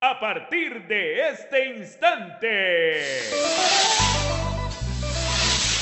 A 0.00 0.20
partir 0.20 0.86
de 0.86 1.28
este 1.30 1.74
instante, 1.74 3.30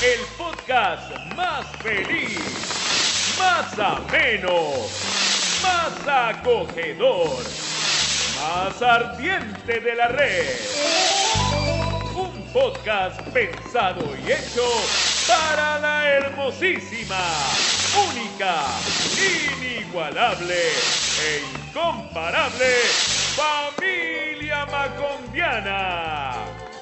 el 0.01 0.21
podcast 0.35 1.11
más 1.35 1.67
feliz, 1.83 2.39
más 3.37 3.77
ameno, 3.77 4.87
más 5.61 6.33
acogedor, 6.33 7.43
más 8.41 8.81
ardiente 8.81 9.81
de 9.81 9.95
la 9.95 10.07
red. 10.07 10.65
Un 12.15 12.41
podcast 12.51 13.21
pensado 13.27 14.15
y 14.15 14.31
hecho 14.31 14.67
para 15.27 15.77
la 15.77 16.09
hermosísima, 16.09 17.43
única, 18.09 18.79
inigualable 19.15 20.71
e 21.21 21.43
incomparable 21.69 23.16
familia 23.37 24.65
macondiana. 24.65 26.33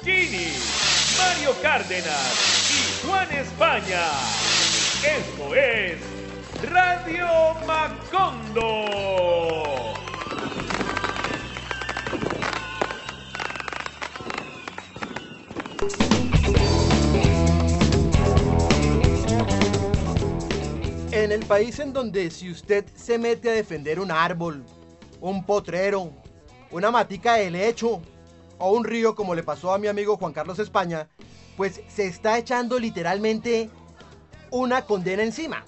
Gini, 0.01 0.53
Mario 1.17 1.53
Cárdenas 1.61 2.71
y 2.71 3.05
Juan 3.05 3.29
España. 3.33 4.05
Esto 5.03 5.53
es 5.53 5.99
Radio 6.71 7.27
Macondo. 7.67 8.85
En 21.11 21.31
el 21.33 21.45
país 21.45 21.79
en 21.79 21.91
donde 21.91 22.31
si 22.31 22.49
usted 22.49 22.85
se 22.95 23.17
mete 23.17 23.49
a 23.49 23.53
defender 23.53 23.99
un 23.99 24.11
árbol, 24.11 24.63
un 25.19 25.45
potrero, 25.45 26.13
una 26.71 26.91
matica 26.91 27.35
de 27.35 27.51
lecho 27.51 28.01
o 28.57 28.71
un 28.71 28.83
río 28.83 29.15
como 29.15 29.35
le 29.35 29.43
pasó 29.43 29.73
a 29.73 29.77
mi 29.77 29.87
amigo 29.87 30.17
Juan 30.17 30.33
Carlos 30.33 30.59
España, 30.59 31.07
pues 31.57 31.81
se 31.87 32.07
está 32.07 32.37
echando 32.37 32.79
literalmente 32.79 33.69
una 34.51 34.85
condena 34.85 35.23
encima. 35.23 35.65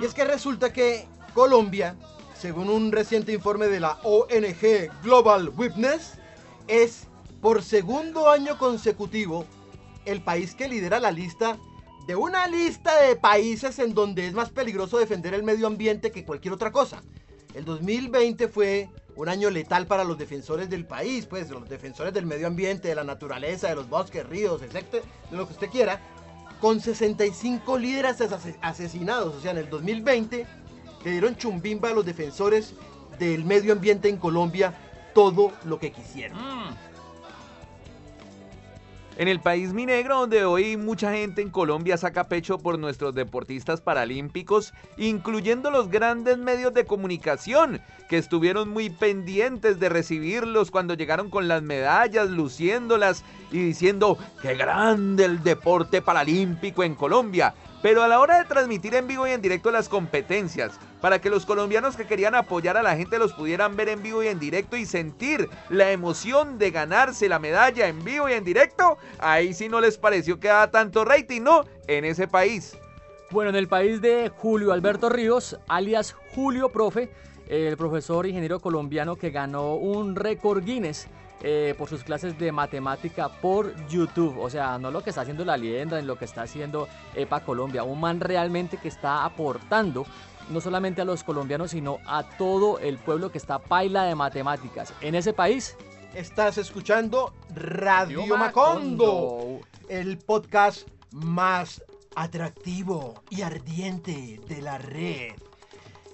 Y 0.00 0.04
es 0.04 0.14
que 0.14 0.24
resulta 0.24 0.72
que 0.72 1.06
Colombia, 1.34 1.96
según 2.38 2.68
un 2.68 2.92
reciente 2.92 3.32
informe 3.32 3.66
de 3.68 3.80
la 3.80 3.98
ONG 4.02 4.90
Global 5.02 5.50
Witness, 5.56 6.14
es 6.66 7.06
por 7.40 7.62
segundo 7.62 8.30
año 8.30 8.58
consecutivo 8.58 9.44
el 10.04 10.22
país 10.22 10.54
que 10.54 10.68
lidera 10.68 11.00
la 11.00 11.10
lista 11.10 11.58
de 12.06 12.16
una 12.16 12.46
lista 12.48 13.00
de 13.00 13.16
países 13.16 13.78
en 13.78 13.94
donde 13.94 14.26
es 14.26 14.34
más 14.34 14.50
peligroso 14.50 14.98
defender 14.98 15.32
el 15.32 15.42
medio 15.42 15.66
ambiente 15.66 16.10
que 16.10 16.24
cualquier 16.24 16.54
otra 16.54 16.70
cosa. 16.70 17.02
El 17.54 17.64
2020 17.64 18.48
fue 18.48 18.90
un 19.16 19.28
año 19.28 19.50
letal 19.50 19.86
para 19.86 20.04
los 20.04 20.18
defensores 20.18 20.68
del 20.68 20.84
país, 20.84 21.26
pues 21.26 21.48
los 21.50 21.68
defensores 21.68 22.12
del 22.12 22.26
medio 22.26 22.46
ambiente, 22.46 22.88
de 22.88 22.94
la 22.94 23.04
naturaleza, 23.04 23.68
de 23.68 23.76
los 23.76 23.88
bosques, 23.88 24.26
ríos, 24.28 24.60
etcétera, 24.62 25.04
de 25.30 25.36
lo 25.36 25.46
que 25.46 25.52
usted 25.52 25.68
quiera, 25.70 26.00
con 26.60 26.80
65 26.80 27.78
líderes 27.78 28.20
ase- 28.20 28.56
asesinados. 28.60 29.34
O 29.34 29.40
sea, 29.40 29.52
en 29.52 29.58
el 29.58 29.70
2020 29.70 30.46
le 31.04 31.10
dieron 31.10 31.36
chumbimba 31.36 31.90
a 31.90 31.92
los 31.92 32.04
defensores 32.04 32.74
del 33.18 33.44
medio 33.44 33.72
ambiente 33.72 34.08
en 34.08 34.16
Colombia 34.16 34.74
todo 35.14 35.52
lo 35.64 35.78
que 35.78 35.92
quisieron. 35.92 36.38
En 39.16 39.28
el 39.28 39.38
país 39.38 39.72
minegro, 39.72 40.20
donde 40.20 40.44
hoy 40.44 40.76
mucha 40.76 41.12
gente 41.12 41.40
en 41.40 41.50
Colombia 41.50 41.96
saca 41.96 42.24
pecho 42.24 42.58
por 42.58 42.80
nuestros 42.80 43.14
deportistas 43.14 43.80
paralímpicos, 43.80 44.74
incluyendo 44.96 45.70
los 45.70 45.88
grandes 45.88 46.36
medios 46.36 46.74
de 46.74 46.84
comunicación, 46.84 47.80
que 48.08 48.18
estuvieron 48.18 48.70
muy 48.70 48.90
pendientes 48.90 49.78
de 49.78 49.88
recibirlos 49.88 50.72
cuando 50.72 50.94
llegaron 50.94 51.30
con 51.30 51.46
las 51.46 51.62
medallas, 51.62 52.28
luciéndolas 52.28 53.22
y 53.52 53.58
diciendo 53.58 54.18
qué 54.42 54.56
grande 54.56 55.26
el 55.26 55.44
deporte 55.44 56.02
paralímpico 56.02 56.82
en 56.82 56.96
Colombia. 56.96 57.54
Pero 57.84 58.02
a 58.02 58.08
la 58.08 58.18
hora 58.18 58.38
de 58.38 58.46
transmitir 58.46 58.94
en 58.94 59.06
vivo 59.06 59.26
y 59.26 59.32
en 59.32 59.42
directo 59.42 59.70
las 59.70 59.90
competencias, 59.90 60.80
para 61.02 61.20
que 61.20 61.28
los 61.28 61.44
colombianos 61.44 61.98
que 61.98 62.06
querían 62.06 62.34
apoyar 62.34 62.78
a 62.78 62.82
la 62.82 62.96
gente 62.96 63.18
los 63.18 63.34
pudieran 63.34 63.76
ver 63.76 63.90
en 63.90 64.02
vivo 64.02 64.22
y 64.22 64.28
en 64.28 64.38
directo 64.38 64.78
y 64.78 64.86
sentir 64.86 65.50
la 65.68 65.92
emoción 65.92 66.56
de 66.56 66.70
ganarse 66.70 67.28
la 67.28 67.38
medalla 67.38 67.86
en 67.86 68.02
vivo 68.02 68.26
y 68.26 68.32
en 68.32 68.42
directo, 68.42 68.96
ahí 69.18 69.52
sí 69.52 69.68
no 69.68 69.82
les 69.82 69.98
pareció 69.98 70.40
que 70.40 70.48
daba 70.48 70.70
tanto 70.70 71.04
rating, 71.04 71.42
¿no? 71.42 71.66
En 71.86 72.06
ese 72.06 72.26
país. 72.26 72.74
Bueno, 73.30 73.50
en 73.50 73.56
el 73.56 73.68
país 73.68 74.00
de 74.00 74.32
Julio 74.34 74.72
Alberto 74.72 75.10
Ríos, 75.10 75.58
alias 75.68 76.16
Julio 76.34 76.70
Profe, 76.70 77.10
el 77.48 77.76
profesor 77.76 78.26
ingeniero 78.26 78.60
colombiano 78.60 79.16
que 79.16 79.28
ganó 79.28 79.74
un 79.74 80.16
récord 80.16 80.64
Guinness 80.64 81.06
eh, 81.46 81.74
por 81.76 81.90
sus 81.90 82.02
clases 82.02 82.38
de 82.38 82.50
matemática 82.52 83.28
por 83.28 83.74
YouTube. 83.86 84.38
O 84.40 84.48
sea, 84.48 84.78
no 84.78 84.90
lo 84.90 85.02
que 85.02 85.10
está 85.10 85.20
haciendo 85.20 85.44
la 85.44 85.58
leyenda, 85.58 85.98
en 85.98 86.06
lo 86.06 86.16
que 86.16 86.24
está 86.24 86.42
haciendo 86.42 86.88
EPA 87.14 87.40
Colombia. 87.40 87.84
Un 87.84 88.00
man 88.00 88.18
realmente 88.18 88.78
que 88.78 88.88
está 88.88 89.24
aportando 89.26 90.06
no 90.48 90.60
solamente 90.60 91.02
a 91.02 91.04
los 91.04 91.22
colombianos, 91.22 91.72
sino 91.72 91.98
a 92.06 92.22
todo 92.22 92.78
el 92.78 92.96
pueblo 92.98 93.30
que 93.30 93.38
está 93.38 93.58
paila 93.58 94.04
de 94.04 94.14
matemáticas. 94.14 94.94
En 95.00 95.14
ese 95.14 95.32
país, 95.32 95.76
Estás 96.14 96.58
escuchando 96.58 97.34
Radio 97.54 98.20
Radio 98.20 98.36
Macondo, 98.36 99.06
Macondo. 99.06 99.60
el 99.88 100.16
podcast 100.18 100.86
más 101.10 101.82
atractivo 102.14 103.14
y 103.30 103.42
ardiente 103.42 104.40
de 104.46 104.62
la 104.62 104.78
red. 104.78 105.32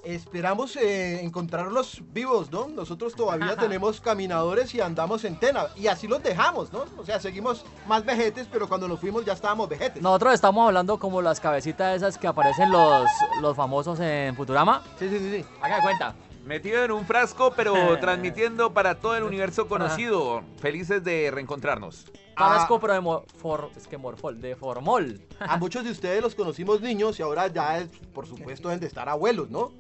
Esperamos 0.05 0.77
eh, 0.77 1.21
encontrarlos 1.23 2.01
vivos, 2.13 2.51
¿no? 2.51 2.69
Nosotros 2.69 3.15
todavía 3.15 3.55
tenemos 3.57 4.01
caminadores 4.01 4.75
y 4.75 4.81
andamos 4.81 5.25
en 5.25 5.37
tena. 5.39 5.67
Y 5.77 5.89
así 5.89 6.09
los 6.09 6.23
dejamos, 6.23 6.73
¿no? 6.73 6.85
O 6.97 7.05
sea, 7.05 7.21
seguimos 7.21 7.65
más 7.87 8.05
vejetes, 8.05 8.49
pero 8.51 8.67
cuando 8.69 8.89
nos 8.89 8.99
fuimos 8.99 9.25
ya 9.27 9.35
estábamos 9.35 9.69
vejetes. 9.69 10.03
nosotros 10.03 10.33
estamos 10.35 10.67
hablando 10.67 10.99
como 10.99 11.21
las 11.21 11.39
cabecitas 11.39 11.97
esas 11.97 12.17
que 12.17 12.27
aparecen 12.27 12.71
los, 12.73 13.07
los 13.43 13.55
famosos 13.55 14.01
en 14.01 14.35
Futurama. 14.37 14.83
Sí, 14.99 15.09
sí, 15.11 15.19
sí, 15.19 15.31
sí. 15.39 15.45
Haga 15.61 15.77
de 15.77 15.83
cuenta. 15.83 16.15
Metido 16.47 16.83
en 16.83 16.93
un 16.93 17.05
frasco, 17.05 17.53
pero 17.55 17.75
transmitiendo 18.01 18.73
para 18.73 18.95
todo 18.99 19.15
el 19.17 19.25
universo 19.25 19.69
conocido. 19.69 20.41
Felices 20.61 21.05
de 21.05 21.31
reencontrarnos. 21.31 22.07
Ah. 22.37 22.55
Frasco, 22.55 22.81
pero 22.81 22.95
de 22.95 23.01
mo- 23.01 23.25
for- 23.37 23.69
es 23.77 23.87
que 23.87 23.99
morfol, 23.99 24.41
de 24.41 24.57
formol. 24.57 25.21
A 25.41 25.57
muchos 25.59 25.85
de 25.85 25.91
ustedes 25.91 26.23
los 26.23 26.35
conocimos 26.35 26.81
niños 26.81 27.19
y 27.21 27.23
ahora 27.23 27.49
ya, 27.49 27.77
es, 27.79 27.89
por 28.15 28.27
supuesto, 28.27 28.69
deben 28.69 28.81
de 28.81 28.87
estar 28.87 29.07
abuelos, 29.11 29.51
¿no? 29.51 29.73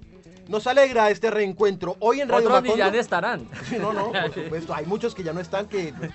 Nos 0.51 0.67
alegra 0.67 1.09
este 1.11 1.31
reencuentro. 1.31 1.97
Hoy 2.01 2.21
en 2.21 2.29
Radio 2.29 2.49
Otros 2.49 2.63
ni 2.65 2.71
ya 2.71 2.77
Macondo... 2.87 2.99
estarán. 2.99 3.49
Sí, 3.69 3.77
no, 3.79 3.93
no, 3.93 4.11
por 4.11 4.35
supuesto. 4.45 4.75
Hay 4.75 4.85
muchos 4.85 5.15
que 5.15 5.23
ya 5.23 5.33
no 5.33 5.39
están 5.39 5.67
que... 5.69 5.95
pues, 5.97 6.11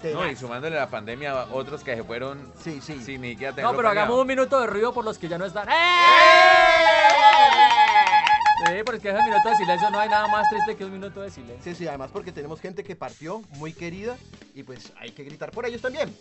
te- 0.00 0.12
No, 0.14 0.30
y 0.30 0.36
sumándole 0.36 0.76
la 0.76 0.88
pandemia, 0.88 1.46
otros 1.50 1.82
que 1.82 1.96
se 1.96 2.04
fueron 2.04 2.52
Sí, 2.62 2.80
sí. 2.80 3.02
sin 3.02 3.20
ni 3.20 3.30
siquiera 3.30 3.52
tener 3.52 3.68
No, 3.68 3.76
pero 3.76 3.88
hagamos 3.88 4.20
un 4.20 4.28
minuto 4.28 4.60
de 4.60 4.68
ruido 4.68 4.94
por 4.94 5.04
los 5.04 5.18
que 5.18 5.26
ya 5.26 5.38
no 5.38 5.44
están. 5.44 5.68
¡Eh! 5.68 5.72
Sí, 8.66 8.72
porque 8.86 9.08
ese 9.10 9.22
minuto 9.24 9.48
de 9.48 9.56
silencio 9.56 9.90
no 9.90 9.98
hay 9.98 10.08
nada 10.08 10.28
más 10.28 10.48
triste 10.48 10.76
que 10.76 10.84
un 10.84 10.92
minuto 10.92 11.20
de 11.20 11.30
silencio. 11.32 11.58
Sí, 11.64 11.74
sí, 11.74 11.88
además 11.88 12.10
porque 12.12 12.30
tenemos 12.30 12.60
gente 12.60 12.84
que 12.84 12.94
partió 12.94 13.42
muy 13.58 13.72
querida 13.72 14.16
y 14.54 14.62
pues 14.62 14.92
hay 14.98 15.10
que 15.10 15.24
gritar 15.24 15.50
por 15.50 15.66
ellos 15.66 15.82
también. 15.82 16.16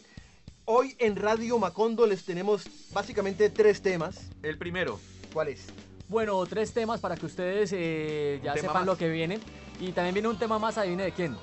Hoy 0.65 0.95
en 0.97 1.15
Radio 1.17 1.59
Macondo 1.59 2.07
les 2.07 2.25
tenemos 2.25 2.65
básicamente 2.91 3.51
tres 3.51 3.81
temas. 3.83 4.17
El 4.41 4.57
primero. 4.57 4.99
¿Cuáles? 5.31 5.67
Bueno, 6.09 6.45
tres 6.45 6.73
temas 6.73 6.99
para 6.99 7.15
que 7.15 7.25
ustedes 7.25 7.71
eh, 7.73 8.39
ya 8.43 8.53
tema 8.53 8.67
sepan 8.67 8.81
más. 8.81 8.85
lo 8.85 8.97
que 8.97 9.09
viene. 9.09 9.39
Y 9.79 9.91
también 9.91 10.13
viene 10.13 10.27
un 10.27 10.37
tema 10.37 10.59
más, 10.59 10.77
adivine 10.77 11.03
de 11.03 11.11
quién. 11.11 11.35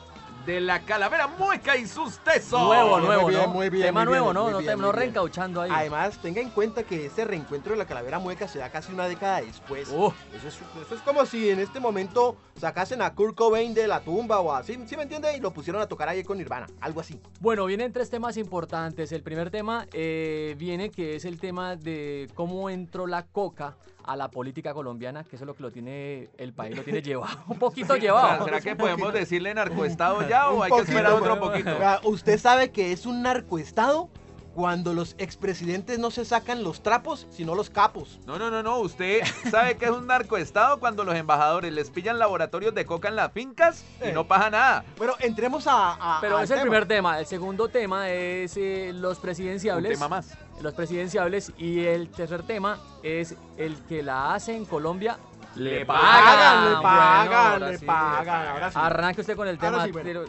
De 0.47 0.59
la 0.59 0.81
calavera 0.81 1.27
mueca 1.27 1.77
y 1.77 1.87
sus 1.87 2.19
tesos. 2.25 2.63
nuevo, 2.63 2.99
muy 2.99 3.07
nuevo, 3.07 3.27
bien, 3.29 3.43
¿no? 3.43 3.49
muy 3.49 3.69
bien, 3.69 3.87
tema 3.87 4.05
muy 4.05 4.13
bien, 4.13 4.25
nuevo, 4.25 4.33
¿no? 4.33 4.51
no 4.51 4.59
bien, 4.59 4.79
no 4.79 4.91
reencauchando 4.91 5.61
ahí. 5.61 5.71
Además, 5.73 6.19
tenga 6.23 6.41
en 6.41 6.49
cuenta 6.49 6.83
que 6.83 7.05
este 7.07 7.27
reencuentro 7.27 7.73
de 7.73 7.79
la 7.79 7.85
calavera 7.85 8.19
mueca 8.19 8.49
se 8.49 8.59
da 8.59 8.71
casi 8.71 8.91
una 8.93 9.07
década 9.07 9.43
después. 9.43 9.89
Uh. 9.91 10.13
Eso, 10.35 10.49
es, 10.49 10.59
eso 10.87 10.95
es 10.95 11.03
como 11.03 11.27
si 11.27 11.51
en 11.51 11.61
este 11.61 11.79
momento 11.79 12.37
sacasen 12.59 13.03
a 13.03 13.15
Kurt 13.15 13.37
Cobain 13.37 13.75
de 13.75 13.87
la 13.87 14.01
tumba 14.01 14.41
o 14.41 14.53
así, 14.53 14.79
¿sí 14.87 14.97
me 14.97 15.03
entiende? 15.03 15.37
Y 15.37 15.41
lo 15.41 15.53
pusieron 15.53 15.83
a 15.83 15.87
tocar 15.87 16.09
ahí 16.09 16.25
con 16.25 16.39
Nirvana, 16.39 16.69
algo 16.81 17.01
así. 17.01 17.21
Bueno, 17.41 17.67
vienen 17.67 17.93
tres 17.93 18.09
temas 18.09 18.39
importantes. 18.39 19.13
El 19.13 19.23
primer 19.23 19.51
tema 19.51 19.87
eh, 19.93 20.55
viene 20.57 20.91
que 20.91 21.17
es 21.17 21.27
el 21.27 21.39
tema 21.39 21.77
de 21.77 22.31
cómo 22.35 22.71
entró 22.71 23.07
la 23.07 23.27
coca 23.27 23.77
a 24.05 24.17
la 24.17 24.31
política 24.31 24.73
colombiana, 24.75 25.25
que 25.25 25.37
eso 25.37 25.45
es 25.45 25.47
lo 25.47 25.55
que 25.55 25.63
lo 25.63 25.71
tiene 25.71 26.31
el 26.39 26.53
país, 26.53 26.77
lo 26.77 26.83
tiene 26.83 27.03
llevado, 27.03 27.39
un 27.49 27.59
poquito 27.59 27.97
llevado. 27.97 28.45
¿Será 28.45 28.61
que 28.61 28.75
podemos 28.77 29.13
decirle 29.13 29.53
narcoestado 29.55 30.27
ya 30.29 30.51
o 30.51 30.57
Un 30.59 30.63
hay 30.65 30.71
que 30.73 30.81
esperar 30.81 31.13
otro 31.13 31.39
poquito? 31.41 31.71
¿Usted 32.05 32.39
sabe 32.39 32.71
que 32.71 32.93
es 32.93 33.07
un 33.07 33.23
narcoestado? 33.23 34.09
Cuando 34.53 34.95
los 34.95 35.15
expresidentes 35.19 36.01
no 36.01 36.11
se 36.11 36.25
sacan 36.25 36.65
los 36.65 36.83
trapos, 36.83 37.29
sino 37.31 37.55
los 37.55 37.71
capos. 37.71 38.19
No, 38.27 38.37
no, 38.37 38.51
no, 38.51 38.65
no. 38.65 38.81
Usted 38.81 39.23
sabe 39.49 39.77
que 39.77 39.85
es 39.85 39.93
un 39.93 40.09
narcoestado 40.09 40.81
cuando 40.81 41.05
los 41.05 41.15
embajadores 41.15 41.73
les 41.73 41.89
pillan 41.89 42.19
laboratorios 42.19 42.75
de 42.75 42.85
coca 42.85 43.09
en 43.09 43.17
las 43.17 43.31
fincas 43.33 43.85
y 44.05 44.09
Eh. 44.09 44.13
no 44.13 44.27
pasa 44.27 44.51
nada. 44.51 44.85
Bueno, 44.99 45.15
entremos 45.21 45.69
a. 45.69 46.17
a- 46.17 46.21
Pero 46.21 46.37
al 46.39 46.45
es 46.45 46.51
el 46.51 46.57
tema. 46.57 46.63
primer 46.63 46.87
tema. 46.89 47.21
El 47.21 47.27
segundo 47.27 47.69
tema 47.69 48.11
es 48.11 48.57
eh, 48.57 48.91
los 48.93 49.19
Un 49.19 49.23
presidenciables. 49.23 49.93
tema 49.93 50.09
más. 50.09 50.37
Los 50.61 50.75
presidenciables. 50.75 51.53
Y 51.59 51.85
el 51.85 52.11
tercer 52.11 52.43
tema 52.43 52.79
es 53.03 53.35
el 53.57 53.77
que 53.85 54.03
la 54.03 54.35
hace 54.35 54.55
en 54.55 54.65
Colombia. 54.65 55.19
Le 55.57 55.85
Pagan, 55.85 56.71
le 56.71 56.77
pagan, 56.81 57.61
le 57.73 57.79
sí. 57.79 57.85
pagan. 57.85 58.49
Ahora 58.49 58.71
sí. 58.71 58.79
Arranque 58.81 59.21
usted 59.23 59.37
con 59.37 59.49
el 59.49 59.59
tema. 59.59 59.85
sí, 59.85 59.91
pero- 59.93 60.25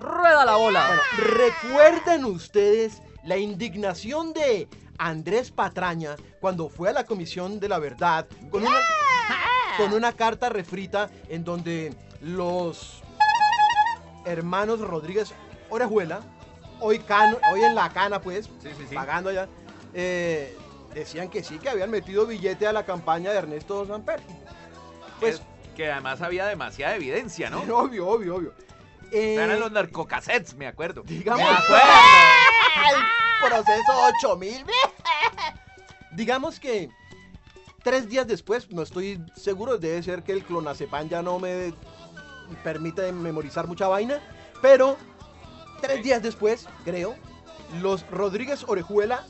rueda 0.00 0.44
la 0.44 0.56
bola. 0.56 0.86
Bueno, 0.86 1.02
¿recuerdan 1.36 2.24
ustedes 2.24 3.02
la 3.24 3.36
indignación 3.36 4.32
de 4.32 4.66
Andrés 4.98 5.50
Patraña 5.50 6.16
cuando 6.40 6.68
fue 6.70 6.88
a 6.88 6.92
la 6.92 7.04
Comisión 7.04 7.60
de 7.60 7.68
la 7.68 7.78
Verdad 7.78 8.26
con 8.50 8.62
una, 8.62 8.78
con 9.76 9.92
una 9.92 10.12
carta 10.12 10.48
refrita 10.48 11.10
en 11.28 11.44
donde 11.44 11.94
los 12.22 13.02
hermanos 14.24 14.80
Rodríguez 14.80 15.34
Orejuela, 15.68 16.20
hoy, 16.80 16.98
cano- 17.00 17.38
hoy 17.52 17.62
en 17.64 17.74
la 17.74 17.90
cana 17.90 18.20
pues, 18.20 18.46
Sí, 18.62 18.70
sí, 18.76 18.86
sí. 18.88 18.94
pagando 18.94 19.30
allá, 19.30 19.48
eh, 19.94 20.56
decían 20.94 21.28
que 21.28 21.42
sí, 21.42 21.58
que 21.58 21.68
habían 21.70 21.90
metido 21.90 22.26
billete 22.26 22.66
a 22.66 22.72
la 22.72 22.84
campaña 22.84 23.30
de 23.32 23.38
Ernesto 23.38 23.86
Samper. 23.86 24.20
Pues, 25.20 25.36
Es 25.36 25.42
que 25.74 25.90
además 25.90 26.20
había 26.22 26.46
demasiada 26.46 26.94
evidencia, 26.96 27.50
¿no? 27.50 27.60
obvio, 27.60 28.06
obvio, 28.08 28.36
obvio. 28.36 28.54
Eh, 29.12 29.34
Eran 29.34 29.60
los 29.60 29.70
narcocassettes, 29.72 30.54
me 30.54 30.66
acuerdo. 30.66 31.02
digamos, 31.04 31.40
Me 31.48 31.56
acuerdo. 31.56 31.84
el 33.42 33.48
proceso 33.48 33.92
8000. 34.18 34.66
Digamos 36.12 36.58
que 36.60 36.88
tres 37.82 38.08
días 38.08 38.26
después, 38.26 38.70
no 38.70 38.82
estoy 38.82 39.20
seguro, 39.34 39.78
debe 39.78 40.02
ser 40.02 40.22
que 40.22 40.32
el 40.32 40.42
clonazepam 40.44 41.08
ya 41.08 41.22
no 41.22 41.38
me 41.38 41.72
permite 42.64 43.12
memorizar 43.12 43.66
mucha 43.66 43.86
vaina, 43.88 44.18
pero 44.62 44.96
tres 45.80 46.02
días 46.02 46.22
después, 46.22 46.68
creo, 46.84 47.14
los 47.80 48.08
Rodríguez 48.10 48.64
Orejuela 48.68 49.24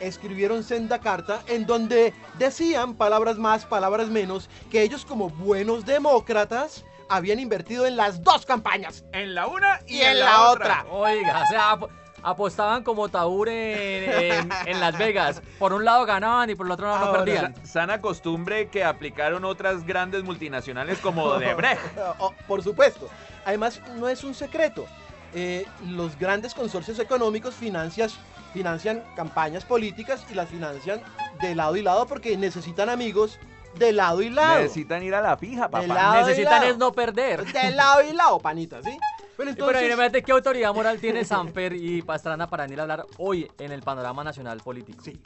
escribieron 0.00 0.64
senda 0.64 0.98
carta 0.98 1.42
en 1.46 1.66
donde 1.66 2.12
decían 2.38 2.94
palabras 2.94 3.36
más, 3.38 3.64
palabras 3.64 4.08
menos, 4.08 4.50
que 4.70 4.82
ellos 4.82 5.04
como 5.04 5.30
buenos 5.30 5.84
demócratas 5.84 6.84
habían 7.08 7.38
invertido 7.38 7.86
en 7.86 7.96
las 7.96 8.22
dos 8.22 8.44
campañas. 8.46 9.04
En 9.12 9.34
la 9.34 9.46
una 9.46 9.80
y, 9.86 9.98
Y 9.98 10.00
en 10.02 10.20
la 10.20 10.50
otra. 10.50 10.84
Oiga, 10.90 11.42
o 11.44 11.46
sea, 11.46 11.70
ap- 11.72 11.90
apostaban 12.22 12.82
como 12.82 13.08
Taur 13.10 13.48
en, 13.50 14.10
en- 14.32 14.52
en 14.66 14.80
Las 14.80 14.96
Vegas. 14.98 15.42
Por 15.58 15.72
un 15.74 15.84
lado 15.84 16.04
ganaban 16.06 16.48
y 16.50 16.54
por 16.54 16.66
el 16.66 16.72
otro 16.72 16.86
lado 16.88 17.06
no 17.06 17.12
perdían. 17.12 17.54
Sa- 17.56 17.66
Sana 17.66 18.00
costumbre 18.00 18.68
que 18.68 18.82
aplicaron 18.82 19.44
otras 19.44 19.84
grandes 19.86 20.24
multinacionales 20.24 20.98
como 20.98 21.34
Debrecht. 21.38 21.82
Oh, 22.18 22.32
por 22.48 22.62
supuesto. 22.64 23.08
Además, 23.44 23.80
no 23.96 24.08
es 24.08 24.24
un 24.24 24.34
secreto. 24.34 24.86
Eh, 25.34 25.66
los 25.88 26.18
grandes 26.18 26.54
consorcios 26.54 26.98
económicos 26.98 27.54
financias- 27.54 28.14
financian 28.52 29.02
campañas 29.16 29.64
políticas 29.64 30.24
y 30.30 30.34
las 30.34 30.48
financian 30.48 31.00
de 31.40 31.54
lado 31.56 31.76
y 31.76 31.82
lado 31.82 32.06
porque 32.06 32.36
necesitan 32.36 32.88
amigos 32.88 33.38
de 33.76 33.92
lado 33.92 34.22
y 34.22 34.30
lado. 34.30 34.60
Necesitan 34.60 35.02
ir 35.02 35.14
a 35.14 35.20
la 35.20 35.36
fija, 35.36 35.68
papá. 35.68 35.80
De 35.82 35.88
lado 35.88 36.14
y 36.14 36.24
Necesitan 36.24 36.60
lado. 36.60 36.70
es 36.72 36.78
no 36.78 36.92
perder. 36.92 37.44
De 37.52 37.70
lado 37.72 38.02
y 38.08 38.12
lado, 38.12 38.38
panita, 38.38 38.80
¿sí? 38.82 38.96
Pero 39.36 39.50
entonces, 39.50 40.22
qué 40.24 40.30
autoridad 40.30 40.72
moral 40.72 41.00
tiene 41.00 41.24
Samper 41.24 41.72
y 41.72 42.02
Pastrana 42.02 42.48
para 42.48 42.64
venir 42.64 42.78
a 42.78 42.82
hablar 42.82 43.06
hoy 43.18 43.50
en 43.58 43.72
el 43.72 43.82
panorama 43.82 44.22
nacional 44.22 44.60
político. 44.60 45.02
Sí. 45.02 45.20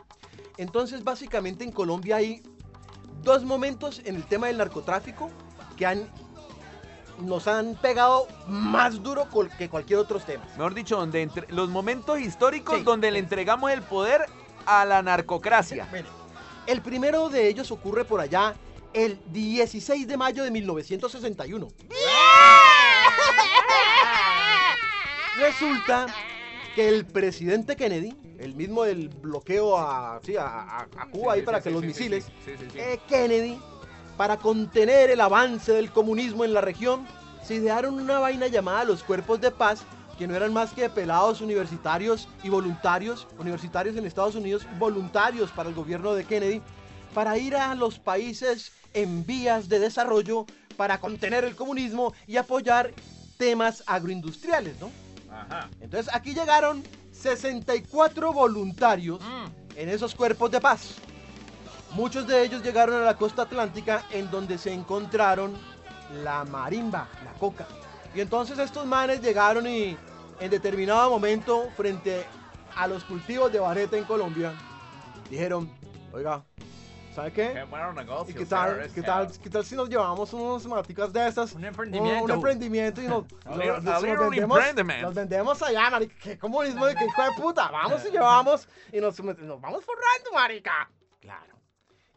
Entonces, 0.57 1.05
básicamente 1.05 1.65
en 1.65 1.73
Colombia 1.73 2.17
hay 2.17 2.43
dos 3.23 3.45
momentos 3.45 4.01
en 4.07 4.17
el 4.17 4.25
tema 4.25 4.47
del 4.47 4.57
narcotráfico 4.57 5.31
que 5.77 5.85
han, 5.85 6.09
nos 7.21 7.49
han 7.49 7.75
pegado 7.77 8.29
más 8.47 9.03
duro 9.03 9.27
que 9.59 9.69
cualquier 9.69 9.99
otro 9.99 10.21
tema. 10.21 10.45
Mejor 10.57 10.75
dicho, 10.75 10.97
donde 10.97 11.23
entre- 11.23 11.47
los 11.53 11.69
momentos 11.69 12.19
históricos 12.21 12.79
Sí. 12.79 12.85
donde 12.85 13.11
le 13.11 13.19
entregamos 13.19 13.71
el 13.71 13.83
poder 13.83 14.27
a 14.67 14.85
la 14.85 15.03
narcocracia. 15.03 15.89
El 16.67 16.83
primero 16.83 17.29
de 17.29 17.49
ellos 17.49 17.71
ocurre 17.71 18.05
por 18.05 18.21
allá 18.21 18.55
el 18.93 19.21
16 19.33 20.07
de 20.07 20.17
mayo 20.17 20.43
de 20.45 20.51
1961. 20.51 21.69
Resulta 25.39 26.07
que 26.75 26.89
el 26.89 27.07
presidente 27.07 27.77
Kennedy, 27.77 28.17
el 28.39 28.55
mismo 28.55 28.85
del 28.85 29.09
bloqueo 29.09 29.79
a, 29.79 30.21
sí, 30.25 30.37
a, 30.37 30.43
a- 30.47 30.89
a 30.97 31.07
Cuba 31.11 31.35
ahí 31.35 31.43
para 31.43 31.61
que 31.61 31.71
los 31.71 31.83
misiles, 31.83 32.25
Sí, 32.45 32.53
sí, 32.59 32.67
sí. 32.73 32.79
eh, 32.79 33.01
Kennedy, 33.09 33.61
para 34.19 34.37
contener 34.37 35.11
el 35.11 35.21
avance 35.21 35.73
del 35.73 35.93
comunismo 35.93 36.45
en 36.45 36.53
la 36.53 36.61
región, 36.61 37.07
se 37.45 37.55
idearon 37.55 37.95
una 37.95 38.19
vaina 38.19 38.49
llamada 38.49 38.85
los 38.85 39.05
cuerpos 39.05 39.41
de 39.41 39.53
paz, 39.53 39.85
que 40.19 40.27
no 40.27 40.35
eran 40.35 40.53
más 40.53 40.73
que 40.73 40.91
pelados 40.91 41.41
universitarios 41.41 42.29
y 42.43 42.49
voluntarios, 42.49 43.29
universitarios 43.39 43.97
en 43.97 44.05
Estados 44.05 44.35
Unidos, 44.35 44.67
voluntarios 44.77 45.53
para 45.53 45.69
el 45.69 45.75
gobierno 45.77 46.15
de 46.15 46.25
Kennedy, 46.25 46.61
para 47.15 47.39
ir 47.39 47.55
a 47.55 47.77
los 47.77 48.01
países 48.01 48.73
en 48.93 49.25
vías 49.25 49.69
de 49.69 49.79
desarrollo 49.79 50.47
para 50.77 50.99
contener 50.99 51.45
el 51.45 51.55
comunismo 51.55 52.13
y 52.27 52.39
apoyar 52.39 52.91
temas 53.37 53.85
agroindustriales, 53.87 54.81
¿no? 54.81 54.91
Ajá. 55.33 55.69
Entonces 55.81 56.13
aquí 56.13 56.35
llegaron 56.35 56.83
64 57.13 58.33
voluntarios 58.33 59.21
Mm. 59.21 59.77
en 59.77 59.89
esos 59.89 60.13
cuerpos 60.17 60.51
de 60.51 60.61
paz. 60.61 60.97
Muchos 61.93 62.27
de 62.27 62.43
ellos 62.43 62.63
llegaron 62.63 62.97
a 63.01 63.05
la 63.05 63.17
costa 63.17 63.43
atlántica 63.43 64.05
en 64.11 64.31
donde 64.31 64.59
se 64.59 64.73
encontraron 64.73 65.55
la 66.23 66.45
marimba, 66.45 67.09
la 67.25 67.33
coca. 67.33 67.67
Y 68.15 68.21
entonces 68.21 68.59
estos 68.59 68.87
manes 68.87 69.21
llegaron 69.21 69.67
y 69.67 69.97
en 70.41 70.51
determinado 70.51 71.11
momento 71.11 71.69
frente 71.77 72.25
a 72.77 72.87
los 72.87 73.05
cultivos 73.05 73.53
de 73.53 73.59
bareta 73.59 73.97
en 73.97 74.05
Colombia 74.05 74.53
dijeron, 75.31 75.71
oiga, 76.13 76.43
¿sabe 77.15 77.33
qué? 77.33 77.65
bueno 77.69 77.93
negocio. 77.93 78.31
¿Y 78.35 78.39
qué 78.39 78.47
tal, 78.47 78.91
qué, 78.95 79.03
tal, 79.03 79.31
qué 79.43 79.51
tal 79.51 79.65
si 79.65 79.75
nos 79.75 79.89
llevamos 79.89 80.33
unos 80.33 80.65
maticas 80.67 81.13
de 81.13 81.27
estas? 81.27 81.53
Un 81.55 81.65
emprendimiento. 81.65 82.25
un 82.25 82.31
emprendimiento 82.31 83.03
y 83.03 83.09
nos, 83.09 83.25
Abrir- 83.45 83.83
nos- 83.83 84.03
vendemos, 84.03 84.59
vendemos 85.15 85.63
allá, 85.63 85.91
marica. 85.91 86.15
¿Qué 86.23 86.39
comunismo 86.39 86.87
qué 86.87 87.05
hijo 87.05 87.23
de 87.23 87.31
puta? 87.43 87.69
Vamos 87.71 88.05
y 88.07 88.11
llevamos 88.11 88.69
y 88.93 89.01
nos, 89.01 89.19
nos 89.21 89.61
vamos 89.61 89.85
forrando, 89.85 90.33
marica. 90.35 90.89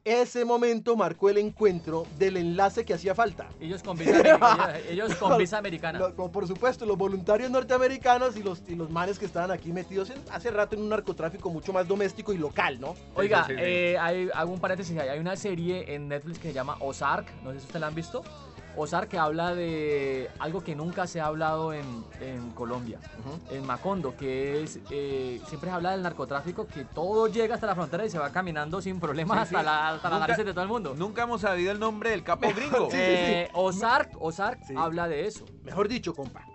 Ese 0.04 0.46
momento 0.46 0.96
marcó 0.96 1.30
el 1.30 1.38
encuentro 1.38 2.08
del 2.18 2.38
enlace 2.38 2.84
que 2.86 2.96
hacía 2.96 3.14
falta. 3.14 3.48
Ellos 3.60 3.84
con 3.84 3.96
visa, 3.98 4.20
ellos, 4.20 4.40
ellos 4.90 5.16
con 5.16 5.38
visa 5.38 5.60
americana. 5.60 6.00
Lo- 6.00 6.32
por 6.32 6.48
supuesto, 6.48 6.88
los 6.88 6.98
voluntarios 6.98 7.52
norteamericanos 7.52 8.36
y 8.36 8.42
los, 8.42 8.64
y 8.68 8.74
los 8.74 8.90
manes 8.90 9.20
que 9.20 9.26
estaban 9.26 9.52
aquí 9.52 9.72
metidos 9.72 10.10
en- 10.10 10.24
hace 10.32 10.50
rato 10.50 10.76
en 10.76 10.82
un 10.82 10.90
narcotráfico 10.90 11.52
mucho 11.52 11.72
más 11.72 11.88
doméstico 11.88 12.34
y 12.34 12.40
local, 12.40 12.80
¿no? 12.80 12.96
Oiga, 13.14 13.44
sí, 13.46 13.52
sí, 13.54 13.58
sí. 13.58 13.64
eh, 13.64 13.98
hay, 14.00 14.30
hago 14.34 14.52
un 14.52 14.60
paréntesis. 14.60 14.98
Hay 14.98 15.20
una 15.20 15.36
serie 15.36 15.94
en 15.94 16.08
Netflix 16.08 16.40
que 16.40 16.48
se 16.48 16.54
llama 16.56 16.78
Ozark. 16.80 17.28
No 17.44 17.52
sé 17.52 17.60
si 17.60 17.66
ustedes 17.66 17.82
la 17.82 17.88
han 17.88 17.96
visto. 17.96 18.24
Ozark 18.76 19.10
que 19.10 19.18
habla 19.18 19.54
de 19.54 20.30
algo 20.40 20.64
que 20.64 20.76
nunca 20.76 21.06
se 21.08 21.20
ha 21.20 21.26
hablado 21.26 21.74
en, 21.74 22.04
en 22.22 22.52
Colombia, 22.52 23.00
en 23.50 23.66
Macondo, 23.66 24.16
que 24.16 24.64
es, 24.64 24.80
eh, 24.90 25.42
siempre 25.48 25.70
se 25.70 25.76
habla 25.76 25.92
del 25.92 26.02
narcotráfico, 26.04 26.68
que 26.68 26.86
todo 26.86 27.28
llega 27.28 27.56
hasta 27.56 27.68
la 27.68 27.76
frontera 27.76 28.06
y 28.06 28.10
se 28.10 28.18
va 28.18 28.32
caminando 28.32 28.82
sin 28.82 29.00
problemas 29.00 29.50
Sí, 29.50 29.56
hasta, 29.56 29.60
sí. 29.60 29.66
la, 29.66 29.90
hasta 29.90 30.10
Nunca- 30.10 30.36
de 30.44 30.54
todo 30.54 30.64
el 30.64 30.70
mundo. 30.70 30.96
Nunca 30.96 31.24
hemos 31.24 31.42
sabido 31.42 31.72
el 31.72 31.80
nombre 31.80 32.12
del 32.12 32.24
capo 32.24 32.48
gringo. 32.56 32.90
Sí, 32.90 32.98
sí, 32.98 32.98
sí. 32.98 33.02
Eh, 33.02 33.50
Ozark, 33.54 34.12
Ozark 34.20 34.60
habla 34.78 35.08
de 35.08 35.28
eso. 35.28 35.46
Mejor 35.64 35.88
dicho, 35.88 36.14
compa. 36.16 36.46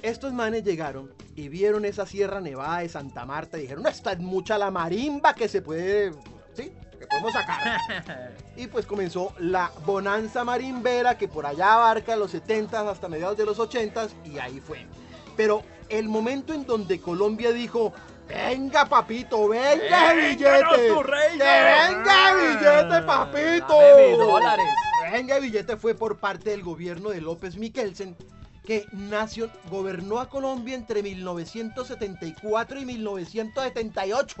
Estos 0.00 0.32
manes 0.32 0.64
llegaron 0.64 1.12
y 1.36 1.48
vieron 1.48 1.84
esa 1.84 2.06
Sierra 2.06 2.40
Nevada 2.40 2.78
de 2.78 2.88
Santa 2.88 3.24
Marta 3.24 3.58
y 3.58 3.62
dijeron, 3.62 3.84
no, 3.84 3.88
esta 3.88 4.12
es 4.12 4.18
mucha 4.18 4.58
la 4.58 4.70
marimba 4.70 5.34
que 5.34 5.48
se 5.48 5.62
puede, 5.62 6.12
sí, 6.54 6.72
podemos 7.12 7.32
sacar. 7.32 7.80
y 8.56 8.66
pues 8.66 8.86
comenzó 8.86 9.32
la 9.38 9.70
bonanza 9.84 10.44
marimbera 10.44 11.16
que 11.16 11.28
por 11.28 11.46
allá 11.46 11.74
abarca 11.74 12.16
los 12.16 12.30
70 12.30 12.90
hasta 12.90 13.08
mediados 13.08 13.36
de 13.36 13.44
los 13.44 13.58
80 13.58 14.08
y 14.24 14.38
ahí 14.38 14.60
fue. 14.60 14.86
Pero 15.36 15.62
el 15.88 16.08
momento 16.08 16.54
en 16.54 16.64
donde 16.64 17.00
Colombia 17.00 17.52
dijo, 17.52 17.92
venga 18.28 18.86
papito, 18.86 19.48
venga 19.48 20.12
billete, 20.14 20.88
tu 20.88 21.02
rey, 21.02 21.32
que 21.32 21.44
no". 21.44 21.44
venga 21.44 22.34
billete 22.34 23.06
papito. 23.06 23.80
Dame 23.80 24.08
mis 24.08 24.18
dólares. 24.18 24.66
Venga 25.10 25.38
billete 25.38 25.76
fue 25.76 25.94
por 25.94 26.18
parte 26.18 26.50
del 26.50 26.62
gobierno 26.62 27.10
de 27.10 27.20
López 27.20 27.56
Miquelsen, 27.56 28.16
que 28.64 28.86
nació, 28.92 29.50
gobernó 29.70 30.20
a 30.20 30.28
Colombia 30.28 30.74
entre 30.74 31.02
1974 31.02 32.78
y 32.80 32.84
1978. 32.84 34.36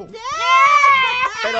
Pero 1.42 1.58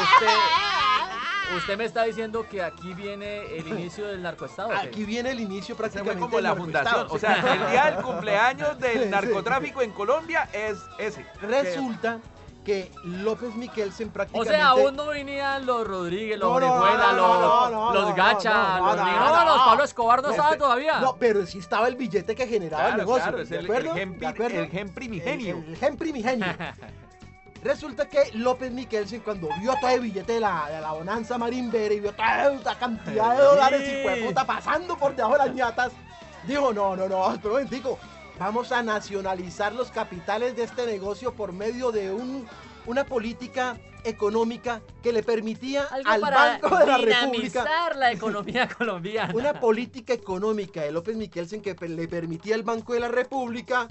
usted, 0.00 1.56
usted 1.56 1.76
me 1.76 1.84
está 1.84 2.04
diciendo 2.04 2.46
que 2.48 2.62
aquí 2.62 2.94
viene 2.94 3.56
el 3.56 3.66
inicio 3.66 4.06
del 4.06 4.22
narcoestado. 4.22 4.68
¿o 4.68 4.72
qué? 4.72 4.78
Aquí 4.78 5.04
viene 5.04 5.32
el 5.32 5.40
inicio 5.40 5.76
prácticamente 5.76 6.20
como 6.20 6.36
del 6.36 6.44
la 6.44 6.54
fundación. 6.54 7.06
O 7.10 7.18
sea, 7.18 7.34
el 7.34 7.70
día 7.70 7.90
del 7.90 7.96
cumpleaños 8.04 8.78
del 8.78 9.10
narcotráfico 9.10 9.82
en 9.82 9.90
Colombia 9.90 10.48
es 10.52 10.78
ese. 10.98 11.26
Resulta 11.42 12.20
que 12.64 12.92
López 13.02 13.54
Miquelsen 13.54 14.08
O 14.08 14.12
prácticamente... 14.12 14.54
sea, 14.54 14.68
aún 14.68 14.94
no 14.94 15.06
venían 15.06 15.64
los 15.64 15.86
Rodríguez, 15.86 16.38
los 16.38 16.48
No, 16.50 16.60
no, 16.60 16.74
Orejuela, 16.74 17.12
no, 17.12 17.16
los, 17.16 17.40
no, 17.40 17.60
los- 17.62 17.67
no, 17.92 18.00
los 18.00 18.10
no, 18.10 18.16
Gacha, 18.16 18.78
no, 18.78 18.86
los 18.94 19.44
los 19.46 19.58
Pablo 19.66 19.84
Escobar 19.84 20.22
no 20.22 20.30
estaban 20.30 20.52
pe- 20.52 20.58
todavía. 20.58 21.00
No, 21.00 21.16
pero 21.16 21.44
sí 21.46 21.58
estaba 21.58 21.88
el 21.88 21.96
billete 21.96 22.34
que 22.34 22.46
generaba 22.46 22.90
el 22.90 22.96
negocio. 22.98 23.22
claro, 23.22 23.40
es 23.40 23.48
¿de 23.48 23.58
el, 23.58 23.64
acuerdo? 23.64 23.94
el 23.96 24.68
gen, 24.70 24.88
primigenio. 24.90 25.56
El, 25.58 25.64
el 25.70 25.76
gen 25.76 25.96
primigenio. 25.96 26.46
Resulta 27.62 28.08
que 28.08 28.30
López 28.34 28.70
Miquelsen, 28.70 29.20
cuando 29.20 29.48
vio 29.60 29.74
todo 29.80 29.90
el 29.90 30.00
billete 30.00 30.34
de 30.34 30.40
la, 30.40 30.68
de 30.70 30.80
la 30.80 30.92
bonanza 30.92 31.36
marimbera 31.38 31.92
y 31.92 31.98
vio 32.00 32.12
toda 32.12 32.52
esta 32.52 32.78
cantidad 32.78 33.36
de 33.36 33.42
dólares 33.42 33.82
y 33.82 34.02
fue 34.04 34.16
puta 34.24 34.46
pasando 34.46 34.96
por 34.96 35.16
debajo 35.16 35.32
de 35.32 35.38
las 35.46 35.54
ñatas, 35.54 35.90
dijo: 36.46 36.72
No, 36.72 36.94
no, 36.94 37.08
no, 37.08 37.32
espera 37.32 37.48
un 37.48 37.52
momentico. 37.54 37.98
Vamos 38.38 38.70
a 38.70 38.80
nacionalizar 38.84 39.72
los 39.74 39.90
capitales 39.90 40.54
de 40.54 40.62
este 40.62 40.86
negocio 40.86 41.32
por 41.34 41.52
medio 41.52 41.90
de 41.90 42.12
un, 42.12 42.46
una 42.88 43.04
política 43.04 43.78
económica 44.02 44.80
que 45.02 45.12
le 45.12 45.22
permitía 45.22 45.82
Algo 45.84 46.10
al 46.10 46.20
para 46.20 46.58
Banco 46.58 46.78
de 46.78 46.86
la 46.86 46.98
República 46.98 47.64
la 47.94 48.12
economía 48.12 48.68
colombiana. 48.78 49.34
una 49.34 49.60
política 49.60 50.14
económica 50.14 50.82
de 50.82 50.90
López 50.90 51.16
Miquelsen 51.16 51.60
que 51.60 51.76
le 51.86 52.08
permitía 52.08 52.54
al 52.54 52.62
Banco 52.62 52.94
de 52.94 53.00
la 53.00 53.08
República 53.08 53.88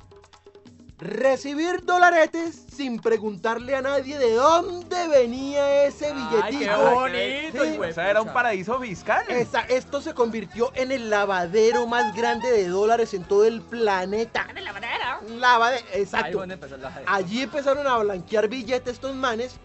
recibir 1.00 1.86
dolaretes 1.86 2.64
sin 2.76 3.00
preguntarle 3.00 3.76
a 3.76 3.82
nadie 3.82 4.18
de 4.18 4.34
dónde 4.34 5.08
venía 5.08 5.84
ese 5.86 6.08
Ay, 6.08 6.14
billetito. 6.14 6.60
qué 6.60 6.94
bonito, 6.94 7.64
Sí. 7.64 7.70
hijuepucha. 7.70 7.90
O 7.90 7.94
sea, 7.94 8.10
era 8.10 8.22
un 8.22 8.34
paraíso 8.34 8.80
fiscal. 8.80 9.24
Esa- 9.30 9.62
esto 9.62 10.02
se 10.02 10.14
convirtió 10.16 10.72
en 10.74 10.92
el 10.92 11.10
lavadero 11.10 11.86
más 11.86 12.16
grande 12.16 12.52
de 12.52 12.68
dólares 12.68 13.14
en 13.14 13.24
todo 13.26 13.46
el 13.46 13.62
planeta. 13.62 14.48
¿De 14.54 14.62
la 14.62 14.74
manera? 14.74 15.20
Lavade- 15.38 15.84
Ahí 15.94 16.02
exacto. 16.02 16.44
Allí 17.06 17.42
empezaron 17.44 17.86
a 17.86 17.98
blanquear 17.98 18.48
billetes 18.48 18.94
estos 18.94 19.14
manes. 19.14 19.56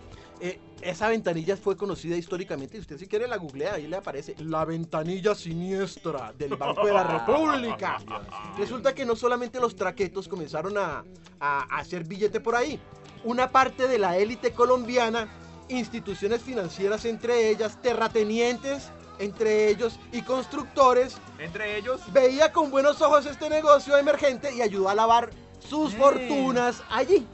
Eh, 0.44 0.58
esa 0.80 1.08
ventanilla 1.08 1.56
fue 1.56 1.76
conocida 1.76 2.16
históricamente. 2.16 2.76
Y 2.76 2.80
usted 2.80 2.98
si 2.98 3.06
quiere 3.06 3.28
la 3.28 3.36
googlea, 3.36 3.74
ahí 3.74 3.86
le 3.86 3.96
aparece. 3.96 4.34
La 4.38 4.64
ventanilla 4.64 5.36
siniestra 5.36 6.32
del 6.36 6.56
Banco 6.56 6.84
de 6.84 6.92
la 6.92 7.04
República. 7.04 7.98
Resulta 8.58 8.92
que 8.92 9.04
no 9.04 9.14
solamente 9.14 9.60
los 9.60 9.76
traquetos 9.76 10.26
comenzaron 10.26 10.76
a, 10.76 11.04
a 11.38 11.60
hacer 11.78 12.02
billete 12.04 12.40
por 12.40 12.56
ahí. 12.56 12.80
Una 13.22 13.52
parte 13.52 13.86
de 13.86 13.98
la 13.98 14.16
élite 14.18 14.50
colombiana, 14.52 15.28
instituciones 15.68 16.42
financieras 16.42 17.04
entre 17.04 17.48
ellas, 17.48 17.80
terratenientes 17.80 18.90
entre 19.20 19.68
ellos 19.68 20.00
y 20.10 20.22
constructores, 20.22 21.18
Entre 21.38 21.76
ellos, 21.76 22.00
veía 22.12 22.50
con 22.50 22.72
buenos 22.72 23.00
ojos 23.00 23.26
este 23.26 23.48
negocio 23.48 23.96
emergente 23.96 24.52
y 24.52 24.62
ayudó 24.62 24.88
a 24.88 24.94
lavar 24.96 25.30
sus 25.60 25.94
Mm. 25.94 25.98
fortunas 25.98 26.82
allí. 26.90 27.24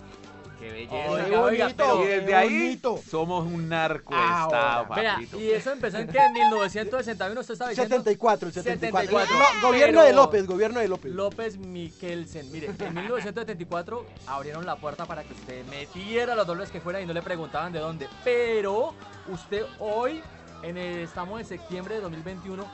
Qué 0.59 0.71
belleza. 0.71 1.11
oiga, 1.11 1.41
bonito. 1.41 1.75
pero- 1.77 2.05
y 2.05 2.07
desde 2.09 2.35
ahí 2.35 2.49
bonito. 2.59 3.00
somos 3.09 3.47
un 3.47 3.69
narco 3.69 4.15
Ahora. 4.15 4.59
estado, 4.59 4.95
Vea, 4.95 5.15
papito. 5.15 5.41
y 5.41 5.50
eso 5.50 5.73
empezó 5.73 5.99
en 5.99 6.09
que 6.09 6.19
en 6.19 6.33
1961 6.33 7.41
usted 7.41 7.53
estaba 7.55 7.71
diciendo 7.71 7.97
74, 7.97 8.49
el 8.49 8.55
74. 8.55 9.11
74. 9.11 9.38
No, 9.61 9.69
gobierno 9.69 9.99
Pero- 10.00 10.07
de 10.09 10.12
López, 10.15 10.47
gobierno 10.47 10.81
de 10.81 10.88
López. 10.88 11.12
López 11.12 11.57
Miquelsen. 11.59 12.50
Mire, 12.53 12.67
en 12.79 12.95
1974 12.95 14.07
abrieron 14.27 14.67
la 14.67 14.77
puerta 14.77 15.07
para 15.07 15.23
que 15.25 15.33
usted 15.35 15.65
metiera 15.67 16.35
los 16.35 16.47
dólares 16.47 16.71
que 16.71 16.81
fuera 16.81 17.00
y 17.00 17.07
no 17.07 17.12
le 17.12 17.23
preguntaban 17.23 17.73
de 17.73 17.79
dónde. 17.79 18.09
Pero 18.25 18.95
usted 19.29 19.62
hoy, 19.79 20.23
en 20.62 20.77
el- 20.77 20.99
estamos 21.00 21.41
en 21.41 21.47
septiembre 21.47 21.95
de 21.97 22.00
2021, 22.00 22.65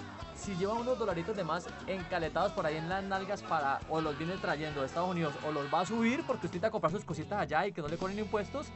si 0.44 0.54
lleva 0.56 0.74
unos 0.74 0.98
dolaritos 0.98 1.34
de 1.36 1.42
más 1.42 1.66
encaletados 1.86 2.52
por 2.52 2.66
ahí 2.66 2.76
en 2.76 2.88
las 2.88 3.02
nalgas 3.02 3.42
para 3.42 3.80
o 3.88 4.00
los 4.00 4.16
viene 4.18 4.34
trayendo 4.36 4.80
de 4.80 4.86
Estados 4.86 5.10
Unidos 5.10 5.32
o 5.48 5.52
los 5.52 5.72
va 5.72 5.80
a 5.80 5.86
subir 5.86 6.22
porque 6.26 6.46
usted 6.46 6.56
está 6.58 6.68
a 6.68 6.70
comprar 6.70 6.92
sus 6.92 7.04
cositas 7.04 7.40
allá 7.40 7.66
y 7.66 7.72
que 7.72 7.80
no 7.80 7.88
le 7.88 7.96
cobren 7.96 8.18
impuestos, 8.18 8.66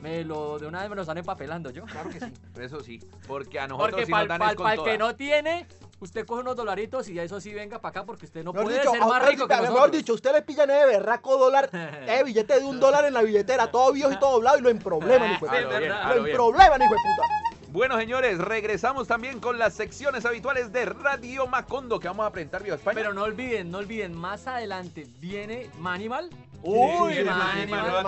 me 0.00 0.24
lo 0.24 0.58
de 0.58 0.66
una 0.66 0.80
vez 0.80 0.88
me 0.88 0.96
lo 0.96 1.02
están 1.02 1.18
empapelando 1.18 1.70
yo. 1.70 1.84
Claro 1.84 2.08
que 2.08 2.18
sí. 2.18 2.32
Eso 2.58 2.80
sí, 2.80 2.98
porque 3.28 3.60
a 3.60 3.68
nosotros 3.68 3.90
Porque 3.90 4.06
sí 4.06 4.12
nos 4.12 4.26
para 4.26 4.38
dan 4.38 4.56
con 4.56 4.70
el 4.70 4.82
que 4.82 4.98
no 4.98 5.14
tiene, 5.14 5.66
usted 6.00 6.24
coge 6.24 6.40
unos 6.40 6.56
dolaritos 6.56 7.08
y 7.08 7.18
eso 7.18 7.40
sí 7.40 7.52
venga 7.52 7.78
para 7.78 7.90
acá 7.90 8.04
porque 8.06 8.24
usted 8.24 8.42
no 8.42 8.52
Mejor 8.52 8.64
puede 8.64 8.78
dicho, 8.78 8.92
ser 8.92 9.00
más 9.00 9.26
rico 9.28 9.46
que 9.46 9.54
mejor 9.54 9.68
nosotros. 9.70 9.92
dicho, 9.92 10.14
usted 10.14 10.32
le 10.32 10.42
pilla 10.42 10.64
ese 10.64 10.86
berraco 10.86 11.36
dólar, 11.36 11.68
eh, 11.72 12.22
billete 12.24 12.58
de 12.58 12.64
un 12.64 12.80
dólar 12.80 13.04
en 13.04 13.12
la 13.12 13.22
billetera, 13.22 13.70
todo 13.70 13.92
viejo 13.92 14.10
y 14.10 14.18
todo 14.18 14.32
doblado 14.32 14.58
y 14.58 14.62
lo 14.62 14.70
emprobleman, 14.70 15.32
hijo 15.34 15.46
de 15.46 15.62
puta. 15.62 16.14
Lo 16.14 16.22
bien. 16.22 16.26
emprobleman, 16.26 16.82
hijo 16.82 16.94
de 16.94 17.00
puta. 17.00 17.61
Bueno, 17.72 17.96
señores, 17.96 18.36
regresamos 18.36 19.08
también 19.08 19.40
con 19.40 19.58
las 19.58 19.72
secciones 19.72 20.26
habituales 20.26 20.72
de 20.72 20.84
Radio 20.84 21.46
Macondo 21.46 21.98
que 21.98 22.06
vamos 22.06 22.26
a 22.26 22.30
presentar 22.30 22.62
Viva 22.62 22.76
España. 22.76 22.94
Pero 22.94 23.14
no 23.14 23.22
olviden, 23.22 23.70
no 23.70 23.78
olviden, 23.78 24.14
más 24.14 24.46
adelante 24.46 25.06
viene 25.20 25.70
Manimal. 25.78 26.28
Uy, 26.64 27.14
sí, 27.14 27.24
Manimal, 27.24 28.04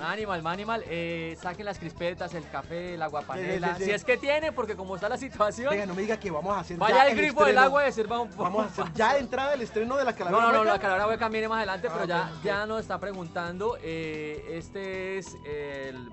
Manimal. 0.00 0.42
Manimal. 0.42 0.84
Eh, 0.88 1.36
saquen 1.40 1.66
las 1.66 1.78
crispetas, 1.78 2.32
el 2.32 2.48
café, 2.48 2.96
la 2.96 3.08
guapanela. 3.08 3.68
Sí, 3.68 3.74
sí, 3.74 3.78
sí. 3.80 3.84
Si 3.84 3.90
es 3.94 4.04
que 4.06 4.16
tiene, 4.16 4.52
porque 4.52 4.74
como 4.74 4.94
está 4.96 5.10
la 5.10 5.18
situación, 5.18 5.68
Venga, 5.70 5.84
no 5.84 5.94
me 5.94 6.00
diga 6.00 6.18
que 6.18 6.30
vamos 6.30 6.56
a 6.56 6.60
hacer 6.60 6.78
vaya 6.78 6.96
ya 7.04 7.08
el 7.10 7.16
grifo 7.16 7.44
del 7.44 7.58
agua 7.58 7.86
y 7.86 7.92
sirva 7.92 8.20
un 8.20 8.30
poco. 8.30 8.42
Vamos 8.44 8.64
a 8.64 8.68
hacer 8.82 8.94
ya 8.94 9.12
de 9.12 9.20
entrada 9.20 9.52
el 9.52 9.60
estreno 9.60 9.96
de 9.98 10.04
la 10.04 10.12
No, 10.12 10.16
calavera. 10.16 10.40
no, 10.46 10.52
no, 10.52 10.60
hueca. 10.60 10.72
la 10.72 10.78
calavera 10.80 11.06
hueca 11.08 11.28
viene 11.28 11.46
más 11.48 11.58
adelante, 11.58 11.88
Ah, 11.90 11.92
pero 11.94 12.06
ya, 12.06 12.32
ya 12.42 12.64
nos 12.66 12.80
está 12.80 12.98
preguntando. 12.98 13.76
eh, 13.82 14.46
este 14.52 15.18
es 15.18 15.36
el, 15.46 16.08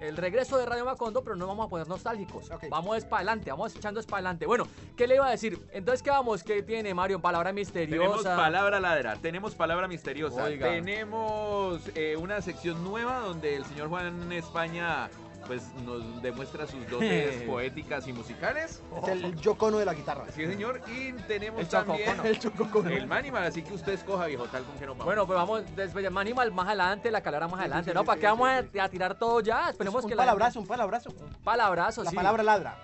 el 0.00 0.16
regreso 0.16 0.58
de 0.58 0.66
Radio 0.66 0.84
Macondo, 0.84 1.22
pero 1.22 1.36
no 1.36 1.46
vamos 1.46 1.66
a 1.66 1.70
poner 1.70 1.88
nostálgicos. 1.88 2.50
Vamos 2.70 3.04
para 3.04 3.16
adelante, 3.18 3.50
vamos 3.50 3.74
echando 3.74 4.00
para 4.02 4.18
adelante. 4.18 4.46
Bueno, 4.46 4.66
¿qué 4.96 5.06
le 5.06 5.16
iba 5.16 5.26
a 5.26 5.30
decir? 5.30 5.60
Entonces, 5.72 6.02
¿qué 6.02 6.10
vamos? 6.10 6.42
¿Qué 6.42 6.62
tiene 6.62 6.92
Mario? 6.94 7.20
Palabra 7.20 7.50
Tenemos 7.50 7.74
misteriosa. 7.74 8.36
palabra 8.36 8.80
ladra, 8.80 9.16
tenemos 9.16 9.54
palabra 9.54 9.88
misteriosa, 9.88 10.44
Oiga. 10.44 10.68
tenemos 10.68 11.82
eh, 11.94 12.16
una 12.16 12.40
sección 12.42 12.82
nueva 12.84 13.20
donde 13.20 13.56
el 13.56 13.64
señor 13.64 13.88
Juan 13.88 14.32
España 14.32 15.08
pues 15.46 15.62
nos 15.84 16.22
demuestra 16.22 16.66
sus 16.66 16.88
dotes 16.88 17.42
poéticas 17.46 18.06
y 18.08 18.12
musicales. 18.12 18.82
Es 19.02 19.08
el 19.08 19.36
yocono 19.40 19.78
de 19.78 19.84
la 19.84 19.94
guitarra. 19.94 20.24
Sí, 20.34 20.46
señor. 20.46 20.80
Y 20.88 21.12
tenemos 21.28 21.60
El 21.60 21.68
también 21.68 22.00
chococono. 22.10 22.28
El 22.28 22.38
chococono. 22.38 22.90
el 22.90 23.06
Manimal, 23.06 23.44
así 23.44 23.62
que 23.62 23.72
usted 23.74 23.92
escoja, 23.92 24.26
viejo, 24.26 24.44
tal 24.44 24.64
con 24.64 24.74
que 24.78 24.86
nos 24.86 24.94
vamos. 24.96 25.04
Bueno, 25.06 25.26
pues 25.26 25.36
vamos, 25.38 25.62
después 25.76 26.02
de 26.02 26.10
Manimal 26.10 26.52
más 26.52 26.66
adelante, 26.66 27.10
la 27.10 27.20
calavera 27.20 27.46
más 27.48 27.56
Sí, 27.56 27.58
sí, 27.58 27.64
adelante, 27.64 27.90
sí, 27.90 27.94
¿no? 27.94 28.04
¿Para 28.04 28.16
sí, 28.16 28.20
qué 28.20 28.26
vamos 28.26 28.48
sí, 28.72 28.78
a, 28.78 28.84
a 28.84 28.88
tirar 28.88 29.18
todo 29.18 29.40
ya? 29.40 29.70
Esperemos 29.70 30.04
un 30.04 30.10
que 30.10 30.16
la- 30.16 30.22
palabrazo, 30.22 30.60
un 30.60 30.66
palabrazo. 30.66 31.10
Palabrazo, 31.44 32.02
La 32.04 32.10
sí. 32.10 32.16
palabra 32.16 32.42
ladra. 32.42 32.76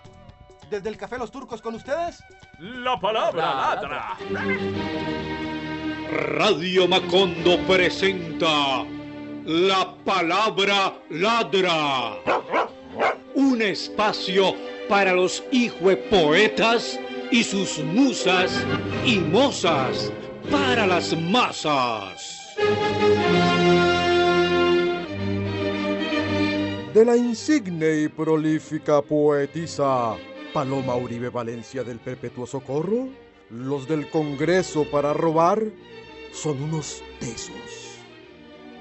Desde 0.71 0.89
el 0.89 0.97
Café 0.97 1.19
Los 1.19 1.31
Turcos 1.31 1.61
con 1.61 1.75
ustedes. 1.75 2.23
La 2.59 2.99
palabra 2.99 3.45
La 3.47 3.55
ladra. 3.75 4.17
Radio 6.11 6.87
Macondo 6.89 7.59
presenta 7.67 8.85
La 9.45 9.97
Palabra 10.05 11.03
Ladra. 11.11 12.17
Un 13.35 13.61
espacio 13.61 14.55
para 14.89 15.15
los 15.15 15.43
hijuepoetas 15.51 17.01
y 17.33 17.43
sus 17.43 17.81
musas 17.81 18.65
y 19.05 19.19
mozas 19.19 20.13
para 20.49 20.87
las 20.87 21.19
masas. 21.19 22.55
De 26.95 27.05
la 27.05 27.17
insigne 27.17 28.03
y 28.03 28.09
prolífica 28.09 29.03
poetisa 29.03 30.15
Paloma 30.53 30.95
Uribe 30.95 31.31
Valencia 31.31 31.83
del 31.83 31.99
Perpetuo 31.99 32.47
Socorro, 32.47 33.09
los 33.51 33.89
del 33.89 34.09
Congreso 34.09 34.85
para 34.89 35.13
robar 35.13 35.65
son 36.33 36.63
unos 36.63 37.03
tesos. 37.19 37.82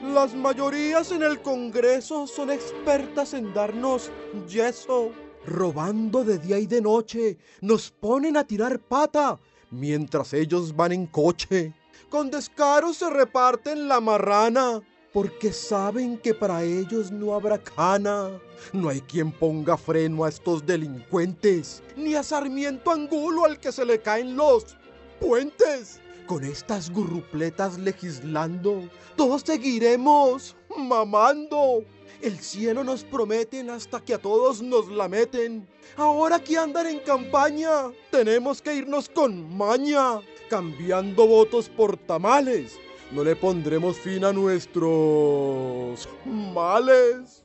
Las 0.03 0.34
mayorías 0.34 1.12
en 1.12 1.22
el 1.22 1.41
Congreso 1.43 2.25
son 2.25 2.50
expertas 2.50 3.36
en 3.36 3.53
darnos 3.53 4.10
yeso. 4.48 5.12
Robando 5.46 6.24
de 6.24 6.39
día 6.39 6.58
y 6.58 6.65
de 6.65 6.81
noche, 6.81 7.38
nos 7.62 7.91
ponen 7.91 8.36
a 8.36 8.43
tirar 8.43 8.79
pata 8.79 9.39
mientras 9.70 10.34
ellos 10.34 10.75
van 10.75 10.91
en 10.93 11.05
coche. 11.05 11.74
Con 12.10 12.31
descaro 12.31 12.96
se 12.96 13.12
reparten 13.12 13.88
la 13.88 14.00
marrana 14.00 14.81
porque 15.13 15.53
saben 15.53 16.17
que 16.17 16.34
para 16.34 16.63
ellos 16.63 17.12
no 17.12 17.36
habrá 17.36 17.60
cana. 17.60 18.31
No 18.74 18.89
hay 18.89 19.01
quien 19.01 19.31
ponga 19.31 19.77
freno 19.77 20.24
a 20.24 20.29
estos 20.29 20.65
delincuentes, 20.65 21.84
ni 21.96 22.15
a 22.15 22.24
Sarmiento 22.24 22.89
Angulo 22.89 23.46
al 23.46 23.60
que 23.60 23.72
se 23.72 23.86
le 23.86 24.01
caen 24.01 24.36
los 24.36 24.77
puentes. 25.20 26.00
Con 26.31 26.45
estas 26.45 26.89
gurrupletas 26.89 27.77
legislando, 27.77 28.89
todos 29.17 29.41
seguiremos 29.41 30.55
mamando. 30.77 31.83
El 32.21 32.39
cielo 32.39 32.85
nos 32.85 33.03
prometen 33.03 33.69
hasta 33.69 34.00
que 34.00 34.13
a 34.13 34.17
todos 34.17 34.61
nos 34.61 34.88
la 34.88 35.09
meten. 35.09 35.67
Ahora 35.97 36.39
que 36.39 36.57
andan 36.57 36.88
en 36.88 37.00
campaña, 37.00 37.91
tenemos 38.11 38.61
que 38.61 38.75
irnos 38.75 39.09
con 39.09 39.57
maña, 39.57 40.21
cambiando 40.50 41.27
votos 41.27 41.67
por 41.67 41.97
tamales. 41.97 42.79
No 43.11 43.25
le 43.25 43.35
pondremos 43.35 43.97
fin 43.97 44.23
a 44.23 44.31
nuestros 44.31 46.07
males. 46.23 47.41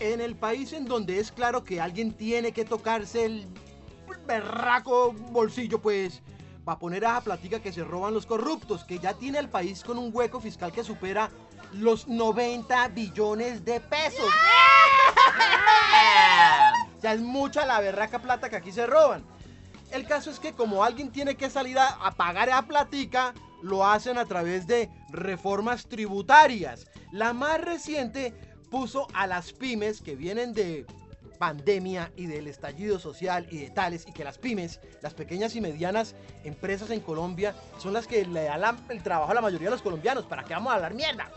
En 0.00 0.22
el 0.22 0.34
país 0.34 0.72
en 0.72 0.86
donde 0.86 1.20
es 1.20 1.30
claro 1.30 1.62
que 1.62 1.80
alguien 1.80 2.12
tiene 2.12 2.52
que 2.52 2.64
tocarse 2.64 3.26
el 3.26 3.46
berraco 4.26 5.12
bolsillo, 5.12 5.80
pues, 5.80 6.22
para 6.64 6.78
poner 6.78 7.04
a 7.04 7.20
platica 7.20 7.60
que 7.60 7.72
se 7.72 7.84
roban 7.84 8.14
los 8.14 8.24
corruptos, 8.24 8.84
que 8.84 8.98
ya 8.98 9.12
tiene 9.12 9.38
al 9.38 9.50
país 9.50 9.84
con 9.84 9.98
un 9.98 10.10
hueco 10.12 10.40
fiscal 10.40 10.72
que 10.72 10.84
supera 10.84 11.30
los 11.72 12.08
90 12.08 12.88
billones 12.88 13.64
de 13.64 13.80
pesos. 13.80 14.30
Ya 17.02 17.14
es 17.14 17.20
mucha 17.22 17.64
la 17.64 17.80
berraca 17.80 18.18
plata 18.18 18.50
que 18.50 18.56
aquí 18.56 18.72
se 18.72 18.86
roban. 18.86 19.24
El 19.90 20.06
caso 20.06 20.30
es 20.30 20.38
que 20.38 20.52
como 20.52 20.84
alguien 20.84 21.10
tiene 21.10 21.34
que 21.34 21.48
salir 21.48 21.78
a, 21.78 21.88
a 21.88 22.10
pagar 22.10 22.50
esa 22.50 22.60
platica, 22.60 23.32
lo 23.62 23.86
hacen 23.86 24.18
a 24.18 24.26
través 24.26 24.66
de 24.66 24.90
reformas 25.08 25.86
tributarias. 25.86 26.86
La 27.10 27.32
más 27.32 27.58
reciente 27.58 28.34
puso 28.70 29.06
a 29.14 29.26
las 29.26 29.52
pymes 29.52 30.00
que 30.00 30.16
vienen 30.16 30.54
de 30.54 30.86
pandemia 31.38 32.12
y 32.16 32.26
del 32.26 32.46
estallido 32.46 32.98
social 32.98 33.46
y 33.50 33.58
de 33.58 33.70
tales, 33.70 34.06
y 34.06 34.12
que 34.12 34.24
las 34.24 34.38
pymes, 34.38 34.78
las 35.00 35.14
pequeñas 35.14 35.56
y 35.56 35.60
medianas 35.60 36.14
empresas 36.44 36.90
en 36.90 37.00
Colombia, 37.00 37.54
son 37.78 37.94
las 37.94 38.06
que 38.06 38.26
le 38.26 38.44
dan 38.44 38.76
el 38.90 39.02
trabajo 39.02 39.30
a 39.32 39.34
la 39.34 39.40
mayoría 39.40 39.68
de 39.68 39.72
los 39.72 39.82
colombianos. 39.82 40.26
¿Para 40.26 40.44
qué 40.44 40.52
vamos 40.52 40.72
a 40.72 40.76
hablar 40.76 40.94
mierda? 40.94 41.30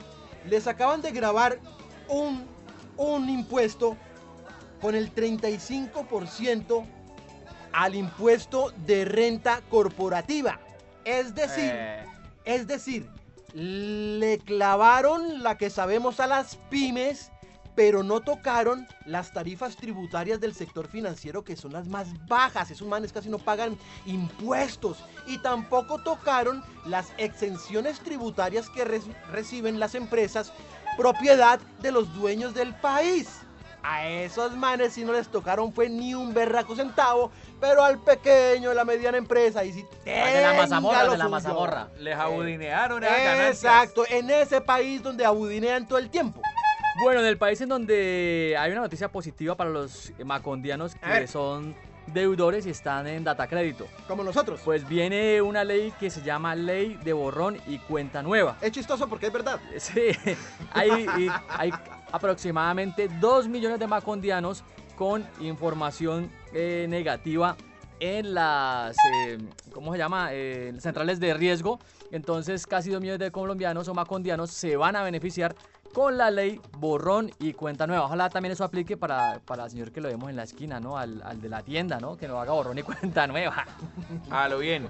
Les 0.49 0.67
acaban 0.67 1.01
de 1.01 1.11
grabar 1.11 1.57
un, 2.09 2.45
un 2.97 3.29
impuesto 3.29 3.95
con 4.81 4.93
el 4.93 5.13
35% 5.15 6.85
al 7.71 7.95
impuesto 7.95 8.71
de 8.85 9.05
renta 9.05 9.61
corporativa. 9.69 10.59
Es 11.05 11.33
decir, 11.33 11.71
Eh, 11.73 12.05
es 12.45 12.67
decir, 12.67 13.09
le 13.53 14.39
clavaron 14.39 15.43
la 15.43 15.57
que 15.57 15.69
sabemos 15.69 16.19
a 16.19 16.27
las 16.27 16.55
pymes, 16.69 17.31
pero 17.75 18.03
no 18.03 18.21
tocaron 18.21 18.87
las 19.05 19.31
tarifas 19.33 19.75
tributarias 19.75 20.39
del 20.39 20.53
sector 20.53 20.87
financiero 20.87 21.43
que 21.43 21.55
son 21.55 21.73
las 21.73 21.87
más 21.87 22.07
bajas. 22.27 22.69
Esos 22.69 22.87
manes 22.87 23.11
casi 23.11 23.29
no 23.29 23.39
pagan 23.39 23.77
impuestos. 24.05 25.03
Y 25.25 25.39
tampoco 25.39 26.01
tocaron 26.03 26.63
las 26.85 27.11
exenciones 27.17 27.99
tributarias 27.99 28.69
que 28.69 28.85
re- 28.85 29.01
reciben 29.31 29.79
las 29.79 29.95
empresas 29.95 30.53
propiedad 30.97 31.59
de 31.81 31.91
los 31.91 32.13
dueños 32.13 32.53
del 32.53 32.75
país. 32.75 33.29
A 33.81 34.07
esos 34.07 34.55
manes 34.55 34.93
si 34.93 35.03
no 35.03 35.11
les 35.11 35.27
tocaron 35.27 35.73
fue 35.73 35.89
ni 35.89 36.13
un 36.13 36.33
berraco 36.33 36.75
centavo, 36.75 37.31
pero 37.63 37.81
al 37.81 37.97
pequeño, 37.97 38.73
la 38.73 38.83
mediana 38.83 39.17
empresa, 39.17 39.63
y 39.63 39.71
si 39.71 39.85
de 40.03 40.41
la 40.41 40.53
mazamorra, 40.53 41.07
de 41.07 41.17
la 41.17 41.29
mazamorra. 41.29 41.87
Les 41.97 42.13
abudinearon 42.13 42.99
ganancias. 42.99 43.63
Exacto, 43.63 44.03
en 44.09 44.29
ese 44.31 44.59
país 44.59 45.01
donde 45.01 45.23
abudinean 45.23 45.87
todo 45.87 45.97
el 45.97 46.09
tiempo. 46.09 46.41
Bueno, 47.01 47.21
en 47.21 47.25
el 47.25 47.37
país 47.37 47.61
en 47.61 47.69
donde 47.69 48.53
hay 48.59 48.69
una 48.73 48.81
noticia 48.81 49.09
positiva 49.09 49.55
para 49.55 49.69
los 49.69 50.11
macondianos 50.25 50.97
A 51.01 51.19
que 51.19 51.27
son 51.27 51.73
deudores 52.07 52.65
y 52.65 52.71
están 52.71 53.07
en 53.07 53.23
data 53.23 53.47
crédito. 53.47 53.87
Como 54.09 54.25
nosotros. 54.25 54.59
Pues 54.65 54.85
viene 54.85 55.41
una 55.41 55.63
ley 55.63 55.93
que 55.97 56.09
se 56.09 56.21
llama 56.21 56.55
Ley 56.55 56.99
de 57.01 57.13
Borrón 57.13 57.61
y 57.65 57.79
Cuenta 57.79 58.21
Nueva. 58.21 58.57
Es 58.59 58.73
chistoso 58.73 59.07
porque 59.07 59.27
es 59.27 59.33
verdad. 59.33 59.61
Sí, 59.77 60.07
hay, 60.73 61.07
y 61.17 61.29
hay 61.47 61.71
aproximadamente 62.11 63.07
2 63.21 63.47
millones 63.47 63.79
de 63.79 63.87
macondianos 63.87 64.65
con 64.95 65.25
información 65.39 66.31
eh, 66.53 66.85
negativa 66.89 67.55
en 67.99 68.33
las, 68.33 68.95
eh, 69.13 69.37
¿cómo 69.71 69.91
se 69.93 69.97
llama? 69.97 70.29
Eh, 70.31 70.73
centrales 70.79 71.19
de 71.19 71.33
riesgo. 71.33 71.79
Entonces 72.11 72.67
casi 72.67 72.89
2 72.89 73.01
millones 73.01 73.19
de 73.19 73.31
colombianos 73.31 73.87
o 73.87 73.93
macondianos 73.93 74.51
se 74.51 74.75
van 74.75 74.95
a 74.95 75.03
beneficiar 75.03 75.55
con 75.93 76.17
la 76.17 76.31
ley 76.31 76.59
borrón 76.77 77.31
y 77.39 77.53
cuenta 77.53 77.87
nueva. 77.87 78.05
Ojalá 78.05 78.29
también 78.29 78.51
eso 78.51 78.63
aplique 78.63 78.97
para, 78.97 79.39
para 79.45 79.65
el 79.65 79.69
señor 79.71 79.91
que 79.91 80.01
lo 80.01 80.09
vemos 80.09 80.29
en 80.29 80.35
la 80.35 80.43
esquina, 80.43 80.79
¿no? 80.79 80.97
Al, 80.97 81.21
al 81.23 81.41
de 81.41 81.49
la 81.49 81.61
tienda, 81.61 81.99
¿no? 81.99 82.17
Que 82.17 82.27
no 82.27 82.39
haga 82.41 82.51
borrón 82.51 82.77
y 82.77 82.83
cuenta 82.83 83.27
nueva. 83.27 83.65
A 84.29 84.49
lo 84.49 84.59
bien. 84.59 84.89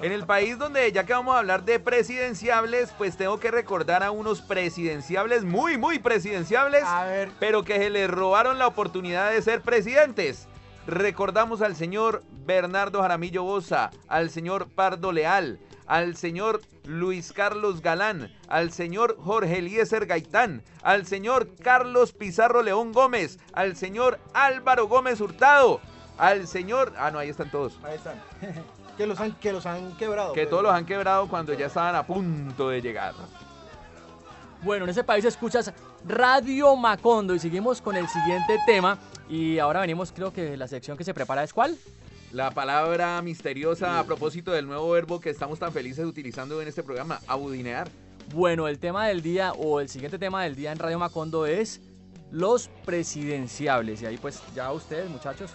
En 0.00 0.12
el 0.12 0.24
país 0.24 0.56
donde 0.56 0.90
ya 0.92 1.04
que 1.04 1.12
vamos 1.12 1.34
a 1.34 1.40
hablar 1.40 1.64
de 1.64 1.80
presidenciables, 1.80 2.92
pues 2.96 3.16
tengo 3.16 3.38
que 3.40 3.50
recordar 3.50 4.02
a 4.02 4.10
unos 4.10 4.40
presidenciables 4.40 5.44
muy, 5.44 5.76
muy 5.76 5.98
presidenciables, 5.98 6.84
A 6.84 7.04
ver, 7.04 7.30
pero 7.40 7.64
que 7.64 7.78
se 7.78 7.90
les 7.90 8.08
robaron 8.08 8.58
la 8.58 8.66
oportunidad 8.66 9.30
de 9.30 9.42
ser 9.42 9.60
presidentes. 9.60 10.46
Recordamos 10.86 11.62
al 11.62 11.76
señor 11.76 12.22
Bernardo 12.44 13.00
Jaramillo 13.00 13.42
Boza, 13.42 13.90
al 14.06 14.28
señor 14.30 14.68
Pardo 14.68 15.12
Leal, 15.12 15.58
al 15.86 16.16
señor 16.16 16.60
Luis 16.84 17.32
Carlos 17.32 17.80
Galán, 17.80 18.30
al 18.48 18.70
señor 18.70 19.16
Jorge 19.18 19.58
Eliezer 19.58 20.04
Gaitán, 20.06 20.62
al 20.82 21.06
señor 21.06 21.48
Carlos 21.62 22.12
Pizarro 22.12 22.62
León 22.62 22.92
Gómez, 22.92 23.38
al 23.54 23.76
señor 23.76 24.20
Álvaro 24.34 24.86
Gómez 24.86 25.20
Hurtado, 25.22 25.80
al 26.18 26.46
señor... 26.46 26.92
Ah, 26.98 27.10
no, 27.10 27.18
ahí 27.18 27.30
están 27.30 27.50
todos. 27.50 27.78
ahí 27.84 27.96
están. 27.96 28.20
Que 28.94 29.08
los 29.08 29.18
han, 29.18 29.32
que 29.40 29.52
los 29.52 29.66
han 29.66 29.96
quebrado. 29.96 30.32
Que 30.34 30.42
pero- 30.42 30.50
todos 30.50 30.62
los 30.62 30.72
han 30.72 30.86
quebrado 30.86 31.26
cuando 31.28 31.52
ya 31.52 31.66
estaban 31.66 31.96
a 31.96 32.06
punto 32.06 32.68
de 32.68 32.80
llegar. 32.80 33.12
Bueno, 34.64 34.84
en 34.84 34.90
ese 34.90 35.04
país 35.04 35.24
escuchas 35.26 35.70
Radio 36.08 36.74
Macondo 36.74 37.34
y 37.34 37.38
seguimos 37.38 37.82
con 37.82 37.96
el 37.96 38.08
siguiente 38.08 38.58
tema. 38.64 38.98
Y 39.28 39.58
ahora 39.58 39.80
venimos, 39.80 40.10
creo 40.10 40.32
que 40.32 40.56
la 40.56 40.66
sección 40.68 40.96
que 40.96 41.04
se 41.04 41.12
prepara 41.12 41.44
es 41.44 41.52
cuál? 41.52 41.76
La 42.32 42.50
palabra 42.50 43.20
misteriosa 43.20 43.98
a 43.98 44.04
propósito 44.04 44.52
del 44.52 44.66
nuevo 44.66 44.90
verbo 44.90 45.20
que 45.20 45.28
estamos 45.28 45.58
tan 45.58 45.70
felices 45.70 46.06
utilizando 46.06 46.62
en 46.62 46.68
este 46.68 46.82
programa, 46.82 47.20
abudinear. 47.26 47.90
Bueno, 48.34 48.66
el 48.66 48.78
tema 48.78 49.06
del 49.06 49.20
día 49.20 49.52
o 49.52 49.80
el 49.80 49.90
siguiente 49.90 50.18
tema 50.18 50.42
del 50.44 50.56
día 50.56 50.72
en 50.72 50.78
Radio 50.78 50.98
Macondo 50.98 51.44
es 51.44 51.82
los 52.30 52.68
presidenciables. 52.86 54.00
Y 54.00 54.06
ahí 54.06 54.16
pues 54.16 54.40
ya 54.54 54.72
ustedes, 54.72 55.10
muchachos, 55.10 55.50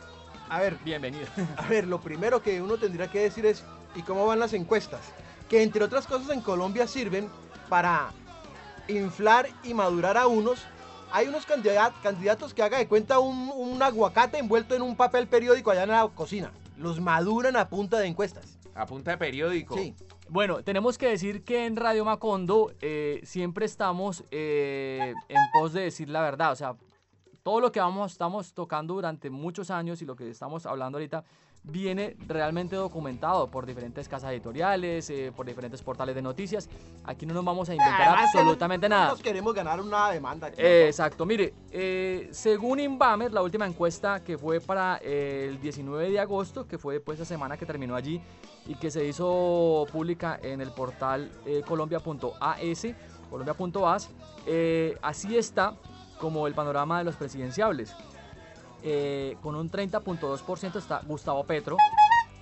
A 0.50 0.60
ver, 0.60 0.78
bienvenidos. 0.86 1.30
a 1.58 1.68
ver, 1.68 1.88
lo 1.88 2.00
primero 2.00 2.44
que 2.44 2.62
uno 2.62 2.78
tendría 2.78 3.08
que 3.10 3.22
decir 3.22 3.48
es, 3.48 3.64
¿y 3.96 4.04
cómo 4.04 4.28
van 4.28 4.40
las 4.40 4.54
encuestas? 4.54 5.02
Que 5.50 5.64
entre 5.64 5.84
otras 5.84 6.06
cosas 6.06 6.30
en 6.30 6.42
Colombia 6.42 6.86
sirven 6.86 7.28
para 7.70 8.12
inflar 8.90 9.48
y 9.64 9.74
madurar 9.74 10.18
a 10.18 10.28
unos. 10.28 10.66
Hay 11.12 11.28
unos 11.28 11.46
candida- 11.46 11.94
candidatos 12.04 12.54
que 12.54 12.62
haga 12.62 12.78
de 12.78 12.88
cuenta 12.88 13.20
un, 13.20 13.52
un 13.56 13.82
aguacate 13.82 14.38
envuelto 14.38 14.76
en 14.76 14.82
un 14.82 14.96
papel 14.96 15.28
periódico 15.28 15.72
allá 15.72 15.84
en 15.84 15.90
la 15.90 16.08
cocina. 16.14 16.52
Los 16.78 17.00
maduran 17.00 17.56
a 17.56 17.68
punta 17.68 17.98
de 18.00 18.08
encuestas. 18.08 18.58
A 18.76 18.86
punta 18.86 19.12
de 19.12 19.18
periódico. 19.18 19.76
Sí. 19.76 19.96
Bueno, 20.30 20.64
tenemos 20.64 20.98
que 20.98 21.08
decir 21.08 21.44
que 21.44 21.66
en 21.66 21.76
Radio 21.76 22.06
Macondo 22.06 22.72
eh, 22.82 23.20
siempre 23.24 23.66
estamos 23.66 24.24
eh, 24.30 25.14
en 25.28 25.38
pos 25.54 25.74
de 25.74 25.82
decir 25.82 26.10
la 26.10 26.22
verdad. 26.22 26.52
O 26.52 26.56
sea, 26.56 26.76
todo 27.42 27.60
lo 27.60 27.72
que 27.72 27.80
vamos, 27.80 28.12
estamos 28.12 28.54
tocando 28.54 28.94
durante 28.94 29.32
muchos 29.32 29.72
años 29.72 30.02
y 30.04 30.06
lo 30.06 30.16
que 30.16 30.30
estamos 30.30 30.68
hablando 30.68 30.98
ahorita 31.00 31.24
viene 31.64 32.16
realmente 32.28 32.76
documentado 32.76 33.50
por 33.50 33.66
diferentes 33.66 34.08
casas 34.08 34.32
editoriales, 34.32 35.10
eh, 35.10 35.32
por 35.36 35.46
diferentes 35.46 35.82
portales 35.82 36.16
de 36.16 36.22
noticias. 36.22 36.70
Aquí 37.04 37.26
no 37.26 37.34
nos 37.34 37.46
vamos 37.46 37.70
a 37.70 37.74
inventar 37.74 38.02
Además, 38.02 38.32
absolutamente 38.34 38.90
no 38.90 38.96
nada. 38.96 39.10
Nos 39.10 39.22
queremos 39.22 39.54
ganar 39.54 39.82
una 39.82 40.10
demanda. 40.10 40.50
Eh, 40.50 40.54
¿no? 40.58 40.88
Exacto, 40.88 41.26
mire, 41.26 41.54
eh, 41.72 42.30
según 42.32 42.80
Inbamer, 42.80 43.32
la 43.32 43.42
última 43.42 43.66
encuesta 43.66 44.24
que 44.24 44.38
fue 44.38 44.60
para 44.60 45.00
eh, 45.02 45.48
el 45.50 45.62
19 45.62 46.10
de 46.10 46.20
agosto, 46.20 46.68
que 46.68 46.78
fue 46.78 46.96
después 46.96 47.18
de 47.18 47.24
esa 47.24 47.34
semana 47.34 47.58
que 47.58 47.66
terminó 47.66 47.96
allí 47.96 48.22
y 48.70 48.76
que 48.76 48.92
se 48.92 49.04
hizo 49.04 49.88
pública 49.92 50.40
en 50.44 50.62
el 50.62 50.72
portal 50.72 51.32
eh, 51.46 51.64
colombia.as, 51.66 52.88
colombia.as, 53.30 54.10
eh, 54.46 54.96
así 55.02 55.38
está 55.38 55.74
como 56.20 56.46
el 56.46 56.54
panorama 56.54 57.00
de 57.00 57.06
los 57.06 57.16
presidenciables. 57.16 57.96
Eh, 58.84 59.36
con 59.42 59.56
un 59.56 59.70
30.2% 59.70 60.76
está 60.78 61.02
Gustavo 61.06 61.44
Petro, 61.44 61.76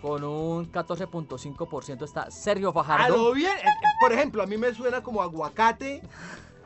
con 0.02 0.24
un 0.24 0.72
14.5% 0.72 2.04
está 2.04 2.30
Sergio 2.30 2.70
A 2.70 2.74
Fajardo. 2.74 3.18
lo 3.18 3.34
bien. 3.34 3.52
eh, 3.58 3.62
eh, 3.66 3.88
Por 4.00 4.14
ejemplo, 4.14 4.44
a 4.44 4.46
mí 4.46 4.56
me 4.58 4.74
suena 4.74 5.02
como 5.02 5.22
aguacate, 5.22 6.02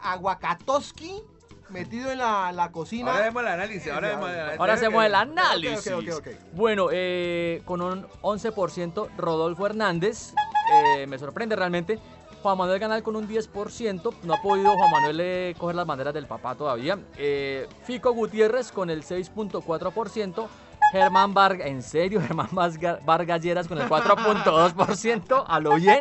aguacatoski, 0.01 1.21
metido 1.69 2.11
en 2.11 2.17
la, 2.17 2.51
la 2.51 2.71
cocina. 2.71 3.11
Ahora 3.11 3.23
vemos 3.25 3.41
el 3.43 3.47
análisis, 3.47 3.91
ahora 3.91 4.07
vemos 4.09 4.29
el 4.29 4.35
análisis. 4.35 4.59
Ahora 4.59 4.73
hacemos 4.73 5.05
el 5.05 5.11
Ok, 5.15 5.21
análisis. 5.21 5.87
ok, 5.93 6.03
ok, 6.09 6.17
ok. 6.17 6.27
Bueno, 6.53 6.87
eh, 6.91 7.61
con 7.65 7.81
un 7.81 8.05
11% 8.21 9.09
Rodolfo 9.17 9.65
Hernández, 9.65 10.33
eh, 10.73 11.07
me 11.07 11.17
sorprende 11.17 11.55
realmente. 11.55 11.97
Juan 12.41 12.57
Manuel 12.57 12.79
Ganal 12.79 13.03
con 13.03 13.15
un 13.15 13.27
10%, 13.27 14.13
no 14.23 14.33
ha 14.33 14.41
podido 14.41 14.71
Juan 14.75 14.91
Manuel 14.91 15.19
eh, 15.21 15.55
coger 15.57 15.75
las 15.75 15.85
banderas 15.85 16.13
del 16.13 16.25
papá 16.25 16.55
todavía. 16.55 16.97
Eh, 17.17 17.67
Fico 17.83 18.11
Gutiérrez 18.13 18.71
con 18.71 18.89
el 18.89 19.03
6.4%. 19.03 20.47
Germán 20.91 21.33
Vargas, 21.33 21.67
en 21.67 21.81
serio, 21.83 22.19
Germán 22.27 22.49
Vasga- 22.51 22.99
Vargas 23.05 23.41
Lleras 23.41 23.67
con 23.67 23.79
el 23.79 23.87
4.2%, 23.87 25.45
a 25.47 25.59
lo 25.59 25.75
bien. 25.75 25.99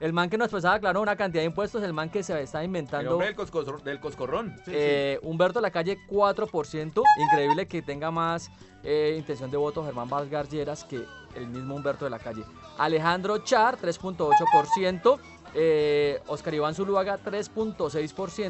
El 0.00 0.12
man 0.12 0.30
que 0.30 0.38
nos 0.38 0.48
pasaba, 0.48 0.78
claro, 0.78 1.00
una 1.00 1.16
cantidad 1.16 1.42
de 1.42 1.46
impuestos, 1.46 1.82
el 1.82 1.92
man 1.92 2.08
que 2.08 2.22
se 2.22 2.40
está 2.40 2.60
El 2.60 2.66
inventando. 2.66 3.14
hombre 3.14 3.34
del, 3.82 3.98
coscorrón. 4.00 4.54
Sí, 4.64 4.70
Eh, 4.72 5.18
Humberto 5.24 5.60
Lacalle 5.60 5.98
4%. 6.08 7.02
Increíble 7.18 7.66
que 7.66 7.82
tenga 7.82 8.12
más 8.12 8.48
eh, 8.84 9.16
intención 9.18 9.50
de 9.50 9.56
voto 9.56 9.84
Germán 9.84 10.08
Vargas 10.08 10.48
Lleras 10.50 10.84
que 10.84 11.04
el 11.34 11.48
mismo 11.48 11.74
Humberto 11.74 12.04
de 12.04 12.12
la 12.12 12.20
Calle. 12.20 12.44
Alejandro 12.78 13.38
Char 13.38 13.76
3.8%. 13.76 15.18
Eh, 15.54 16.20
Oscar 16.26 16.54
Iván 16.54 16.74
Zuluaga 16.74 17.18
3.6%. 17.22 18.48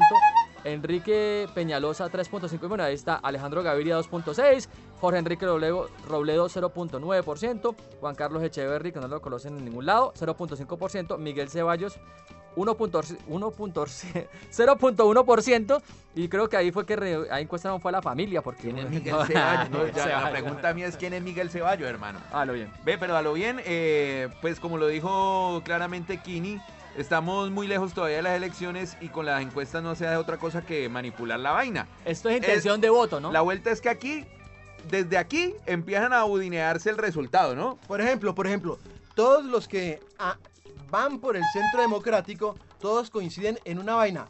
Enrique 0.65 1.47
Peñalosa 1.55 2.09
3.5%. 2.11 2.63
Y 2.63 2.67
bueno, 2.67 2.83
ahí 2.83 2.93
está 2.95 3.15
Alejandro 3.15 3.63
Gaviria 3.63 3.97
2.6%. 3.99 4.67
Jorge 4.99 5.19
Enrique 5.19 5.45
Robledo, 5.45 5.89
Robledo 6.07 6.47
0.9%. 6.49 7.75
Juan 8.01 8.15
Carlos 8.15 8.43
Echeverry, 8.43 8.91
que 8.91 8.99
no 8.99 9.07
lo 9.07 9.21
conocen 9.21 9.57
en 9.57 9.65
ningún 9.65 9.85
lado, 9.85 10.13
0.5%. 10.19 11.17
Miguel 11.17 11.49
Ceballos 11.49 11.97
0.1% 14.51 15.81
y 16.15 16.27
creo 16.27 16.49
que 16.49 16.57
ahí 16.57 16.71
fue 16.71 16.85
que 16.85 16.95
re- 16.95 17.31
ahí 17.31 17.43
encuestaron 17.43 17.79
fue 17.79 17.89
a 17.89 17.93
la 17.93 18.01
familia 18.01 18.41
porque 18.41 18.63
¿Quién 18.63 18.79
es 18.79 18.89
Miguel 18.89 19.15
Ceballos? 19.27 19.69
No, 19.69 19.87
ya, 19.87 20.21
la 20.21 20.31
pregunta 20.31 20.73
mía 20.73 20.87
es 20.87 20.97
quién 20.97 21.13
es 21.13 21.21
Miguel 21.21 21.49
Ceballos, 21.49 21.87
hermano. 21.87 22.19
Ah, 22.31 22.45
lo 22.45 22.53
bien. 22.53 22.71
Ve, 22.83 22.97
pero 22.97 23.15
a 23.15 23.21
lo 23.21 23.33
bien, 23.33 23.61
eh, 23.65 24.29
pues 24.41 24.59
como 24.59 24.77
lo 24.77 24.87
dijo 24.87 25.61
claramente 25.63 26.17
Kini, 26.21 26.59
Estamos 26.97 27.51
muy 27.51 27.67
lejos 27.67 27.93
todavía 27.93 28.17
de 28.17 28.23
las 28.23 28.35
elecciones 28.35 28.97
y 28.99 29.09
con 29.09 29.25
las 29.25 29.41
encuestas 29.41 29.83
no 29.83 29.95
se 29.95 30.07
hace 30.07 30.17
otra 30.17 30.37
cosa 30.37 30.61
que 30.61 30.89
manipular 30.89 31.39
la 31.39 31.51
vaina. 31.51 31.87
Esto 32.03 32.29
es 32.29 32.37
intención 32.37 32.81
de 32.81 32.89
voto, 32.89 33.19
¿no? 33.19 33.31
La 33.31 33.41
vuelta 33.41 33.71
es 33.71 33.79
que 33.79 33.89
aquí, 33.89 34.25
desde 34.89 35.17
aquí, 35.17 35.53
empiezan 35.65 36.13
a 36.13 36.19
audinearse 36.19 36.89
el 36.89 36.97
resultado, 36.97 37.55
¿no? 37.55 37.77
Por 37.87 38.01
ejemplo, 38.01 38.33
por 38.33 38.47
ejemplo, 38.47 38.79
todos 39.15 39.45
los 39.45 39.67
que 39.67 39.99
ah, 40.17 40.37
van 40.89 41.19
por 41.19 41.37
el 41.37 41.43
centro 41.53 41.81
democrático, 41.81 42.55
todos 42.79 43.09
coinciden 43.09 43.59
en 43.65 43.79
una 43.79 43.95
vaina. 43.95 44.27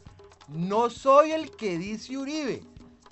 No 0.49 0.89
soy 0.89 1.31
el 1.31 1.51
que 1.51 1.77
dice 1.77 2.17
Uribe. 2.17 2.63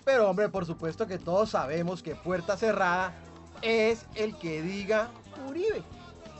Pero 0.03 0.29
hombre, 0.29 0.49
por 0.49 0.65
supuesto 0.65 1.07
que 1.07 1.17
todos 1.17 1.51
sabemos 1.51 2.01
que 2.01 2.15
Puerta 2.15 2.57
Cerrada 2.57 3.13
es 3.61 4.05
el 4.15 4.37
que 4.37 4.61
diga 4.61 5.09
Uribe. 5.47 5.83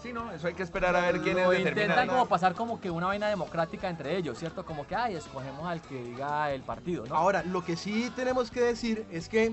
Sí, 0.07 0.13
no, 0.13 0.31
eso 0.31 0.47
hay 0.47 0.53
que 0.53 0.63
esperar 0.63 0.95
a 0.95 1.01
ver 1.01 1.15
Lo 1.17 1.21
determinan. 1.23 1.67
intentan 1.67 2.07
como 2.07 2.25
pasar 2.27 2.53
como 2.55 2.79
que 2.79 2.89
una 2.89 3.07
vaina 3.07 3.27
democrática 3.27 3.89
entre 3.89 4.15
ellos, 4.15 4.39
¿cierto? 4.39 4.65
Como 4.65 4.87
que, 4.87 4.95
ay, 4.95 5.15
escogemos 5.15 5.65
al 5.67 5.81
que 5.81 6.01
diga 6.01 6.49
el 6.53 6.61
partido, 6.61 7.05
¿no? 7.05 7.13
Ahora, 7.15 7.43
lo 7.43 7.65
que 7.65 7.75
sí 7.75 8.09
tenemos 8.15 8.49
que 8.49 8.61
decir 8.61 9.05
es 9.11 9.27
que 9.27 9.51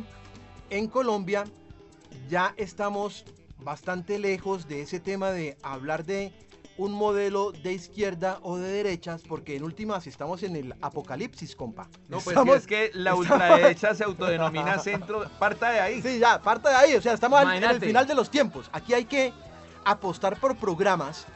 en 0.71 0.87
Colombia 0.87 1.43
ya 2.29 2.55
estamos 2.57 3.25
bastante 3.59 4.21
lejos 4.21 4.69
de 4.69 4.83
ese 4.83 5.01
tema 5.01 5.33
de 5.33 5.57
hablar 5.65 6.05
de 6.05 6.33
un 6.77 6.93
modelo 6.93 7.51
de 7.51 7.73
izquierda 7.73 8.39
o 8.43 8.57
de 8.57 8.69
derechas, 8.69 9.23
porque 9.29 9.57
en 9.57 9.65
últimas 9.65 10.07
estamos 10.07 10.45
en 10.45 10.55
el 10.55 10.75
apocalipsis, 10.83 11.57
compa. 11.57 11.89
No, 12.09 12.19
pues 12.19 12.29
Estamos- 12.29 12.55
si 12.55 12.61
es 12.61 12.67
que 12.69 12.91
la 12.95 13.11
estamos- 13.11 13.19
ultraderecha 13.29 13.95
se 13.97 14.05
autodenomina 14.05 14.79
centro, 14.79 15.25
parta 15.41 15.71
de 15.71 15.81
ahí. 15.81 16.01
Sí, 16.01 16.21
ya, 16.21 16.41
parte 16.41 16.69
de 16.69 16.75
ahí, 16.77 16.95
o 16.95 17.03
sea, 17.03 17.13
estamos 17.15 17.41
al- 17.41 17.57
en 17.57 17.65
el 17.65 17.81
final 17.81 18.07
de 18.07 18.15
los 18.15 18.31
tiempos. 18.31 18.69
Aquí 18.73 18.95
hay 18.95 19.05
que 19.05 19.33
apostar 19.85 20.39
por 20.41 20.57
programas 20.57 21.27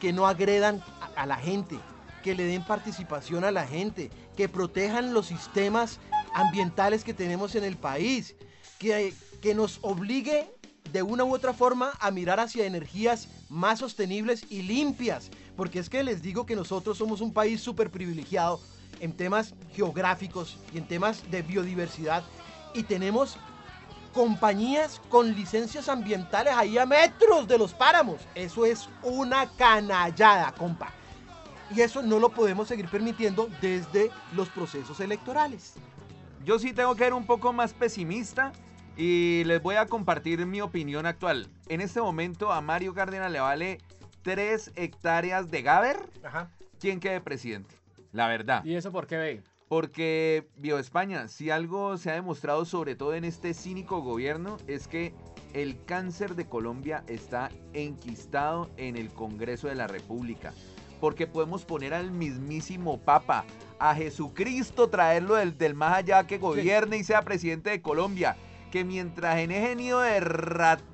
que 0.00 0.12
no 0.12 0.26
agredan 0.26 0.82
a, 1.16 1.26
la 1.26 1.36
gente, 1.36 1.78
que 2.22 2.34
le 2.34 2.44
den 2.44 2.64
participación 2.64 3.44
a 3.44 3.50
la 3.50 3.66
gente, 3.66 4.10
que 4.36 4.48
protejan 4.48 5.14
los 5.14 5.26
sistemas 5.26 5.98
ambientales 6.34 7.04
que 7.04 7.14
tenemos 7.14 7.54
en 7.54 7.64
el 7.64 7.76
país, 7.76 8.34
que, 8.78 9.14
que 9.40 9.54
nos 9.54 9.78
obligue 9.82 10.50
de 10.92 11.02
una 11.02 11.24
u 11.24 11.34
otra 11.34 11.52
forma 11.52 11.92
a 12.00 12.10
mirar 12.10 12.40
hacia 12.40 12.66
energías 12.66 13.28
más 13.48 13.78
sostenibles 13.78 14.44
y 14.50 14.62
limpias, 14.62 15.30
porque 15.56 15.78
es 15.78 15.88
que 15.88 16.02
les 16.02 16.22
digo 16.22 16.46
que 16.46 16.56
nosotros 16.56 16.98
somos 16.98 17.20
un 17.20 17.32
país 17.32 17.60
súper 17.60 17.90
privilegiado 17.90 18.60
en 19.00 19.12
temas 19.12 19.54
geográficos 19.74 20.58
y 20.72 20.78
en 20.78 20.86
temas 20.86 21.30
de 21.30 21.42
biodiversidad 21.42 22.22
y 22.74 22.82
tenemos 22.82 23.38
compañías 24.16 25.02
con 25.10 25.34
licencias 25.34 25.90
ambientales 25.90 26.54
ahí 26.56 26.78
a 26.78 26.86
metros 26.86 27.46
de 27.46 27.58
los 27.58 27.74
páramos. 27.74 28.22
Eso 28.34 28.64
es 28.64 28.88
una 29.02 29.46
canallada, 29.58 30.52
compa. 30.52 30.90
Y 31.70 31.82
eso 31.82 32.00
no 32.02 32.18
lo 32.18 32.30
podemos 32.30 32.66
seguir 32.66 32.88
permitiendo 32.88 33.50
desde 33.60 34.10
los 34.34 34.48
procesos 34.48 35.00
electorales. 35.00 35.74
Yo 36.46 36.58
sí 36.58 36.72
tengo 36.72 36.94
que 36.94 37.04
ser 37.04 37.12
un 37.12 37.26
poco 37.26 37.52
más 37.52 37.74
pesimista 37.74 38.52
y 38.96 39.44
les 39.44 39.62
voy 39.62 39.74
a 39.74 39.84
compartir 39.84 40.46
mi 40.46 40.62
opinión 40.62 41.04
actual. 41.04 41.50
En 41.68 41.82
este 41.82 42.00
momento 42.00 42.50
a 42.52 42.62
Mario 42.62 42.94
Cárdenas 42.94 43.30
le 43.30 43.40
vale 43.40 43.82
3 44.22 44.72
hectáreas 44.76 45.50
de 45.50 45.60
Gaber 45.60 45.98
Ajá. 46.24 46.48
quien 46.80 47.00
quede 47.00 47.20
presidente. 47.20 47.74
La 48.12 48.28
verdad. 48.28 48.64
¿Y 48.64 48.76
eso 48.76 48.90
por 48.92 49.06
qué 49.06 49.18
ve? 49.18 49.42
Porque, 49.68 50.46
Bioespaña, 50.56 51.26
si 51.26 51.50
algo 51.50 51.98
se 51.98 52.10
ha 52.10 52.14
demostrado 52.14 52.64
sobre 52.64 52.94
todo 52.94 53.14
en 53.14 53.24
este 53.24 53.52
cínico 53.52 54.00
gobierno 54.00 54.58
es 54.68 54.86
que 54.86 55.12
el 55.54 55.82
cáncer 55.84 56.36
de 56.36 56.48
Colombia 56.48 57.02
está 57.08 57.50
enquistado 57.72 58.70
en 58.76 58.96
el 58.96 59.10
Congreso 59.10 59.66
de 59.66 59.74
la 59.74 59.88
República. 59.88 60.52
Porque 61.00 61.26
podemos 61.26 61.64
poner 61.64 61.94
al 61.94 62.12
mismísimo 62.12 62.98
Papa, 62.98 63.44
a 63.78 63.94
Jesucristo, 63.94 64.88
traerlo 64.88 65.34
del, 65.34 65.58
del 65.58 65.74
más 65.74 65.96
allá 65.96 66.26
que 66.26 66.38
gobierne 66.38 66.98
y 66.98 67.04
sea 67.04 67.22
presidente 67.22 67.70
de 67.70 67.82
Colombia. 67.82 68.36
Que 68.70 68.84
mientras 68.84 69.38
en 69.38 69.50
ese 69.50 69.74
nido 69.74 70.00
de, 70.00 70.20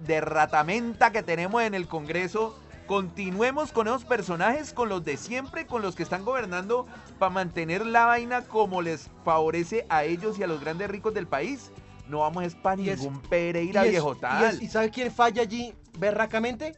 de 0.07 0.21
ratamenta 0.21 1.13
que 1.13 1.23
tenemos 1.23 1.63
en 1.63 1.75
el 1.75 1.89
Congreso, 1.89 2.59
continuemos 2.87 3.73
con 3.73 3.87
esos 3.87 4.05
personajes, 4.05 4.73
con 4.73 4.89
los 4.89 5.05
de 5.05 5.17
siempre, 5.17 5.67
con 5.67 5.83
los 5.83 5.95
que 5.95 6.03
están 6.03 6.25
gobernando 6.25 6.87
para 7.19 7.31
mantener 7.31 7.87
la 7.87 8.07
vaina 8.07 8.43
como 8.43 8.83
les 8.83 9.09
favorece 9.25 9.87
a 9.89 10.05
ellos 10.05 10.39
y 10.39 10.43
a 10.43 10.47
los 10.47 10.61
grandes 10.61 10.89
ricos 10.91 11.15
del 11.15 11.27
país. 11.27 11.71
No 12.09 12.21
vamos 12.21 12.45
a 12.53 12.63
para 12.63 12.77
ningún 12.77 13.21
Pereira 13.23 13.85
y, 13.85 13.87
es- 13.87 13.93
viejo 13.93 14.17
y 14.41 14.45
es- 14.45 14.63
¿y 14.63 14.69
sabe 14.69 14.91
quién 14.91 15.11
falla 15.13 15.43
allí 15.43 15.75
berracamente? 15.99 16.77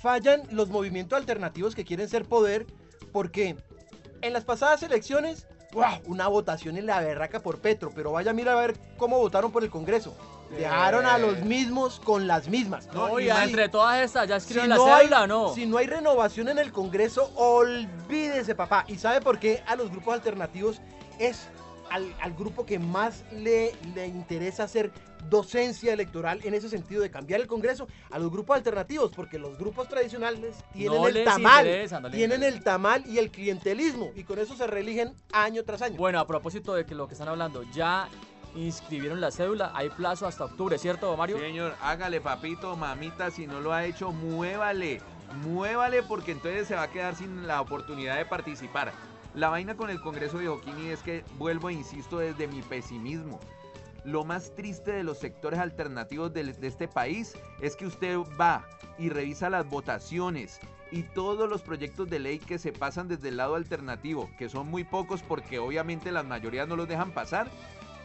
Fallan 0.00 0.42
los 0.50 0.68
movimientos 0.68 1.18
alternativos 1.18 1.74
que 1.74 1.84
quieren 1.84 2.08
ser 2.08 2.24
poder 2.24 2.66
porque 3.12 3.56
en 4.22 4.32
las 4.32 4.44
pasadas 4.44 4.82
elecciones, 4.82 5.46
¡guau! 5.72 6.00
una 6.06 6.28
votación 6.28 6.76
en 6.76 6.86
la 6.86 7.00
berraca 7.00 7.40
por 7.40 7.58
Petro, 7.58 7.90
pero 7.94 8.12
vaya 8.12 8.32
mira 8.32 8.52
a 8.52 8.60
ver 8.60 8.78
cómo 8.96 9.18
votaron 9.18 9.50
por 9.50 9.64
el 9.64 9.70
Congreso. 9.70 10.14
Dejaron 10.50 11.06
a 11.06 11.16
los 11.18 11.40
mismos 11.42 12.00
con 12.00 12.26
las 12.26 12.48
mismas. 12.48 12.88
No, 12.92 13.18
y 13.20 13.28
entre 13.30 13.68
todas 13.68 14.02
estas, 14.04 14.28
¿ya 14.28 14.36
escribieron 14.36 14.66
si 14.66 14.68
la 14.70 14.76
no 14.76 14.94
hay- 14.94 15.02
cédula 15.06 15.22
o 15.22 15.26
no? 15.26 15.54
Si 15.54 15.66
no 15.66 15.78
hay 15.78 15.86
renovación 15.86 16.48
en 16.48 16.58
el 16.58 16.72
Congreso, 16.72 17.30
olvídese, 17.36 18.54
papá. 18.54 18.84
¿Y 18.88 18.96
sabe 18.96 19.20
por 19.20 19.38
qué 19.38 19.62
a 19.66 19.76
los 19.76 19.90
grupos 19.90 20.14
alternativos 20.14 20.80
es 21.18 21.48
al, 21.90 22.14
al 22.20 22.32
grupo 22.34 22.66
que 22.66 22.78
más 22.78 23.24
le, 23.32 23.72
le 23.94 24.06
interesa 24.06 24.64
hacer 24.64 24.90
docencia 25.28 25.92
electoral 25.92 26.40
en 26.44 26.54
ese 26.54 26.68
sentido 26.68 27.02
de 27.02 27.10
cambiar 27.10 27.40
el 27.40 27.46
Congreso? 27.46 27.86
A 28.10 28.18
los 28.18 28.30
grupos 28.30 28.56
alternativos, 28.56 29.12
porque 29.14 29.38
los 29.38 29.56
grupos 29.58 29.88
tradicionales 29.88 30.56
tienen 30.72 31.00
No 31.00 31.08
el 31.08 31.24
tamal. 31.24 31.66
interesa, 31.66 32.00
no 32.00 32.08
les 32.08 32.16
tienen 32.16 32.38
interesa. 32.38 32.56
el 32.58 32.64
tamal 32.64 33.04
y 33.06 33.18
el 33.18 33.30
clientelismo. 33.30 34.10
Y 34.16 34.24
con 34.24 34.38
eso 34.38 34.56
se 34.56 34.66
reeligen 34.66 35.14
año 35.32 35.62
tras 35.64 35.82
año. 35.82 35.96
Bueno, 35.96 36.18
a 36.20 36.26
propósito 36.26 36.74
de 36.74 36.84
que 36.86 36.94
lo 36.94 37.06
que 37.06 37.14
están 37.14 37.28
hablando, 37.28 37.62
ya 37.72 38.08
inscribieron 38.54 39.20
la 39.20 39.30
cédula, 39.30 39.72
hay 39.74 39.90
plazo 39.90 40.26
hasta 40.26 40.44
octubre, 40.44 40.78
¿cierto, 40.78 41.16
Mario? 41.16 41.38
Señor, 41.38 41.74
hágale 41.80 42.20
papito, 42.20 42.76
mamita, 42.76 43.30
si 43.30 43.46
no 43.46 43.60
lo 43.60 43.72
ha 43.72 43.84
hecho, 43.84 44.12
muévale, 44.12 45.00
muévale 45.44 46.02
porque 46.02 46.32
entonces 46.32 46.68
se 46.68 46.74
va 46.74 46.82
a 46.82 46.90
quedar 46.90 47.14
sin 47.14 47.46
la 47.46 47.60
oportunidad 47.60 48.16
de 48.16 48.24
participar. 48.24 48.92
La 49.34 49.48
vaina 49.48 49.76
con 49.76 49.90
el 49.90 50.00
Congreso 50.00 50.38
de 50.38 50.48
Oquini 50.48 50.88
es 50.88 51.02
que, 51.02 51.24
vuelvo 51.38 51.70
e 51.70 51.74
insisto 51.74 52.18
desde 52.18 52.48
mi 52.48 52.62
pesimismo, 52.62 53.38
lo 54.04 54.24
más 54.24 54.54
triste 54.54 54.92
de 54.92 55.04
los 55.04 55.18
sectores 55.18 55.60
alternativos 55.60 56.32
de, 56.32 56.44
de 56.44 56.66
este 56.66 56.88
país 56.88 57.34
es 57.60 57.76
que 57.76 57.86
usted 57.86 58.18
va 58.40 58.66
y 58.98 59.10
revisa 59.10 59.50
las 59.50 59.68
votaciones 59.68 60.58
y 60.90 61.02
todos 61.02 61.48
los 61.48 61.62
proyectos 61.62 62.08
de 62.08 62.18
ley 62.18 62.38
que 62.38 62.58
se 62.58 62.72
pasan 62.72 63.08
desde 63.08 63.28
el 63.28 63.36
lado 63.36 63.54
alternativo, 63.54 64.28
que 64.38 64.48
son 64.48 64.66
muy 64.68 64.84
pocos 64.84 65.22
porque 65.22 65.58
obviamente 65.58 66.10
las 66.10 66.24
mayorías 66.24 66.66
no 66.66 66.76
los 66.76 66.88
dejan 66.88 67.12
pasar, 67.12 67.48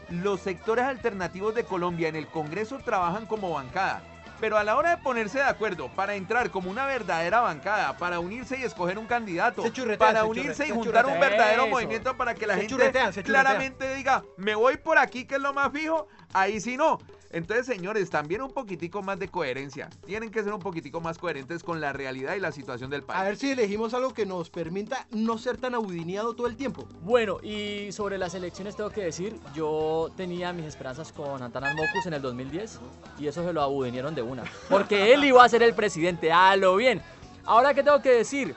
los 0.10 0.42
sectores 0.42 0.86
alternativos 0.86 1.56
de 1.56 1.64
Colombia 1.64 2.08
en 2.08 2.16
el 2.16 2.28
Congreso 2.28 2.80
trabajan 2.80 3.26
como 3.26 3.52
bancada. 3.52 4.04
Pero 4.40 4.58
a 4.58 4.64
la 4.64 4.76
hora 4.76 4.92
de 4.92 4.98
ponerse 4.98 5.40
de 5.40 5.46
acuerdo 5.46 5.90
para 5.90 6.16
entrar 6.16 6.52
como 6.52 6.70
una 6.70 6.86
verdadera 6.86 7.42
bancada, 7.42 7.98
para 7.98 8.20
unirse 8.20 8.60
y 8.60 8.64
escoger 8.64 8.98
un 8.98 9.06
candidato, 9.06 9.64
para 9.98 10.22
se 10.22 10.28
unirse 10.28 10.68
y 10.68 10.72
juntar 10.72 11.06
un 11.06 11.20
verdadero 11.20 11.64
Eso. 11.64 11.72
movimiento 11.72 12.18
para 12.18 12.36
que 12.36 12.48
la 12.48 12.56
Se 12.56 12.68
gente 12.68 13.24
claramente 13.24 13.96
diga, 13.96 14.24
me 14.38 14.56
voy 14.56 14.78
por 14.78 14.98
aquí 14.98 15.26
que 15.26 15.36
es 15.36 15.42
lo 15.42 15.54
más 15.54 15.72
fijo, 15.72 16.08
ahí 16.34 16.60
sí 16.60 16.78
no. 16.78 17.00
Entonces, 17.36 17.66
señores, 17.66 18.10
también 18.10 18.42
un 18.42 18.52
poquitico 18.52 19.02
más 19.02 19.20
de 19.20 19.28
coherencia. 19.28 19.90
Tienen 20.06 20.32
que 20.32 20.42
ser 20.42 20.54
un 20.54 20.62
poquitico 20.62 21.02
más 21.02 21.18
coherentes 21.18 21.64
con 21.64 21.82
la 21.82 21.92
realidad 21.92 22.36
y 22.36 22.40
la 22.40 22.54
situación 22.54 22.90
del 22.90 23.04
país. 23.04 23.20
A 23.20 23.26
ver 23.26 23.36
si 23.36 23.52
elegimos 23.52 23.94
algo 23.94 24.14
que 24.14 24.26
nos 24.26 24.50
permita 24.50 25.06
no 25.12 25.38
ser 25.38 25.58
tan 25.58 25.76
abudineado 25.76 26.34
todo 26.34 26.48
el 26.48 26.56
tiempo. 26.56 26.88
Bueno, 27.02 27.40
y 27.44 27.92
sobre 27.92 28.18
las 28.18 28.36
elecciones 28.36 28.78
tengo 28.78 28.90
que 28.90 29.04
decir, 29.04 29.38
yo 29.54 30.12
tenía 30.16 30.54
mis 30.54 30.66
esperanzas 30.66 31.12
con 31.12 31.44
Antanas 31.44 31.76
Mocus 31.76 32.06
en 32.06 32.14
el 32.14 32.22
2010 32.22 32.80
y 33.20 33.28
eso 33.28 33.44
se 33.44 33.52
lo 33.52 33.62
abudinieron 33.62 34.16
de 34.16 34.22
Porque 34.70 35.14
él 35.14 35.24
iba 35.24 35.44
a 35.44 35.50
ser 35.50 35.64
el 35.64 35.74
presidente, 35.74 36.32
a 36.32 36.56
lo 36.56 36.76
bien. 36.76 37.02
Ahora, 37.46 37.74
¿qué 37.74 37.84
tengo 37.84 38.02
que 38.02 38.12
decir? 38.12 38.56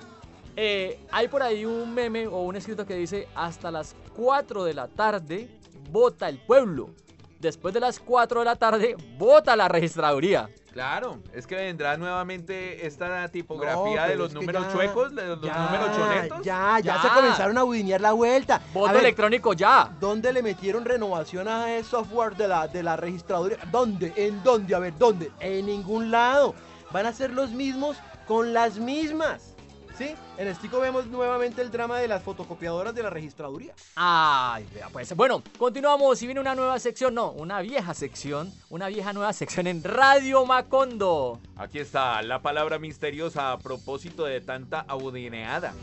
Eh, 0.56 0.98
hay 1.12 1.28
por 1.28 1.42
ahí 1.42 1.64
un 1.64 1.94
meme 1.94 2.26
o 2.26 2.42
un 2.42 2.56
escrito 2.56 2.86
que 2.86 2.94
dice, 2.94 3.28
hasta 3.34 3.70
las 3.70 3.94
4 4.16 4.64
de 4.64 4.74
la 4.74 4.88
tarde 4.88 5.48
vota 5.90 6.28
el 6.28 6.38
pueblo. 6.38 6.90
Después 7.38 7.72
de 7.72 7.80
las 7.80 8.00
4 8.00 8.40
de 8.40 8.44
la 8.44 8.56
tarde 8.56 8.96
vota 9.16 9.54
la 9.54 9.68
registraduría. 9.68 10.48
Claro, 10.72 11.18
es 11.32 11.46
que 11.46 11.54
vendrá 11.56 11.96
nuevamente 11.96 12.86
esta 12.86 13.28
tipografía 13.28 14.02
No, 14.02 14.08
de 14.08 14.16
los 14.16 14.32
números 14.34 14.64
ya- 14.66 14.72
chuecos, 14.72 15.14
de 15.14 15.26
los 15.28 15.40
ya, 15.40 15.54
números 15.58 15.96
chonetos. 15.96 16.38
Ya, 16.44 16.78
ya, 16.82 16.94
Ya. 16.96 17.02
se 17.02 17.08
comenzaron 17.08 17.56
a 17.58 17.62
abudinear 17.62 18.00
la 18.00 18.12
vuelta. 18.12 18.60
Voto 18.72 18.92
ver, 18.92 19.02
electrónico 19.02 19.52
ya. 19.54 19.90
¿Dónde 19.98 20.32
le 20.32 20.42
metieron 20.42 20.84
renovación 20.84 21.48
a 21.48 21.74
ese 21.74 21.90
software 21.90 22.36
de 22.36 22.48
la, 22.48 22.68
de 22.68 22.82
la 22.82 22.96
registraduría? 22.96 23.58
¿Dónde? 23.72 24.12
¿En 24.16 24.42
dónde? 24.42 24.74
A 24.74 24.78
ver, 24.78 24.96
¿dónde? 24.98 25.30
En 25.40 25.66
ningún 25.66 26.10
lado. 26.10 26.54
Van 26.90 27.06
a 27.06 27.12
ser 27.12 27.30
los 27.32 27.50
mismos 27.50 27.96
con 28.26 28.52
las 28.52 28.78
mismas. 28.78 29.54
¿Sí? 29.98 30.14
En 30.36 30.46
Estico 30.46 30.78
vemos 30.78 31.08
nuevamente 31.08 31.60
el 31.60 31.72
drama 31.72 31.98
de 31.98 32.06
las 32.06 32.22
fotocopiadoras 32.22 32.94
de 32.94 33.02
la 33.02 33.10
registraduría. 33.10 33.74
Ay, 33.96 34.64
vea, 34.72 34.88
pues 34.92 35.12
bueno, 35.16 35.42
continuamos 35.58 36.22
y 36.22 36.26
viene 36.26 36.40
una 36.40 36.54
nueva 36.54 36.78
sección, 36.78 37.14
no, 37.14 37.32
una 37.32 37.60
vieja 37.62 37.92
sección, 37.94 38.52
una 38.70 38.86
vieja 38.86 39.12
nueva 39.12 39.32
sección 39.32 39.66
en 39.66 39.82
Radio 39.82 40.46
Macondo. 40.46 41.40
Aquí 41.56 41.80
está 41.80 42.22
la 42.22 42.40
palabra 42.42 42.78
misteriosa 42.78 43.50
a 43.50 43.58
propósito 43.58 44.24
de 44.24 44.40
tanta 44.40 44.84
audineada. 44.86 45.74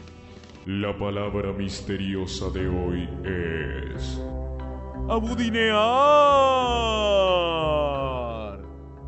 La 0.66 0.98
palabra 0.98 1.52
misteriosa 1.52 2.50
de 2.52 2.70
hoy 2.70 3.10
es... 3.26 4.22
Abudinear. 5.10 5.76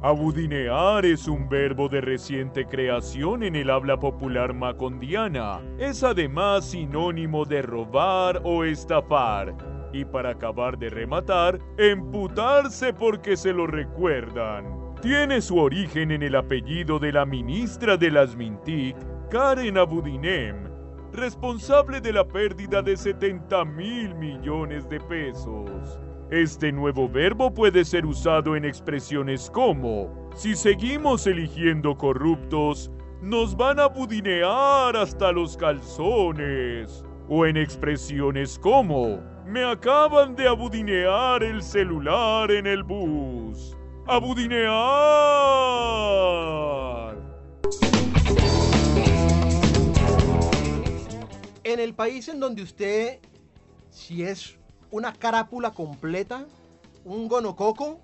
Abudinear 0.03 1.03
es 1.07 1.27
un 1.27 1.49
verbo 1.49 1.89
de 1.89 2.01
reciente 2.01 2.67
creación 2.67 3.41
en 3.41 3.55
el 3.55 3.71
habla 3.71 3.99
popular 3.99 4.53
macondiana. 4.53 5.59
Es 5.79 6.03
además 6.03 6.69
sinónimo 6.69 7.45
de 7.45 7.63
robar 7.63 8.39
o 8.43 8.63
estafar. 8.63 9.55
Y 9.91 10.05
para 10.05 10.31
acabar 10.31 10.77
de 10.77 10.91
rematar, 10.91 11.57
emputarse 11.79 12.93
porque 12.93 13.35
se 13.35 13.51
lo 13.51 13.65
recuerdan. 13.65 14.65
Tiene 15.01 15.41
su 15.41 15.57
origen 15.57 16.11
en 16.11 16.21
el 16.21 16.35
apellido 16.35 16.99
de 16.99 17.11
la 17.11 17.25
ministra 17.25 17.97
de 17.97 18.11
las 18.11 18.35
Mintic, 18.35 18.95
Karen 19.31 19.79
Abudinem, 19.79 20.69
responsable 21.11 22.01
de 22.01 22.13
la 22.13 22.27
pérdida 22.27 22.83
de 22.83 22.95
70 22.95 23.65
mil 23.65 24.13
millones 24.13 24.87
de 24.89 24.99
pesos. 24.99 25.99
Este 26.29 26.73
nuevo 26.73 27.07
verbo 27.07 27.53
puede 27.53 27.85
ser 27.85 28.05
usado 28.05 28.57
en 28.57 28.65
expresiones 28.65 29.49
como, 29.49 30.29
si 30.35 30.57
seguimos 30.57 31.25
eligiendo 31.25 31.97
corruptos, 31.97 32.91
nos 33.21 33.55
van 33.55 33.79
a 33.79 33.87
budinear 33.87 34.97
hasta 34.97 35.31
los 35.31 35.55
calzones. 35.55 37.05
O 37.29 37.45
en 37.45 37.55
expresiones 37.55 38.59
como, 38.59 39.21
me 39.45 39.63
acaban 39.63 40.35
de 40.35 40.49
abudinear 40.49 41.41
el 41.43 41.63
celular 41.63 42.51
en 42.51 42.67
el 42.67 42.83
bus. 42.83 43.77
¡Abudinear! 44.05 44.67
En 51.63 51.79
el 51.79 51.93
país 51.93 52.27
en 52.27 52.41
donde 52.41 52.63
usted, 52.63 53.19
si 53.89 54.23
es 54.23 54.57
una 54.91 55.13
carápula 55.13 55.71
completa, 55.71 56.45
un 57.03 57.27
gonococo, 57.27 57.99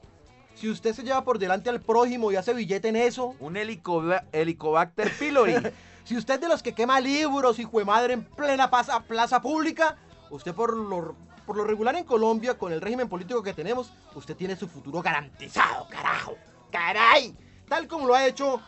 si 0.56 0.70
usted 0.70 0.94
se 0.94 1.04
lleva 1.04 1.24
por 1.24 1.40
delante 1.40 1.70
al 1.70 1.82
prójimo 1.82 2.32
y 2.32 2.36
hace 2.36 2.54
billete 2.54 2.88
en 2.90 2.96
eso, 2.96 3.36
Un 3.40 3.56
helicoba- 3.56 4.24
Helicobacter 4.32 5.12
pylori. 5.18 5.56
si 6.04 6.16
usted 6.18 6.36
es 6.36 6.42
de 6.42 6.48
los 6.50 6.62
que 6.62 6.74
quema 6.74 7.00
libros 7.00 7.58
y 7.60 7.66
madre 7.86 8.14
en 8.14 8.24
plena 8.24 8.70
plaza, 8.70 9.00
plaza 9.02 9.42
pública, 9.42 9.98
usted 10.30 10.54
por 10.54 10.76
lo, 10.76 11.16
por 11.46 11.58
lo 11.58 11.64
regular 11.64 11.96
en 11.96 12.04
Colombia, 12.04 12.58
con 12.58 12.72
el 12.72 12.82
régimen 12.82 13.10
político 13.10 13.42
que 13.42 13.54
tenemos, 13.54 13.92
usted 14.16 14.36
tiene 14.36 14.56
su 14.56 14.68
futuro 14.68 15.02
garantizado, 15.02 15.88
carajo, 15.90 16.36
caray, 16.72 17.36
tal 17.68 17.88
como 17.88 18.06
lo 18.08 18.14
ha 18.16 18.28
hecho 18.28 18.62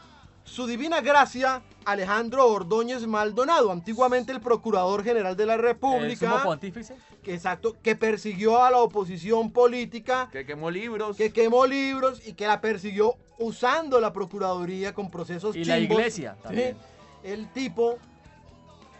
su 0.45 0.67
divina 0.67 1.01
gracia 1.01 1.63
Alejandro 1.85 2.47
Ordóñez 2.47 3.05
Maldonado, 3.07 3.71
antiguamente 3.71 4.31
el 4.31 4.39
Procurador 4.39 5.03
General 5.03 5.35
de 5.35 5.45
la 5.45 5.55
El 5.55 5.61
República. 5.61 6.31
sumo 6.31 6.43
pontífice. 6.43 6.95
que 7.23 7.33
exacto, 7.33 7.75
que 7.81 7.95
persiguió 7.95 8.63
a 8.63 8.71
la 8.71 8.77
oposición 8.77 9.51
política, 9.51 10.29
que 10.31 10.45
quemó 10.45 10.71
libros. 10.71 11.17
que 11.17 11.33
quemó 11.33 11.65
libros 11.65 12.25
y 12.25 12.33
que 12.33 12.47
la 12.47 12.61
persiguió 12.61 13.15
usando 13.39 13.99
la 13.99 14.13
Procuraduría 14.13 14.93
con 14.93 15.11
procesos 15.11 15.55
Y 15.55 15.65
la 15.65 15.79
iglesia 15.79 16.37
también. 16.41 16.75
Sí, 16.75 17.31
El 17.31 17.51
tipo 17.51 17.97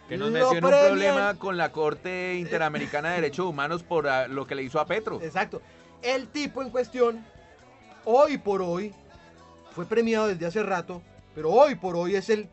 Que 0.08 0.16
nos 0.16 0.30
metió 0.30 0.52
en 0.52 0.64
un 0.64 0.70
problema 0.70 1.34
con 1.38 1.56
la 1.56 1.72
Corte 1.72 2.34
Interamericana 2.36 3.10
de 3.10 3.14
Derechos 3.16 3.46
Humanos 3.46 3.82
por 3.82 4.08
ah, 4.08 4.28
lo 4.28 4.46
que 4.46 4.54
le 4.56 4.64
hizo 4.64 4.80
a 4.80 4.86
Petro. 4.86 5.20
Exacto. 5.22 5.62
El 6.02 6.28
tipo 6.28 6.60
en 6.62 6.70
cuestión, 6.70 7.24
hoy 8.04 8.36
por 8.36 8.62
hoy, 8.62 8.92
fue 9.74 9.86
premiado 9.86 10.28
desde 10.28 10.46
hace 10.46 10.62
rato, 10.62 11.02
pero 11.36 11.50
hoy 11.52 11.74
por 11.76 11.94
hoy 11.96 12.16
es 12.16 12.28
el 12.30 12.48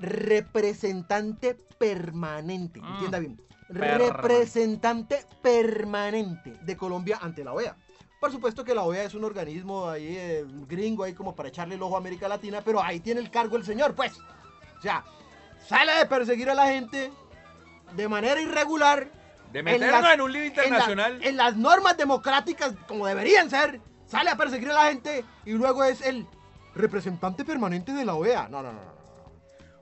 representante 0.00 1.54
permanente. 1.78 2.80
Mm. 2.80 2.86
Entienda 2.92 3.18
bien. 3.20 3.40
Permanente. 3.68 4.12
Representante 4.12 5.26
permanente 5.42 6.50
de 6.62 6.76
Colombia 6.76 7.18
ante 7.22 7.42
la 7.44 7.52
OEA. 7.52 7.76
Por 8.20 8.30
supuesto 8.32 8.64
que 8.64 8.74
la 8.74 8.82
OEA 8.82 9.04
es 9.04 9.14
un 9.14 9.24
organismo 9.24 9.88
ahí 9.88 10.16
eh, 10.16 10.44
gringo 10.66 11.04
ahí 11.04 11.14
como 11.14 11.34
para 11.34 11.48
echarle 11.48 11.74
el 11.76 11.82
ojo 11.82 11.94
a 11.94 11.98
América 11.98 12.28
Latina, 12.28 12.60
pero 12.64 12.82
ahí 12.82 13.00
tiene 13.00 13.20
el 13.20 13.30
cargo 13.30 13.56
el 13.56 13.64
señor, 13.64 13.94
pues. 13.94 14.12
O 14.78 14.82
sea, 14.82 15.04
sale 15.66 15.92
de 15.92 16.06
perseguir 16.06 16.50
a 16.50 16.54
la 16.54 16.66
gente 16.66 17.12
de 17.94 18.08
manera 18.08 18.40
irregular, 18.40 19.08
De 19.52 19.60
en 19.60 19.64
meternos 19.66 20.02
las- 20.02 20.14
en 20.14 20.20
un 20.20 20.32
lío 20.32 20.42
en 20.42 20.48
la- 20.56 20.64
internacional. 20.64 21.20
En, 21.22 21.36
las 21.36 21.56
normas 21.56 21.96
democráticas, 21.96 22.74
como 22.88 23.06
deberían 23.06 23.48
ser, 23.50 23.80
sale 24.06 24.30
a 24.30 24.36
perseguir 24.36 24.70
a 24.70 24.74
la 24.74 24.84
gente 24.86 25.24
y 25.44 25.52
luego 25.52 25.84
es 25.84 26.00
el 26.00 26.26
representante 26.74 27.44
permanente 27.44 27.92
de 27.92 28.04
la 28.04 28.14
OEA. 28.14 28.48
No, 28.48 28.62
no, 28.62 28.72
no. 28.72 28.80
no. 28.80 28.94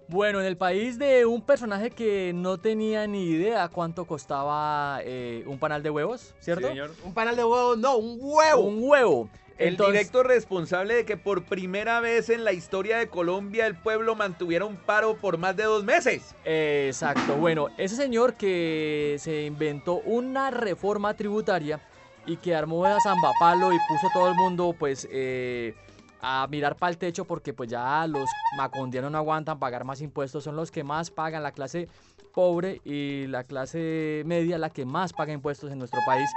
Bueno, 0.09 0.41
en 0.41 0.47
el 0.47 0.57
país 0.59 0.99
de 0.99 1.25
un 1.25 1.41
personaje 1.41 1.91
que 1.91 2.33
no 2.35 2.59
tenía 2.59 3.07
ni 3.07 3.25
idea 3.25 3.69
cuánto 3.69 4.05
costaba 4.05 4.99
eh, 5.03 5.43
un 5.47 5.59
panal 5.59 5.83
de 5.83 5.91
huevos, 5.91 6.35
¿cierto? 6.39 6.67
Sí, 6.67 6.73
señor. 6.73 6.91
Un 7.03 7.15
panal 7.15 7.35
de 7.37 7.45
huevos, 7.45 7.79
no, 7.79 7.97
un 7.97 8.19
huevo. 8.21 8.61
Un 8.63 8.79
huevo. 8.83 9.31
El 9.57 9.69
Entonces- 9.69 9.93
directo 9.95 10.23
responsable 10.23 10.95
de 10.95 11.05
que 11.07 11.17
por 11.17 11.45
primera 11.45 12.01
vez 12.01 12.29
en 12.31 12.43
la 12.45 12.53
historia 12.53 12.99
de 12.99 13.09
Colombia 13.09 13.67
el 13.67 13.77
pueblo 13.77 14.15
mantuviera 14.15 14.65
un 14.65 14.77
paro 14.77 15.17
por 15.17 15.39
más 15.39 15.57
de 15.57 15.65
dos 15.65 15.85
meses. 15.85 16.35
Exacto, 16.45 17.37
bueno, 17.37 17.69
ese 17.79 17.97
señor 17.97 18.35
que 18.35 19.17
se 19.19 19.45
inventó 19.45 19.95
una 20.01 20.51
reforma 20.51 21.15
tributaria 21.15 21.81
y 22.27 22.37
que 22.37 22.55
armó 22.55 22.85
a 22.85 22.99
Zambapalo 23.01 23.73
y 23.73 23.79
puso 23.89 24.09
todo 24.13 24.29
el 24.29 24.35
mundo 24.35 24.75
pues 24.79 25.07
eh, 25.11 25.75
a 26.23 26.47
mirar 26.49 26.77
para 26.77 26.91
el 26.91 26.99
techo 26.99 27.25
porque 27.25 27.53
pues 27.53 27.69
ya 27.69 28.07
los 28.07 28.29
macondianos 28.57 29.11
no 29.11 29.19
aguantan 29.19 29.59
pagar 29.59 29.85
más 29.85 30.01
impuestos, 30.01 30.45
son 30.45 30.55
los 30.57 30.71
que 30.71 30.85
más 30.85 31.11
pagan, 31.11 31.43
la 31.43 31.51
clase 31.51 31.89
pobre 32.33 32.81
y 32.85 33.27
la 33.27 33.45
clase 33.45 34.23
media 34.25 34.57
la 34.57 34.71
que 34.71 34.87
más 34.87 35.13
paga 35.13 35.33
impuestos 35.33 35.71
en 35.73 35.79
nuestro 35.79 36.01
país. 36.07 36.31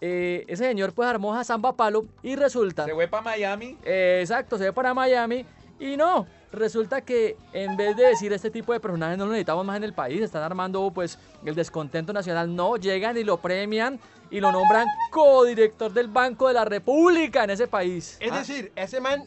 Eh, 0.00 0.44
ese 0.46 0.64
señor 0.64 0.94
pues 0.94 1.08
armó 1.08 1.34
a 1.34 1.42
Zambapalo 1.42 2.06
y 2.22 2.36
resulta... 2.36 2.84
Se 2.84 2.94
fue 2.94 3.08
para 3.08 3.22
Miami. 3.22 3.76
Eh, 3.84 4.20
exacto, 4.22 4.56
se 4.56 4.64
ve 4.64 4.72
para 4.72 4.94
Miami 4.94 5.44
y 5.80 5.96
no, 5.96 6.24
resulta 6.52 7.00
que 7.02 7.36
en 7.52 7.76
vez 7.76 7.96
de 7.96 8.06
decir 8.06 8.32
este 8.32 8.50
tipo 8.50 8.72
de 8.72 8.80
personajes 8.80 9.18
no 9.18 9.26
lo 9.26 9.32
necesitamos 9.32 9.64
más 9.66 9.76
en 9.76 9.84
el 9.84 9.92
país, 9.92 10.20
están 10.22 10.42
armando 10.42 10.90
pues 10.94 11.18
el 11.44 11.54
descontento 11.54 12.12
nacional, 12.12 12.54
no, 12.54 12.76
llegan 12.76 13.16
y 13.16 13.24
lo 13.24 13.38
premian 13.38 13.98
y 14.30 14.40
lo 14.40 14.52
nombran 14.52 14.86
codirector 15.10 15.92
del 15.92 16.08
Banco 16.08 16.48
de 16.48 16.54
la 16.54 16.64
República 16.64 17.44
en 17.44 17.50
ese 17.50 17.66
país. 17.66 18.16
Es 18.20 18.32
Ah, 18.32 18.38
decir, 18.38 18.72
ese 18.76 19.00
man 19.00 19.24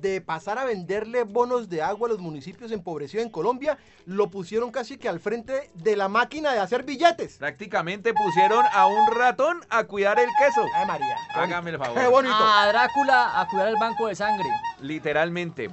de 0.00 0.20
pasar 0.20 0.58
a 0.58 0.64
venderle 0.64 1.24
bonos 1.24 1.68
de 1.68 1.82
agua 1.82 2.08
a 2.08 2.12
los 2.12 2.18
municipios 2.20 2.72
empobrecidos 2.72 3.24
en 3.24 3.30
Colombia, 3.30 3.76
lo 4.06 4.30
pusieron 4.30 4.70
casi 4.70 4.96
que 4.96 5.08
al 5.08 5.20
frente 5.20 5.70
de 5.74 5.96
la 5.96 6.08
máquina 6.08 6.52
de 6.52 6.58
hacer 6.58 6.84
billetes. 6.84 7.36
Prácticamente 7.38 8.12
pusieron 8.14 8.64
a 8.72 8.86
un 8.86 9.06
ratón 9.14 9.60
a 9.70 9.84
cuidar 9.84 10.18
el 10.18 10.28
queso. 10.38 10.62
Ay, 10.74 10.86
María. 10.86 11.16
Hágame 11.34 11.70
el 11.70 11.78
favor. 11.78 12.00
Qué 12.00 12.06
bonito. 12.08 12.34
a 12.34 12.66
Drácula 12.68 13.40
a 13.40 13.46
cuidar 13.48 13.68
el 13.68 13.76
banco 13.76 14.06
de 14.08 14.14
sangre. 14.14 14.48
Literalmente. 14.80 15.70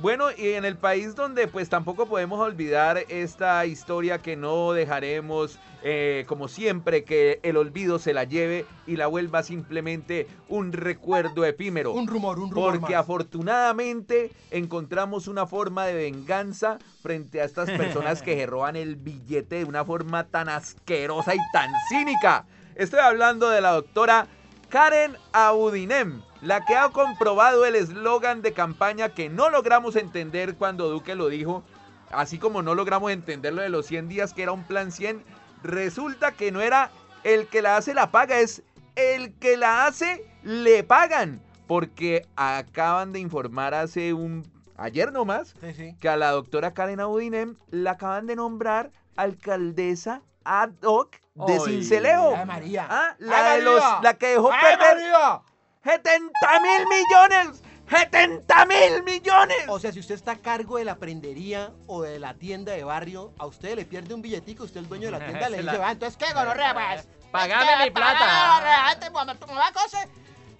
Bueno, 0.00 0.28
y 0.34 0.54
en 0.54 0.64
el 0.64 0.78
país 0.78 1.14
donde 1.14 1.46
pues 1.46 1.68
tampoco 1.68 2.06
podemos 2.06 2.40
olvidar 2.40 3.04
esta 3.10 3.66
historia 3.66 4.18
que 4.18 4.34
no 4.34 4.72
dejaremos 4.72 5.58
eh, 5.82 6.24
como 6.26 6.48
siempre 6.48 7.04
que 7.04 7.38
el 7.42 7.58
olvido 7.58 7.98
se 7.98 8.14
la 8.14 8.24
lleve 8.24 8.64
y 8.86 8.96
la 8.96 9.08
vuelva 9.08 9.42
simplemente 9.42 10.26
un 10.48 10.72
recuerdo 10.72 11.44
efímero. 11.44 11.92
Un 11.92 12.06
rumor, 12.06 12.38
un 12.38 12.50
rumor. 12.50 12.72
Porque 12.72 12.94
más. 12.94 13.02
afortunadamente 13.02 14.32
encontramos 14.50 15.28
una 15.28 15.46
forma 15.46 15.84
de 15.84 15.94
venganza 15.94 16.78
frente 17.02 17.42
a 17.42 17.44
estas 17.44 17.70
personas 17.70 18.22
que 18.22 18.34
se 18.38 18.46
roban 18.46 18.76
el 18.76 18.96
billete 18.96 19.56
de 19.56 19.64
una 19.64 19.84
forma 19.84 20.24
tan 20.28 20.48
asquerosa 20.48 21.34
y 21.34 21.40
tan 21.52 21.70
cínica. 21.90 22.46
Estoy 22.74 23.00
hablando 23.00 23.50
de 23.50 23.60
la 23.60 23.72
doctora 23.72 24.26
Karen 24.70 25.16
Audinem, 25.32 26.22
la 26.42 26.64
que 26.64 26.76
ha 26.76 26.88
comprobado 26.90 27.66
el 27.66 27.74
eslogan 27.74 28.40
de 28.40 28.52
campaña 28.52 29.08
que 29.08 29.28
no 29.28 29.50
logramos 29.50 29.96
entender 29.96 30.54
cuando 30.54 30.88
Duque 30.88 31.16
lo 31.16 31.28
dijo, 31.28 31.64
así 32.12 32.38
como 32.38 32.62
no 32.62 32.76
logramos 32.76 33.10
entender 33.10 33.52
lo 33.52 33.62
de 33.62 33.68
los 33.68 33.86
100 33.86 34.08
días 34.08 34.32
que 34.32 34.44
era 34.44 34.52
un 34.52 34.62
plan 34.62 34.92
100, 34.92 35.24
resulta 35.64 36.32
que 36.32 36.52
no 36.52 36.60
era 36.60 36.90
el 37.24 37.48
que 37.48 37.62
la 37.62 37.76
hace 37.76 37.94
la 37.94 38.12
paga, 38.12 38.38
es 38.38 38.62
el 38.94 39.34
que 39.34 39.56
la 39.56 39.86
hace 39.86 40.24
le 40.44 40.84
pagan, 40.84 41.42
porque 41.66 42.26
acaban 42.36 43.12
de 43.12 43.18
informar 43.18 43.74
hace 43.74 44.12
un 44.14 44.48
ayer 44.76 45.12
nomás 45.12 45.54
Sí, 45.60 45.74
sí. 45.74 45.96
que 46.00 46.08
a 46.08 46.16
la 46.16 46.30
doctora 46.30 46.72
Karen 46.74 47.00
Audinem 47.00 47.56
la 47.70 47.92
acaban 47.92 48.26
de 48.26 48.36
nombrar 48.36 48.92
alcaldesa 49.16 50.22
ad 50.44 50.70
hoc 50.82 51.16
de 51.46 51.52
Ay. 51.54 51.60
Cincelejo. 51.60 52.36
María. 52.46 52.86
Ah, 52.90 53.14
la, 53.18 53.52
Ay, 53.52 53.58
de 53.58 53.64
los, 53.64 53.80
María. 53.82 53.98
la 54.02 54.14
que 54.14 54.26
dejó 54.28 54.50
¡Ay, 54.52 54.58
perder 54.60 54.96
María! 55.12 55.42
70 55.84 56.30
mil 56.60 56.86
millones. 56.88 57.62
70 57.88 58.66
mil 58.66 59.02
millones. 59.02 59.56
O 59.68 59.78
sea, 59.80 59.90
si 59.92 59.98
usted 59.98 60.14
está 60.14 60.32
a 60.32 60.36
cargo 60.36 60.76
de 60.78 60.84
la 60.84 60.96
prendería 60.96 61.72
o 61.88 62.02
de 62.02 62.20
la 62.20 62.34
tienda 62.34 62.72
de 62.72 62.84
barrio, 62.84 63.32
a 63.38 63.46
usted 63.46 63.74
le 63.74 63.84
pierde 63.84 64.14
un 64.14 64.22
billetico, 64.22 64.62
usted 64.64 64.78
el 64.80 64.88
dueño 64.88 65.06
de 65.06 65.12
la 65.12 65.18
tienda 65.26 65.48
le 65.50 65.56
dice, 65.58 65.72
la- 65.72 65.78
va, 65.78 65.90
entonces 65.92 66.16
qué, 66.16 66.32
gonorrea, 66.32 66.72
pues. 66.74 67.08
Pagame 67.32 67.72
Es 67.72 67.78
que 67.78 67.84
mi 67.84 67.90
plata. 67.90 68.18
pagame, 68.18 69.10
pues. 69.10 70.08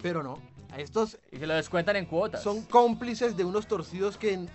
Pero 0.01 0.23
no, 0.23 0.39
a 0.73 0.79
estos 0.79 1.17
Y 1.31 1.37
se 1.37 1.45
lo 1.47 1.53
descuentan 1.53 1.95
en 1.95 2.05
cuotas. 2.05 2.41
son 2.43 2.63
cómplices 2.63 3.37
de 3.37 3.45
unos 3.45 3.67
torcidos 3.67 4.17
que 4.17 4.45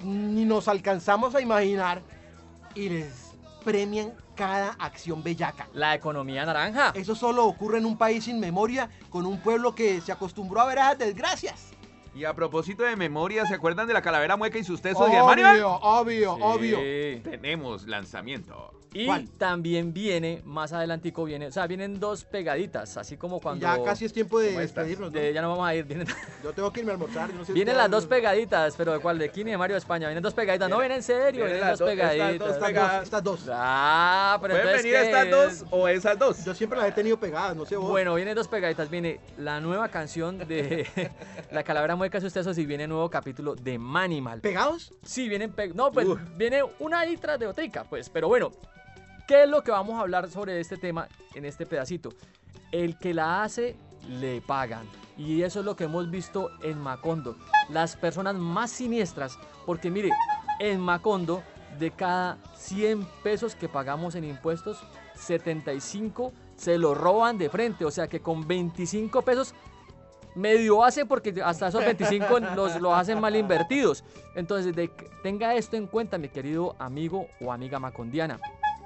ni 0.00 0.44
nos 0.44 0.68
alcanzamos 0.68 1.34
a 1.34 1.40
imaginar 1.40 2.02
y 2.74 2.88
les 2.88 3.32
premian 3.64 4.12
cada 4.38 4.76
acción 4.78 5.24
bellaca. 5.24 5.66
La 5.74 5.96
economía 5.96 6.46
naranja. 6.46 6.92
Eso 6.94 7.16
solo 7.16 7.44
ocurre 7.44 7.78
en 7.78 7.86
un 7.86 7.98
país 7.98 8.24
sin 8.24 8.38
memoria, 8.38 8.88
con 9.10 9.26
un 9.26 9.40
pueblo 9.40 9.74
que 9.74 10.00
se 10.00 10.12
acostumbró 10.12 10.60
a 10.60 10.66
ver 10.66 10.78
esas 10.78 10.98
desgracias. 10.98 11.77
Y 12.18 12.24
a 12.24 12.34
propósito 12.34 12.82
de 12.82 12.96
memoria, 12.96 13.46
¿se 13.46 13.54
acuerdan 13.54 13.86
de 13.86 13.94
la 13.94 14.02
calavera 14.02 14.36
mueca 14.36 14.58
y 14.58 14.64
sus 14.64 14.82
tesos 14.82 15.08
de 15.08 15.16
Armani? 15.18 15.42
Obvio, 15.44 15.70
obvio, 15.76 16.34
Sí. 16.36 16.42
obvio. 16.42 16.78
Tenemos 17.22 17.86
lanzamiento. 17.86 18.74
Y 18.94 19.04
¿Cuál? 19.04 19.28
también 19.36 19.92
viene, 19.92 20.40
más 20.46 20.72
adelantico 20.72 21.24
viene, 21.26 21.48
o 21.48 21.52
sea, 21.52 21.66
vienen 21.66 22.00
dos 22.00 22.24
pegaditas, 22.24 22.96
así 22.96 23.18
como 23.18 23.38
cuando... 23.38 23.60
ya 23.66 23.84
casi 23.84 24.06
es 24.06 24.14
tiempo 24.14 24.40
de 24.40 24.52
despedirnos. 24.58 25.12
¿no? 25.12 25.20
de- 25.20 25.34
ya 25.34 25.42
no 25.42 25.50
vamos 25.50 25.68
a 25.68 25.74
ir, 25.74 25.84
vienen, 25.84 26.06
Yo 26.42 26.52
tengo 26.54 26.72
que 26.72 26.80
irme 26.80 26.92
a 26.92 26.94
almorzar. 26.94 27.30
yo 27.30 27.36
no 27.36 27.44
sé 27.44 27.52
vienen 27.52 27.76
las 27.76 27.90
dos 27.90 28.06
pegaditas, 28.06 28.74
pero 28.78 28.94
¿de 28.94 28.98
cuál? 29.00 29.18
De 29.18 29.28
Kini 29.30 29.50
y 29.50 29.52
de 29.52 29.58
Mario 29.58 29.74
de 29.74 29.80
España, 29.80 30.08
vienen 30.08 30.22
dos 30.22 30.32
pegaditas, 30.32 30.70
no, 30.70 30.78
vienen 30.78 30.96
en 30.96 31.02
serio, 31.02 31.44
vienen 31.44 31.52
vienen 31.52 31.68
las 31.68 31.78
dos 31.78 31.86
dos- 31.86 31.90
estas 31.90 32.08
dos 32.08 32.16
pegaditas. 32.16 32.48
Estas 32.48 32.66
pegadas. 32.66 32.92
dos, 32.94 33.02
estas 33.04 33.22
dos. 33.24 33.40
Ah, 33.52 34.38
pero 34.40 34.54
¿Pueden 34.54 34.68
entonces, 34.68 34.82
venir 34.84 34.98
¿qué 34.98 35.06
estas 35.06 35.52
es? 35.52 35.60
dos 35.60 35.68
o 35.70 35.88
esas 35.88 36.18
dos? 36.18 36.44
Yo 36.46 36.54
siempre 36.54 36.78
las 36.78 36.88
he 36.88 36.92
tenido 36.92 37.20
pegadas, 37.20 37.54
no 37.56 37.66
sé 37.66 37.76
vos. 37.76 37.90
Bueno, 37.90 38.14
vienen 38.14 38.34
dos 38.34 38.48
pegaditas. 38.48 38.88
Viene 38.88 39.20
la 39.36 39.60
nueva 39.60 39.88
canción 39.90 40.38
de 40.38 40.88
La 41.52 41.62
Calavera 41.62 41.94
Mueca 41.94 42.07
sus 42.20 42.32
tesos 42.32 42.56
y 42.58 42.66
viene 42.66 42.86
nuevo 42.88 43.08
capítulo 43.10 43.54
de 43.54 43.78
Manimal. 43.78 44.40
¿Pegados? 44.40 44.92
Sí, 45.04 45.28
vienen 45.28 45.52
pe- 45.52 45.74
No, 45.74 45.92
pues 45.92 46.06
Uf. 46.08 46.18
viene 46.36 46.62
una 46.78 47.00
ahí 47.00 47.16
tras 47.16 47.38
de 47.38 47.46
otrica, 47.46 47.84
pues. 47.84 48.08
Pero 48.08 48.28
bueno, 48.28 48.50
¿qué 49.26 49.44
es 49.44 49.48
lo 49.48 49.62
que 49.62 49.70
vamos 49.70 49.94
a 49.96 50.00
hablar 50.00 50.30
sobre 50.30 50.58
este 50.60 50.76
tema 50.76 51.06
en 51.34 51.44
este 51.44 51.66
pedacito? 51.66 52.10
El 52.72 52.98
que 52.98 53.14
la 53.14 53.42
hace, 53.42 53.76
le 54.08 54.40
pagan. 54.40 54.86
Y 55.16 55.42
eso 55.42 55.60
es 55.60 55.64
lo 55.66 55.76
que 55.76 55.84
hemos 55.84 56.10
visto 56.10 56.50
en 56.62 56.78
Macondo. 56.78 57.36
Las 57.68 57.96
personas 57.96 58.34
más 58.36 58.70
siniestras, 58.70 59.38
porque 59.66 59.90
mire, 59.90 60.10
en 60.60 60.80
Macondo, 60.80 61.42
de 61.78 61.90
cada 61.92 62.38
100 62.56 63.04
pesos 63.22 63.54
que 63.54 63.68
pagamos 63.68 64.14
en 64.16 64.24
impuestos, 64.24 64.78
75 65.14 66.32
se 66.56 66.78
lo 66.78 66.94
roban 66.94 67.38
de 67.38 67.48
frente. 67.50 67.84
O 67.84 67.90
sea 67.90 68.08
que 68.08 68.20
con 68.20 68.46
25 68.46 69.22
pesos 69.22 69.54
medio 70.34 70.84
hace 70.84 71.04
porque 71.06 71.34
hasta 71.44 71.68
esos 71.68 71.84
25 71.84 72.40
los, 72.54 72.80
los 72.80 72.94
hacen 72.94 73.20
mal 73.20 73.34
invertidos. 73.36 74.04
Entonces, 74.34 74.74
de- 74.74 74.88
tenga 75.22 75.54
esto 75.54 75.76
en 75.76 75.86
cuenta, 75.86 76.18
mi 76.18 76.28
querido 76.28 76.76
amigo 76.78 77.26
o 77.40 77.52
amiga 77.52 77.78
macondiana. 77.78 78.38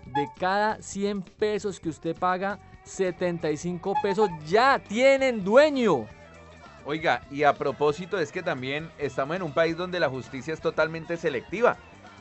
De 0.07 0.29
cada 0.39 0.81
100 0.83 1.23
pesos 1.23 1.79
que 1.79 1.89
usted 1.89 2.17
paga, 2.17 2.59
75 2.85 3.95
pesos 4.03 4.29
ya 4.47 4.79
tienen 4.79 5.45
dueño. 5.45 6.07
Oiga, 6.85 7.23
y 7.31 7.45
a 7.45 7.53
propósito 7.55 8.19
es 8.19 8.33
que 8.33 8.43
también 8.43 8.91
estamos 8.99 9.37
en 9.37 9.43
un 9.43 9.53
país 9.53 9.77
donde 9.77 10.01
la 10.01 10.09
justicia 10.09 10.53
es 10.53 10.61
totalmente 10.61 11.17
selectiva. 11.17 11.77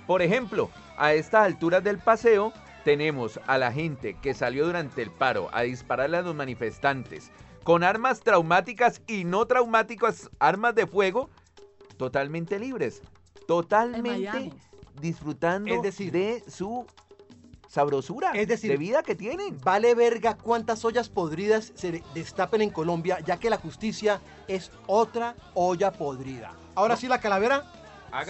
Por 0.05 0.21
ejemplo, 0.21 0.69
a 0.97 1.13
estas 1.13 1.45
alturas 1.45 1.83
del 1.83 1.97
paseo 1.97 2.53
tenemos 2.83 3.39
a 3.47 3.57
la 3.57 3.71
gente 3.71 4.15
que 4.21 4.33
salió 4.35 4.65
durante 4.67 5.01
el 5.01 5.09
paro 5.09 5.49
a 5.51 5.61
dispararle 5.63 6.17
a 6.17 6.21
los 6.21 6.35
manifestantes 6.35 7.31
con 7.63 7.83
armas 7.83 8.21
traumáticas 8.21 9.01
y 9.07 9.23
no 9.23 9.45
traumáticas, 9.45 10.29
armas 10.39 10.75
de 10.75 10.87
fuego, 10.87 11.29
totalmente 11.97 12.59
libres, 12.59 13.01
totalmente 13.47 14.51
disfrutando 14.99 15.73
Es 15.73 15.81
decir- 15.81 16.11
de 16.11 16.43
su 16.49 16.85
sabrosura 17.67 18.31
Es 18.31 18.47
decir- 18.47 18.71
de 18.71 18.77
vida 18.77 19.03
que 19.03 19.15
tienen. 19.15 19.57
Vale 19.63 19.95
verga 19.95 20.35
cuántas 20.37 20.83
ollas 20.83 21.09
podridas 21.09 21.71
se 21.75 22.03
destapen 22.13 22.61
en 22.61 22.69
Colombia, 22.69 23.19
ya 23.21 23.37
que 23.37 23.49
la 23.49 23.57
justicia 23.57 24.19
es 24.47 24.71
otra 24.87 25.35
olla 25.53 25.91
podrida. 25.91 26.53
Ahora 26.75 26.97
sí, 26.97 27.07
la 27.07 27.19
calavera, 27.21 27.71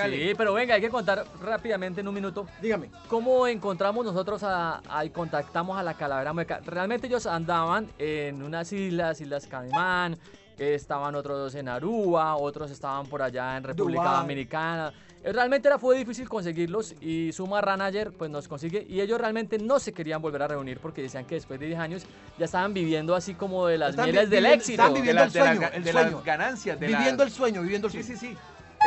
Sí, 0.10 0.34
pero 0.38 0.54
venga, 0.54 0.76
hay 0.76 0.82
que 0.82 0.90
contar 0.90 1.26
rápidamente 1.42 2.02
en 2.02 2.08
un 2.08 2.14
minuto 2.14 2.46
dígame. 2.62 2.90
¿Cómo 3.08 3.48
encontramos 3.48 4.06
nosotros 4.06 4.44
a, 4.44 4.82
a- 4.88 5.06
y 5.06 5.10
contactamos 5.10 5.78
a 5.78 5.84
la 5.84 5.94
calavera 5.96 6.34
mueca? 6.34 6.60
Realmente 6.66 7.08
ellos 7.08 7.26
andaban 7.26 7.90
en 7.98 8.42
unas 8.44 8.72
islas, 8.72 9.20
Islas 9.22 9.48
Caimán, 9.48 10.18
estaban 10.58 11.16
otros 11.16 11.56
en 11.56 11.68
Aruba, 11.68 12.36
otros 12.36 12.70
estaban 12.70 13.08
por 13.08 13.22
allá 13.22 13.58
en 13.58 13.64
República. 13.64 14.04
Dominicana. 14.20 14.94
Eh, 15.24 15.32
Realmente 15.34 15.68
era, 15.68 15.78
fue 15.78 15.98
difícil 15.98 16.28
conseguirlos 16.30 16.96
y 17.02 17.32
su 17.32 17.46
manager 17.48 18.12
pues 18.12 18.30
nos 18.32 18.48
consigue 18.48 18.86
y 18.88 19.02
ellos 19.02 19.20
realmente 19.22 19.58
no 19.60 19.80
se 19.80 19.94
querían 19.94 20.20
volver 20.22 20.42
a 20.44 20.48
reunir 20.48 20.80
porque 20.80 21.02
decían 21.04 21.26
que 21.26 21.36
después 21.36 21.60
de 21.60 21.68
10 21.68 21.80
años 21.80 22.06
ya 22.40 22.46
estaban 22.46 22.74
viviendo 22.74 23.14
así 23.16 23.36
como 23.36 23.68
de 23.68 23.78
las 23.78 23.92
Están 23.92 24.06
mieles 24.06 24.30
vi- 24.30 24.36
del 24.36 24.46
éxito. 24.48 24.82
están 24.82 24.94
de, 24.94 25.00
viviendo 25.00 25.24
el 25.24 25.32
de 25.32 25.40
sueño, 25.40 25.70
el 25.74 25.84
de 25.84 25.92
sueño. 25.92 26.12
las 26.12 26.24
ganancias, 26.26 26.80
de 26.80 26.88
Viviendo 26.88 27.24
las- 27.24 27.32
el 27.34 27.38
sueño, 27.38 27.62
viviendo 27.62 27.88
el 27.88 27.94
Sí, 27.94 28.04
sueño. 28.04 28.20
sí, 28.20 28.28
sí. 28.30 28.38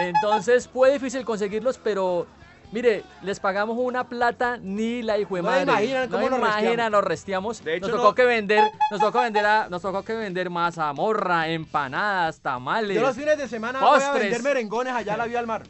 Entonces 0.00 0.68
fue 0.68 0.92
difícil 0.92 1.24
conseguirlos, 1.24 1.78
pero 1.78 2.26
mire, 2.72 3.04
les 3.22 3.38
pagamos 3.38 3.76
una 3.78 4.04
plata 4.08 4.56
ni 4.60 5.02
la 5.02 5.18
hijo 5.18 5.36
de 5.36 5.42
No 5.42 5.48
madre. 5.48 5.62
imaginan 5.62 6.08
cómo 6.08 6.28
nos 6.30 6.38
imaginan, 6.40 6.62
resteamos. 6.64 6.90
nos 6.92 7.04
resteamos. 7.04 7.64
De 7.64 7.76
hecho, 7.76 7.86
nos 7.88 7.96
tocó 7.96 8.08
no- 8.08 8.14
que 8.14 8.24
vender, 8.24 8.64
nos 8.90 9.00
tocó 9.00 9.20
vender 9.20 9.46
a, 9.46 9.68
nos 9.68 9.82
tocó 9.82 10.02
que 10.04 10.14
vender 10.14 10.50
mazamorra, 10.50 11.48
empanadas, 11.48 12.40
tamales, 12.40 12.96
Yo 12.96 13.02
los 13.02 13.16
fines 13.16 13.38
de 13.38 13.48
semana 13.48 13.78
voy 13.80 13.88
a 13.88 13.92
Postres. 14.10 14.22
vender 14.22 14.42
merengones 14.42 14.92
allá 14.94 15.14
a 15.14 15.16
la 15.16 15.26
vía 15.26 15.38
al 15.38 15.46
mar. 15.46 15.62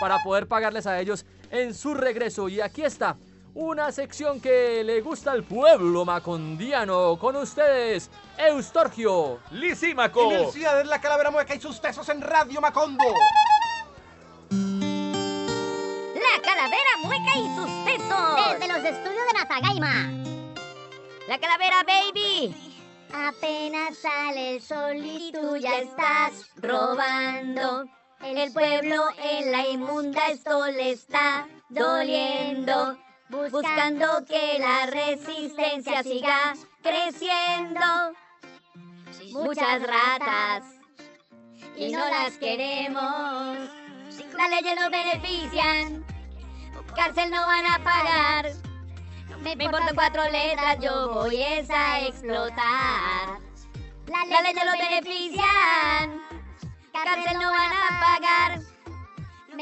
para 0.00 0.16
poder 0.22 0.46
pagarles 0.46 0.86
a 0.86 0.98
ellos 0.98 1.26
en 1.50 1.74
su 1.74 1.92
regreso. 1.92 2.48
Y 2.48 2.62
aquí 2.62 2.82
está. 2.82 3.16
Una 3.54 3.90
sección 3.90 4.40
que 4.40 4.84
le 4.84 5.00
gusta 5.00 5.32
al 5.32 5.42
pueblo 5.42 6.04
macondiano. 6.04 7.18
Con 7.18 7.34
ustedes, 7.34 8.08
Eustorgio. 8.38 9.40
Lisímaco. 9.50 10.30
Energía 10.30 10.76
de 10.76 10.84
la 10.84 11.00
calavera 11.00 11.32
mueca 11.32 11.54
y 11.54 11.60
sus 11.60 11.80
tesos 11.80 12.08
en 12.10 12.20
Radio 12.20 12.60
Macondo. 12.60 13.04
La 14.50 16.42
calavera 16.42 16.90
mueca 17.02 17.36
y 17.36 17.56
sus 17.56 17.84
tesos. 17.84 18.36
Desde 18.52 18.68
los 18.72 18.84
estudios 18.84 19.26
de 19.26 19.38
Natagaima. 19.38 20.10
La 21.26 21.38
calavera 21.40 21.82
baby. 21.84 22.54
Apenas 23.12 23.98
sale 23.98 24.54
el 24.54 24.62
sol 24.62 24.96
y 24.96 25.32
tú 25.32 25.56
ya 25.56 25.80
estás 25.80 26.48
robando. 26.56 27.84
El 28.22 28.52
pueblo 28.52 29.06
en 29.18 29.50
la 29.50 29.66
inmunda 29.66 30.28
esto 30.28 30.66
le 30.66 30.92
está 30.92 31.48
doliendo. 31.68 32.96
Buscando 33.30 34.24
que 34.26 34.58
la 34.58 34.86
resistencia 34.86 36.02
siga 36.02 36.54
creciendo. 36.82 37.80
Muchas 39.32 39.82
ratas 39.82 40.64
y 41.76 41.92
no 41.92 42.00
las 42.10 42.36
queremos. 42.38 43.56
Las 44.36 44.50
leyes 44.50 44.80
no 44.80 44.90
benefician. 44.90 46.04
Cárcel 46.96 47.30
no 47.30 47.46
van 47.46 47.66
a 47.66 47.78
pagar. 47.84 48.52
Me 49.42 49.52
importan 49.52 49.94
cuatro 49.94 50.24
letras, 50.24 50.78
yo 50.80 51.14
voy 51.14 51.40
a 51.40 52.06
explotar. 52.06 53.38
Las 54.06 54.42
leyes 54.42 54.64
no 54.64 54.72
benefician. 54.72 56.20
Cárcel 56.92 57.38
no 57.38 57.50
van 57.50 57.72
a 57.72 58.00
pagar. 58.00 58.60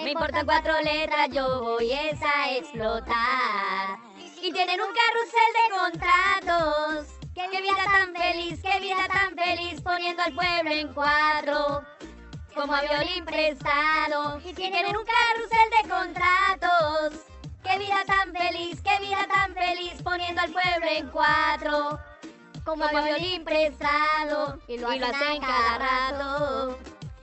Me 0.04 0.12
importan 0.12 0.46
cuatro 0.46 0.80
letras, 0.80 1.28
yo 1.30 1.60
voy 1.60 1.90
es 1.90 2.20
a 2.22 2.54
explotar. 2.54 3.98
Y 4.40 4.52
tienen 4.52 4.80
un 4.80 4.88
carrusel 4.94 5.50
de 5.58 5.76
contratos. 5.76 7.06
Qué 7.34 7.60
vida 7.60 7.84
tan 7.84 8.14
feliz, 8.14 8.60
qué 8.62 8.78
vida 8.80 9.08
tan 9.08 9.34
feliz, 9.34 9.80
poniendo 9.80 10.22
al 10.22 10.32
pueblo 10.34 10.70
en 10.70 10.94
cuatro. 10.94 11.82
Como 12.54 12.74
a 12.74 12.80
violín 12.82 13.24
prestado. 13.24 14.40
Y 14.44 14.52
tienen 14.52 14.96
un 14.96 15.04
carrusel 15.04 15.70
de 15.82 15.88
contratos. 15.88 17.24
Qué 17.64 17.78
vida 17.78 18.04
tan 18.06 18.32
feliz, 18.32 18.80
qué 18.80 19.04
vida 19.04 19.26
tan 19.26 19.54
feliz, 19.54 20.00
poniendo 20.02 20.42
al 20.42 20.50
pueblo 20.52 20.86
en 20.90 21.08
cuatro. 21.10 21.98
Como 22.64 22.84
a 22.84 23.02
violín 23.02 23.44
prestado. 23.44 24.60
Y 24.68 24.78
lo 24.78 24.88
hacen 24.88 25.40
cada 25.40 25.78
rato. 25.78 26.78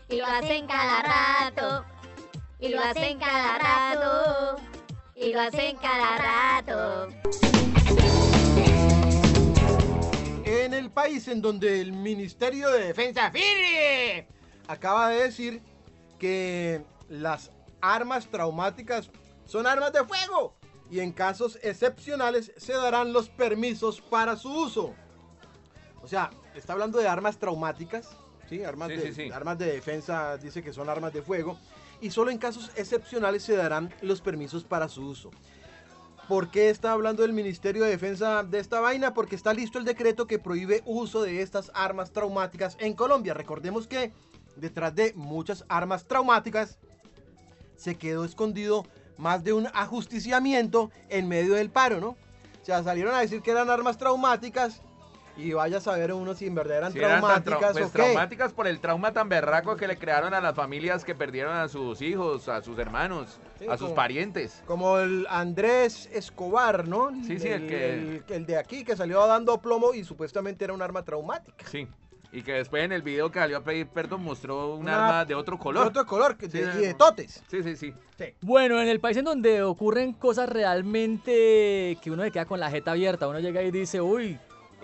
Y 0.09 0.17
lo 0.17 0.25
hacen 0.25 0.67
cada 0.67 1.01
rato. 1.01 1.94
Y 2.65 2.69
lo 2.69 2.81
hacen 2.81 3.19
cada 3.19 3.57
rato. 3.59 4.61
Y 5.15 5.33
lo 5.33 5.41
hacen 5.41 5.77
cada 5.77 6.17
rato. 6.17 7.07
En 10.43 10.73
el 10.73 10.89
país 10.89 11.27
en 11.27 11.41
donde 11.41 11.79
el 11.81 11.91
Ministerio 11.91 12.69
de 12.71 12.87
Defensa 12.87 13.31
¡Fire! 13.31 14.27
acaba 14.67 15.09
de 15.09 15.23
decir 15.23 15.61
que 16.17 16.83
las 17.07 17.51
armas 17.81 18.27
traumáticas 18.27 19.11
son 19.45 19.67
armas 19.67 19.93
de 19.93 20.03
fuego 20.03 20.55
y 20.89 21.01
en 21.01 21.11
casos 21.11 21.59
excepcionales 21.61 22.51
se 22.57 22.73
darán 22.73 23.13
los 23.13 23.29
permisos 23.29 24.01
para 24.01 24.35
su 24.37 24.51
uso. 24.51 24.95
O 26.01 26.07
sea, 26.07 26.31
está 26.55 26.73
hablando 26.73 26.97
de 26.99 27.07
armas 27.07 27.37
traumáticas, 27.37 28.09
¿sí? 28.49 28.63
Armas, 28.63 28.89
Sí, 28.89 28.95
de, 28.95 29.01
sí, 29.07 29.13
sí. 29.13 29.31
armas 29.31 29.57
de 29.59 29.71
defensa, 29.71 30.37
dice 30.37 30.63
que 30.63 30.73
son 30.73 30.89
armas 30.89 31.13
de 31.13 31.21
fuego 31.21 31.57
y 32.01 32.11
solo 32.11 32.31
en 32.31 32.37
casos 32.37 32.71
excepcionales 32.75 33.43
se 33.43 33.55
darán 33.55 33.93
los 34.01 34.21
permisos 34.21 34.63
para 34.63 34.89
su 34.89 35.05
uso. 35.05 35.31
¿Por 36.27 36.49
qué 36.49 36.69
está 36.69 36.91
hablando 36.91 37.23
el 37.23 37.33
Ministerio 37.33 37.83
de 37.83 37.91
Defensa 37.91 38.43
de 38.43 38.59
esta 38.59 38.79
vaina? 38.79 39.13
Porque 39.13 39.35
está 39.35 39.53
listo 39.53 39.77
el 39.77 39.85
decreto 39.85 40.25
que 40.25 40.39
prohíbe 40.39 40.81
uso 40.85 41.21
de 41.21 41.41
estas 41.41 41.71
armas 41.75 42.11
traumáticas 42.11 42.77
en 42.79 42.93
Colombia. 42.93 43.35
Recordemos 43.35 43.87
que 43.87 44.11
detrás 44.55 44.95
de 44.95 45.13
muchas 45.15 45.65
armas 45.69 46.05
traumáticas 46.05 46.79
se 47.75 47.95
quedó 47.95 48.25
escondido 48.25 48.85
más 49.17 49.43
de 49.43 49.53
un 49.53 49.67
ajusticiamiento 49.73 50.89
en 51.09 51.27
medio 51.27 51.53
del 51.53 51.69
paro, 51.69 51.99
¿no? 51.99 52.09
O 52.09 52.65
sea, 52.65 52.83
salieron 52.83 53.13
a 53.13 53.19
decir 53.19 53.41
que 53.41 53.51
eran 53.51 53.69
armas 53.69 53.97
traumáticas 53.97 54.81
y 55.37 55.51
vaya 55.53 55.77
a 55.77 55.81
saber 55.81 56.13
uno 56.13 56.33
si 56.33 56.47
en 56.47 56.55
verdad 56.55 56.77
eran 56.77 56.91
Sí, 56.93 56.99
eran 56.99 57.19
traumáticas 57.19 57.71
pues, 57.73 57.85
o 57.85 57.91
qué. 57.91 57.97
traumáticas 57.97 58.53
por 58.53 58.67
el 58.67 58.79
trauma 58.79 59.11
tan 59.11 59.27
berraco 59.27 59.75
que 59.75 59.87
le 59.87 59.97
crearon 59.97 60.33
a 60.33 60.39
las 60.41 60.55
familias 60.55 61.03
que 61.03 61.13
perdieron 61.15 61.55
a 61.55 61.67
sus 61.67 62.01
hijos, 62.01 62.47
a 62.47 62.61
sus 62.61 62.77
hermanos, 62.79 63.37
Sí, 63.59 63.65
a 63.67 63.71
sus 63.77 63.87
como- 63.87 63.95
parientes. 63.95 64.63
Como 64.65 64.97
el 64.99 65.27
Andrés 65.29 66.09
Escobar, 66.13 66.87
¿no? 66.87 67.11
Sí, 67.25 67.37
sí, 67.39 67.47
el 67.49 67.67
que- 67.67 67.93
el, 67.93 68.23
el 68.29 68.45
de 68.45 68.57
aquí 68.57 68.83
que 68.85 68.95
salió 68.95 69.25
dando 69.27 69.61
plomo 69.61 69.93
y 69.93 70.03
supuestamente 70.03 70.63
era 70.63 70.73
un 70.73 70.81
arma 70.81 71.03
traumática. 71.03 71.65
Sí. 71.67 71.87
Y 72.31 72.41
que 72.41 72.51
después 72.53 72.83
en 72.83 72.91
el 72.91 73.01
video 73.01 73.31
que 73.31 73.39
salió 73.39 73.57
a 73.57 73.63
pedir 73.63 73.87
perdón 73.87 74.21
mostró 74.23 74.75
un 74.75 74.81
Una- 74.81 75.05
arma 75.05 75.25
de 75.25 75.35
otro 75.35 75.57
color. 75.57 75.83
De 75.83 75.89
otro 75.89 76.05
color 76.05 76.35
que- 76.37 76.49
Sí, 76.49 76.57
de- 76.59 76.73
de 76.73 76.93
totes. 76.93 77.41
Sí, 77.49 77.63
sí, 77.63 77.75
sí. 77.77 77.93
Bueno, 78.41 78.81
en 78.81 78.87
el 78.89 78.99
país 78.99 79.15
en 79.17 79.25
donde 79.25 79.63
ocurren 79.63 80.11
cosas 80.13 80.49
realmente 80.49 81.97
que 82.01 82.11
uno 82.11 82.23
se 82.23 82.31
queda 82.31 82.45
con 82.45 82.59
la 82.59 82.69
jeta 82.71 82.91
abierta, 82.91 83.27
uno 83.27 83.39
llega 83.39 83.61
y 83.61 83.71
dice, 83.71 84.01
uy, 84.01 84.37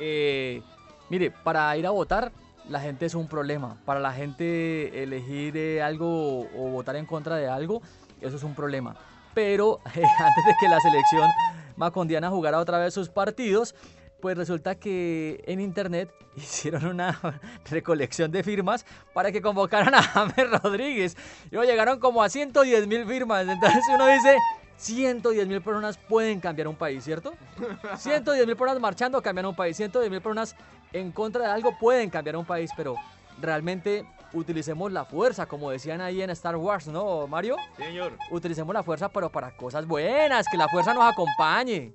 eh, 0.04 0.64
mire, 1.10 1.30
para 1.30 1.78
ir 1.78 1.86
a 1.86 1.92
votar, 1.92 2.32
la 2.68 2.80
gente 2.80 3.06
es 3.06 3.14
un 3.14 3.28
problema. 3.28 3.78
Para 3.86 4.00
la 4.00 4.12
gente 4.14 5.04
elegir 5.04 5.56
eh, 5.56 5.82
algo 5.82 6.42
o 6.42 6.70
votar 6.72 6.96
en 6.96 7.06
contra 7.06 7.36
de 7.36 7.48
algo, 7.48 7.82
eso 8.20 8.36
es 8.36 8.44
un 8.44 8.56
problema. 8.56 8.96
Pero 9.36 9.80
eh, 9.96 10.04
antes 10.04 10.46
de 10.46 10.54
que 10.60 10.68
la 10.68 10.80
selección 10.80 11.30
macondiana 11.76 12.30
jugara 12.30 12.60
otra 12.60 12.80
vez 12.80 12.94
sus 12.94 13.10
partidos, 13.10 13.76
pues 14.20 14.38
resulta 14.38 14.76
que 14.76 15.44
en 15.46 15.60
internet 15.60 16.12
hicieron 16.36 16.86
una 16.86 17.20
recolección 17.70 18.32
de 18.32 18.44
firmas 18.44 18.86
para 19.14 19.32
que 19.32 19.42
convocaran 19.42 19.94
a 19.94 20.02
James 20.02 20.62
Rodríguez. 20.64 21.16
Y 21.52 21.58
llegaron 21.58 22.00
como 22.00 22.24
a 22.24 22.30
110 22.30 22.88
mil 22.88 23.06
firmas. 23.06 23.48
Entonces 23.48 23.84
uno 23.94 24.08
dice, 24.08 24.38
110 24.82 25.48
mil 25.48 25.62
personas 25.62 25.98
pueden 25.98 26.40
cambiar 26.40 26.68
un 26.68 26.76
país, 26.76 27.04
¿cierto? 27.04 27.34
110 27.98 28.48
mil 28.48 28.56
personas 28.56 28.82
marchando 28.82 29.22
cambian 29.22 29.46
un 29.46 29.56
país. 29.56 29.78
110 29.78 30.10
mil 30.10 30.22
personas 30.22 30.56
en 30.92 31.12
contra 31.12 31.46
de 31.46 31.52
algo 31.52 31.78
pueden 31.80 32.10
cambiar 32.10 32.36
un 32.36 32.46
país, 32.46 32.72
pero 32.76 32.96
realmente 33.40 34.06
utilicemos 34.34 34.92
la 34.92 35.06
fuerza, 35.06 35.46
como 35.46 35.70
decían 35.70 36.02
ahí 36.02 36.22
en 36.22 36.32
Star 36.32 36.56
Wars, 36.56 36.88
¿no, 36.88 37.28
Mario? 37.28 37.58
Señor. 37.78 38.18
Utilicemos 38.32 38.74
la 38.74 38.82
fuerza, 38.82 39.10
pero 39.10 39.30
para 39.30 39.56
cosas 39.56 39.86
buenas, 39.86 40.48
que 40.50 40.58
la 40.58 40.68
fuerza 40.68 40.94
nos 40.94 41.04
acompañe. 41.04 41.94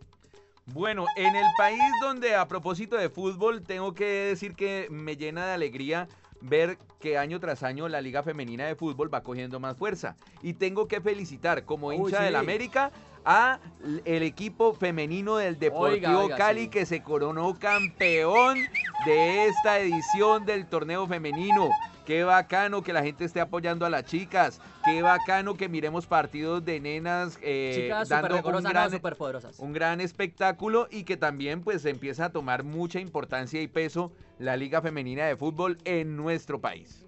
Bueno, 0.66 1.06
en 1.16 1.34
el 1.34 1.46
país 1.56 1.80
donde 2.00 2.34
a 2.34 2.46
propósito 2.46 2.96
de 2.96 3.08
fútbol 3.08 3.62
tengo 3.62 3.94
que 3.94 4.04
decir 4.04 4.54
que 4.54 4.88
me 4.90 5.16
llena 5.16 5.46
de 5.46 5.52
alegría 5.52 6.08
ver 6.40 6.78
que 7.00 7.18
año 7.18 7.40
tras 7.40 7.62
año 7.62 7.88
la 7.88 8.00
liga 8.00 8.22
femenina 8.22 8.66
de 8.66 8.74
fútbol 8.74 9.12
va 9.12 9.22
cogiendo 9.22 9.60
más 9.60 9.76
fuerza. 9.76 10.16
Y 10.42 10.54
tengo 10.54 10.88
que 10.88 11.00
felicitar 11.00 11.64
como 11.64 11.88
Uy, 11.88 11.96
hincha 11.96 12.18
sí. 12.18 12.24
del 12.24 12.36
América 12.36 12.90
a 13.26 13.58
el 14.04 14.22
equipo 14.22 14.72
femenino 14.72 15.36
del 15.36 15.58
Deportivo 15.58 15.94
Oiga, 15.94 16.18
oiga, 16.18 16.36
Cali 16.36 16.62
sí. 16.62 16.68
que 16.68 16.86
se 16.86 17.02
coronó 17.02 17.58
campeón 17.58 18.58
de 19.04 19.46
esta 19.48 19.80
edición 19.80 20.46
del 20.46 20.66
torneo 20.66 21.06
femenino. 21.06 21.68
Qué 22.06 22.22
bacano 22.22 22.82
que 22.82 22.92
la 22.92 23.02
gente 23.02 23.24
esté 23.24 23.40
apoyando 23.40 23.84
a 23.84 23.90
las 23.90 24.04
chicas. 24.04 24.60
Qué 24.84 25.02
bacano 25.02 25.56
que 25.56 25.68
miremos 25.68 26.06
partidos 26.06 26.64
de 26.64 26.78
nenas 26.78 27.36
eh, 27.42 27.72
Chicas 27.74 28.08
dando 28.08 28.36
un 28.36 28.62
gran, 28.62 28.90
no, 28.90 28.96
súper 28.96 29.16
poderosas. 29.16 29.58
un 29.58 29.72
gran 29.72 30.00
espectáculo 30.00 30.86
y 30.88 31.02
que 31.02 31.16
también 31.16 31.62
pues 31.62 31.84
empieza 31.84 32.26
a 32.26 32.30
tomar 32.30 32.62
mucha 32.62 33.00
importancia 33.00 33.60
y 33.60 33.66
peso 33.66 34.12
la 34.38 34.56
liga 34.56 34.80
femenina 34.80 35.24
de 35.24 35.36
fútbol 35.36 35.78
en 35.84 36.16
nuestro 36.16 36.60
país. 36.60 37.04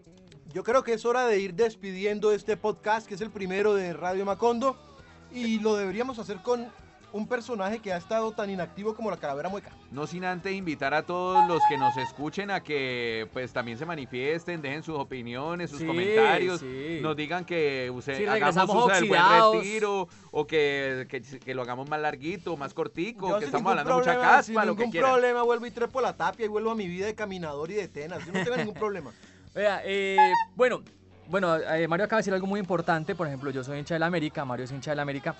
Yo 0.52 0.64
creo 0.64 0.82
que 0.82 0.94
es 0.94 1.04
hora 1.04 1.26
de 1.26 1.38
ir 1.38 1.54
despidiendo 1.54 2.32
este 2.32 2.56
podcast, 2.56 3.06
que 3.06 3.14
es 3.14 3.20
el 3.20 3.30
primero 3.30 3.74
de 3.74 3.92
Radio 3.92 4.24
Macondo. 4.24 4.87
Y 5.32 5.58
lo 5.60 5.76
deberíamos 5.76 6.18
hacer 6.18 6.38
con 6.38 6.66
un 7.10 7.26
personaje 7.26 7.78
que 7.78 7.90
ha 7.90 7.96
estado 7.96 8.32
tan 8.32 8.50
inactivo 8.50 8.94
como 8.94 9.10
la 9.10 9.16
calavera 9.16 9.48
mueca. 9.48 9.70
No 9.90 10.06
sin 10.06 10.26
antes 10.26 10.52
invitar 10.52 10.92
a 10.92 11.04
todos 11.06 11.48
los 11.48 11.62
que 11.66 11.78
nos 11.78 11.96
escuchen 11.96 12.50
a 12.50 12.62
que 12.62 13.26
pues 13.32 13.50
también 13.50 13.78
se 13.78 13.86
manifiesten, 13.86 14.60
dejen 14.60 14.82
sus 14.82 14.98
opiniones, 14.98 15.70
sus 15.70 15.78
Sí, 15.78 15.86
comentarios, 15.86 16.60
sí. 16.60 16.98
nos 17.00 17.16
digan 17.16 17.46
que 17.46 17.90
use- 17.90 18.14
Si 18.14 18.26
hagamos 18.26 18.68
uso 18.68 18.88
del 18.88 19.04
buen 19.06 19.22
retiro 19.54 20.06
o 20.32 20.46
que, 20.46 21.06
que, 21.08 21.22
que 21.22 21.54
lo 21.54 21.62
hagamos 21.62 21.88
más 21.88 21.98
larguito, 21.98 22.58
más 22.58 22.74
cortico, 22.74 23.30
Yo 23.30 23.38
que 23.38 23.46
estamos 23.46 23.62
ningún 23.74 23.78
hablando 23.78 23.94
mucha 24.00 24.12
problema, 24.12 24.42
sin 24.42 24.54
caspa, 24.54 24.66
lo 24.66 24.74
que 24.76 24.80
ningún 24.82 24.92
quieran. 24.92 25.10
problema, 25.12 25.42
vuelvo 25.44 25.64
y 25.66 25.70
trepo 25.70 26.00
la 26.02 26.14
tapia 26.14 26.44
y 26.44 26.48
vuelvo 26.48 26.70
a 26.72 26.74
mi 26.74 26.86
vida 26.88 27.06
de 27.06 27.14
caminador 27.14 27.70
y 27.70 27.74
de 27.74 27.88
tenas. 27.88 28.24
Yo 28.26 28.32
no 28.32 28.44
tengo 28.44 28.56
ningún 28.58 28.74
problema. 28.78 29.12
Vea, 29.54 29.80
eh, 29.86 30.18
bueno, 30.56 30.82
bueno, 31.28 31.56
eh, 31.56 31.86
Mario 31.88 32.06
acaba 32.06 32.18
de 32.18 32.20
decir 32.22 32.34
algo 32.34 32.46
muy 32.46 32.60
importante. 32.60 33.14
Por 33.14 33.26
ejemplo, 33.26 33.50
yo 33.50 33.62
soy 33.64 33.78
hincha 33.78 33.94
del 33.94 34.02
América, 34.02 34.44
Mario 34.44 34.64
es 34.64 34.72
hincha 34.72 34.90
del 34.92 35.00
América. 35.00 35.34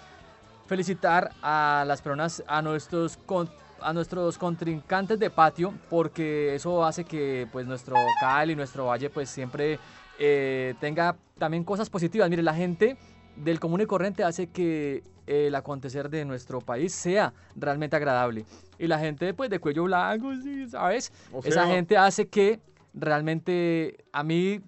Felicitar 0.67 1.31
a 1.43 1.85
las 1.87 2.03
personas, 2.03 2.43
a 2.47 2.61
nuestros, 2.63 3.17
con- 3.17 3.49
a 3.81 3.93
nuestros 3.93 4.37
contrincantes 4.37 5.19
de 5.19 5.31
patio, 5.31 5.73
porque 5.89 6.55
eso 6.55 6.85
hace 6.85 7.05
que 7.05 7.47
pues 7.53 7.67
nuestro 7.67 7.95
Cali, 8.21 8.55
nuestro 8.55 8.87
Valle, 8.87 9.09
pues 9.09 9.31
siempre 9.31 9.79
eh, 10.19 10.75
tenga 10.81 11.17
también 11.39 11.65
cosas 11.65 11.89
positivas. 11.89 12.29
Mire, 12.29 12.43
la 12.43 12.55
gente 12.55 12.97
del 13.37 13.61
común 13.61 13.81
y 13.81 13.87
corriente 13.87 14.25
hace 14.25 14.49
que 14.49 15.05
el 15.27 15.55
acontecer 15.55 16.11
de 16.11 16.25
nuestro 16.25 16.61
país 16.61 16.93
sea 16.93 17.33
realmente 17.55 17.95
agradable. 17.97 18.45
Y 18.79 18.89
la 18.89 18.99
gente 18.99 19.33
pues 19.33 19.49
de 19.49 19.59
cuello 19.61 19.85
blanco, 19.85 20.33
¿sabes? 20.71 21.13
O 21.33 21.39
Esa 21.41 21.65
sea- 21.65 21.67
gente 21.67 21.97
hace 21.97 22.27
que 22.29 22.61
realmente 22.95 24.05
a 24.13 24.23
mí 24.25 24.61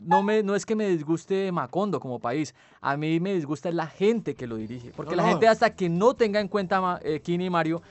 no, 0.00 0.22
me, 0.22 0.42
no 0.42 0.54
es 0.54 0.64
que 0.66 0.76
me 0.76 0.88
disguste 0.88 1.50
Macondo 1.52 2.00
como 2.00 2.18
país, 2.18 2.54
a 2.80 2.96
mí 2.96 3.20
me 3.20 3.34
disgusta 3.34 3.70
la 3.72 3.86
gente 3.86 4.34
que 4.34 4.46
lo 4.46 4.56
dirige. 4.56 4.92
Porque 4.94 5.16
No, 5.16 5.22
la 5.22 5.28
gente 5.28 5.48
hasta 5.48 5.74
que 5.74 5.88
no 5.88 6.14
tenga 6.14 6.40
en 6.40 6.48
cuenta, 6.48 7.00
eh, 7.02 7.20
Kini 7.20 7.46
y 7.46 7.50
Mario, 7.50 7.82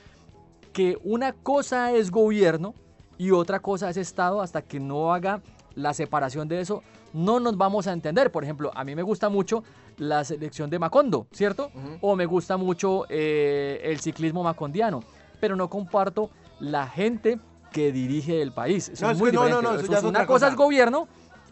que 0.74 0.98
una 1.04 1.34
cosa 1.34 1.92
es 1.92 2.12
gobierno 2.12 2.74
y 3.18 3.32
otra 3.32 3.60
cosa 3.60 3.90
es 3.90 3.98
Estado, 3.98 4.42
hasta 4.42 4.62
que 4.62 4.80
no 4.80 5.14
haga 5.14 5.42
la 5.76 5.94
separación 5.94 6.48
de 6.48 6.62
eso, 6.62 6.84
no 7.14 7.40
nos 7.40 7.58
vamos 7.58 7.88
a 7.88 7.94
entender. 7.94 8.32
Por 8.32 8.44
ejemplo, 8.44 8.72
a 8.76 8.84
mí 8.84 8.96
me 8.96 9.02
gusta 9.04 9.30
mucho 9.30 9.64
la 9.98 10.24
selección 10.24 10.70
de 10.70 10.78
Macondo, 10.80 11.28
¿cierto? 11.32 11.72
O 12.02 12.16
me 12.16 12.26
gusta 12.26 12.58
mucho 12.58 13.06
eh, 13.10 13.82
el 13.84 14.00
ciclismo 14.00 14.44
macondiano, 14.44 15.04
pero 15.40 15.56
no 15.56 15.70
comparto 15.70 16.30
la 16.60 16.88
gente 16.88 17.40
que 17.72 17.92
dirige 17.92 18.42
el 18.42 18.52
país. 18.54 18.90
Eso 18.90 19.06
No, 19.06 19.12
es 19.12 19.18
es 19.18 19.22
muy 19.22 19.32
que 19.32 19.36
no, 19.38 19.42
no, 19.44 19.48
diferente. 19.48 19.70
no, 19.70 19.76
Eso 19.76 19.84
eso 19.86 19.92
ya 19.94 19.98
es 20.00 20.04
una 20.04 20.26
cosa. 20.28 20.48
es 20.48 20.56
gobierno, 20.56 21.08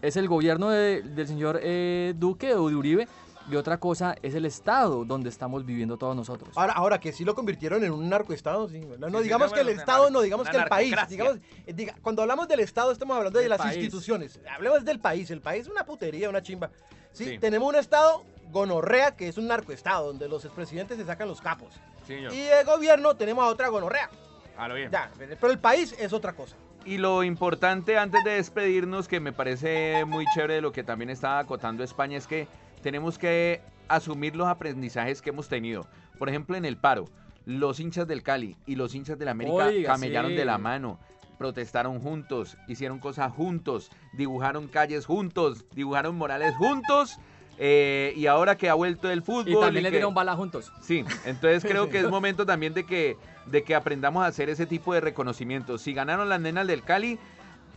es 0.07 0.15
el 0.17 0.27
gobierno 0.27 0.69
de- 0.69 1.01
del 1.01 1.27
señor 1.27 1.59
eh, 1.61 2.13
Duque 2.17 2.53
o 2.53 2.69
de 2.69 2.75
Uribe, 2.75 3.07
y 3.49 3.55
otra 3.57 3.77
cosa 3.79 4.15
es 4.23 4.33
el 4.33 4.45
Estado 4.45 5.05
donde 5.05 5.29
estamos 5.29 5.65
viviendo 5.65 5.97
todos 5.97 6.15
nosotros. 6.15 6.49
Ahora, 6.55 6.73
ahora 6.73 6.99
que 6.99 7.13
sí 7.13 7.23
lo 7.23 7.35
convirtieron 7.35 7.83
en 7.83 7.91
un 7.91 8.09
narcoestado, 8.09 8.67
sí. 8.67 8.79
No 8.79 9.07
Sí, 9.09 9.17
sí, 9.17 9.23
digamos 9.23 9.49
no, 9.49 9.53
que 9.55 9.61
el 9.61 9.69
Estado, 9.69 10.09
no 10.09 10.21
digamos 10.21 10.49
que 10.49 10.57
el 10.57 10.65
país. 10.65 10.95
Digamos, 11.09 11.37
eh, 11.67 11.73
diga- 11.75 11.95
cuando 12.01 12.23
hablamos 12.23 12.47
del 12.47 12.61
Estado 12.61 12.91
estamos 12.91 13.15
hablando 13.17 13.37
de 13.39 13.47
las 13.47 13.59
país. 13.59 13.75
instituciones. 13.77 14.39
Hablemos 14.51 14.83
del 14.83 14.99
país. 14.99 15.29
El 15.29 15.41
país 15.41 15.61
es 15.65 15.71
una 15.71 15.85
putería, 15.85 16.27
una 16.27 16.41
chimba. 16.41 16.71
Sí, 17.11 17.25
Sí. 17.25 17.37
tenemos 17.37 17.69
un 17.69 17.75
Estado 17.75 18.23
gonorrea 18.51 19.15
que 19.15 19.27
es 19.27 19.37
un 19.37 19.47
narcoestado, 19.47 20.07
donde 20.07 20.27
los 20.27 20.43
expresidentes 20.43 20.97
se 20.97 21.05
sacan 21.05 21.27
los 21.27 21.39
capos. 21.39 21.69
Señor. 22.07 22.33
Y 22.33 22.41
de 22.41 22.63
gobierno 22.63 23.15
tenemos 23.15 23.43
a 23.43 23.47
otra 23.47 23.67
gonorrea. 23.69 24.09
A 24.57 24.67
lo 24.67 24.73
bien. 24.75 24.89
Ya, 24.89 25.11
pero 25.39 25.51
el 25.51 25.59
país 25.59 25.93
es 25.99 26.13
otra 26.13 26.33
cosa. 26.33 26.55
Y 26.85 26.99
lo 26.99 27.23
importante 27.23 27.97
antes 27.97 28.23
de 28.23 28.33
despedirnos, 28.33 29.07
que 29.07 29.19
me 29.19 29.33
parece 29.33 30.05
muy 30.05 30.25
chévere 30.35 30.55
de 30.55 30.61
lo 30.61 30.71
que 30.71 30.83
también 30.83 31.09
estaba 31.09 31.39
acotando 31.39 31.83
España, 31.83 32.15
es 32.15 32.27
que 32.27 32.47
tenemos 32.83 33.17
que 33.17 33.61
asumir 33.87 34.35
los 34.35 34.47
aprendizajes 34.47 35.19
que 35.23 35.31
hemos 35.31 35.49
tenido. 35.49 35.87
Por 36.19 36.29
ejemplo, 36.29 36.55
en 36.55 36.63
el 36.63 36.77
paro, 36.77 37.05
los 37.45 37.79
hinchas 37.79 38.07
del 38.07 38.21
Cali 38.21 38.55
y 38.67 38.75
los 38.75 38.93
hinchas 38.93 39.17
del 39.17 39.29
América 39.29 39.65
Oiga, 39.65 39.93
camellaron 39.93 40.31
sí. 40.31 40.37
de 40.37 40.45
la 40.45 40.59
mano, 40.59 40.99
protestaron 41.39 41.99
juntos, 41.99 42.55
hicieron 42.67 42.99
cosas 42.99 43.33
juntos, 43.33 43.89
dibujaron 44.13 44.67
calles 44.67 45.07
juntos, 45.07 45.65
dibujaron 45.73 46.15
morales 46.15 46.53
juntos. 46.55 47.17
Eh, 47.57 48.13
y 48.15 48.27
ahora 48.27 48.57
que 48.57 48.69
ha 48.69 48.73
vuelto 48.73 49.09
el 49.09 49.21
fútbol. 49.21 49.47
Y 49.49 49.59
también 49.59 49.83
le 49.83 49.89
que- 49.89 49.97
dieron 49.97 50.13
bala 50.13 50.35
juntos. 50.35 50.71
Sí, 50.81 51.05
entonces 51.25 51.63
creo 51.69 51.89
que 51.89 51.99
es 51.99 52.09
momento 52.09 52.45
también 52.45 52.73
de 52.73 52.85
que, 52.85 53.17
de 53.45 53.63
que 53.63 53.75
aprendamos 53.75 54.23
a 54.23 54.27
hacer 54.27 54.49
ese 54.49 54.65
tipo 54.65 54.93
de 54.93 55.01
reconocimientos. 55.01 55.81
Si 55.81 55.93
ganaron 55.93 56.27
las 56.29 56.39
nenas 56.41 56.67
del 56.67 56.83
Cali, 56.83 57.17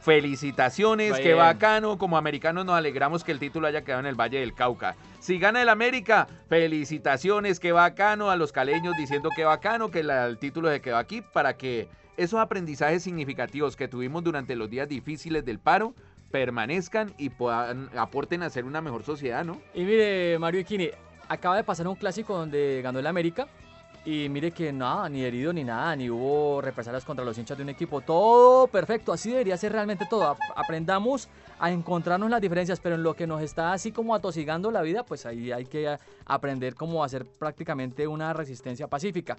felicitaciones, 0.00 1.18
qué 1.20 1.34
bacano. 1.34 1.98
Como 1.98 2.16
americanos 2.16 2.64
nos 2.64 2.74
alegramos 2.76 3.24
que 3.24 3.32
el 3.32 3.38
título 3.38 3.66
haya 3.66 3.82
quedado 3.82 4.00
en 4.00 4.06
el 4.06 4.14
Valle 4.14 4.40
del 4.40 4.54
Cauca. 4.54 4.96
Si 5.20 5.38
gana 5.38 5.60
el 5.62 5.68
América, 5.68 6.26
felicitaciones, 6.48 7.60
qué 7.60 7.72
bacano. 7.72 8.30
A 8.30 8.36
los 8.36 8.52
caleños 8.52 8.94
diciendo 8.96 9.30
qué 9.34 9.44
bacano 9.44 9.90
que 9.90 10.02
la- 10.02 10.26
el 10.26 10.38
título 10.38 10.70
se 10.70 10.80
quedó 10.80 10.96
aquí 10.96 11.22
para 11.22 11.56
que 11.56 11.88
esos 12.16 12.40
aprendizajes 12.40 13.02
significativos 13.02 13.76
que 13.76 13.86
tuvimos 13.86 14.24
durante 14.24 14.56
los 14.56 14.68
días 14.68 14.88
difíciles 14.88 15.44
del 15.44 15.58
paro 15.60 15.94
permanezcan 16.30 17.12
y 17.18 17.30
puedan 17.30 17.90
aporten 17.96 18.42
a 18.42 18.50
ser 18.50 18.64
una 18.64 18.80
mejor 18.80 19.02
sociedad, 19.02 19.44
¿no? 19.44 19.60
Y 19.74 19.82
mire, 19.84 20.38
Mario 20.38 20.60
Iquini, 20.60 20.90
acaba 21.28 21.56
de 21.56 21.64
pasar 21.64 21.88
un 21.88 21.94
clásico 21.96 22.36
donde 22.36 22.80
ganó 22.82 22.98
el 22.98 23.06
América. 23.06 23.46
Y 24.04 24.28
mire 24.30 24.52
que 24.52 24.72
nada, 24.72 25.08
ni 25.10 25.22
herido 25.22 25.52
ni 25.52 25.64
nada, 25.64 25.94
ni 25.94 26.08
hubo 26.08 26.62
represalias 26.62 27.04
contra 27.04 27.24
los 27.26 27.36
hinchas 27.36 27.58
de 27.58 27.64
un 27.64 27.68
equipo. 27.68 28.00
Todo 28.00 28.66
perfecto, 28.68 29.12
así 29.12 29.30
debería 29.30 29.56
ser 29.58 29.72
realmente 29.72 30.06
todo. 30.08 30.24
Ap- 30.28 30.38
Aprendamos 30.56 31.28
a 31.58 31.70
encontrarnos 31.70 32.30
las 32.30 32.40
diferencias, 32.40 32.80
pero 32.80 32.94
en 32.94 33.02
lo 33.02 33.14
que 33.14 33.26
nos 33.26 33.42
está 33.42 33.72
así 33.72 33.92
como 33.92 34.14
atosigando 34.14 34.70
la 34.70 34.80
vida, 34.80 35.02
pues 35.04 35.26
ahí 35.26 35.52
hay 35.52 35.66
que 35.66 35.98
aprender 36.24 36.74
cómo 36.74 37.04
hacer 37.04 37.26
prácticamente 37.26 38.06
una 38.06 38.32
resistencia 38.32 38.86
pacífica. 38.86 39.36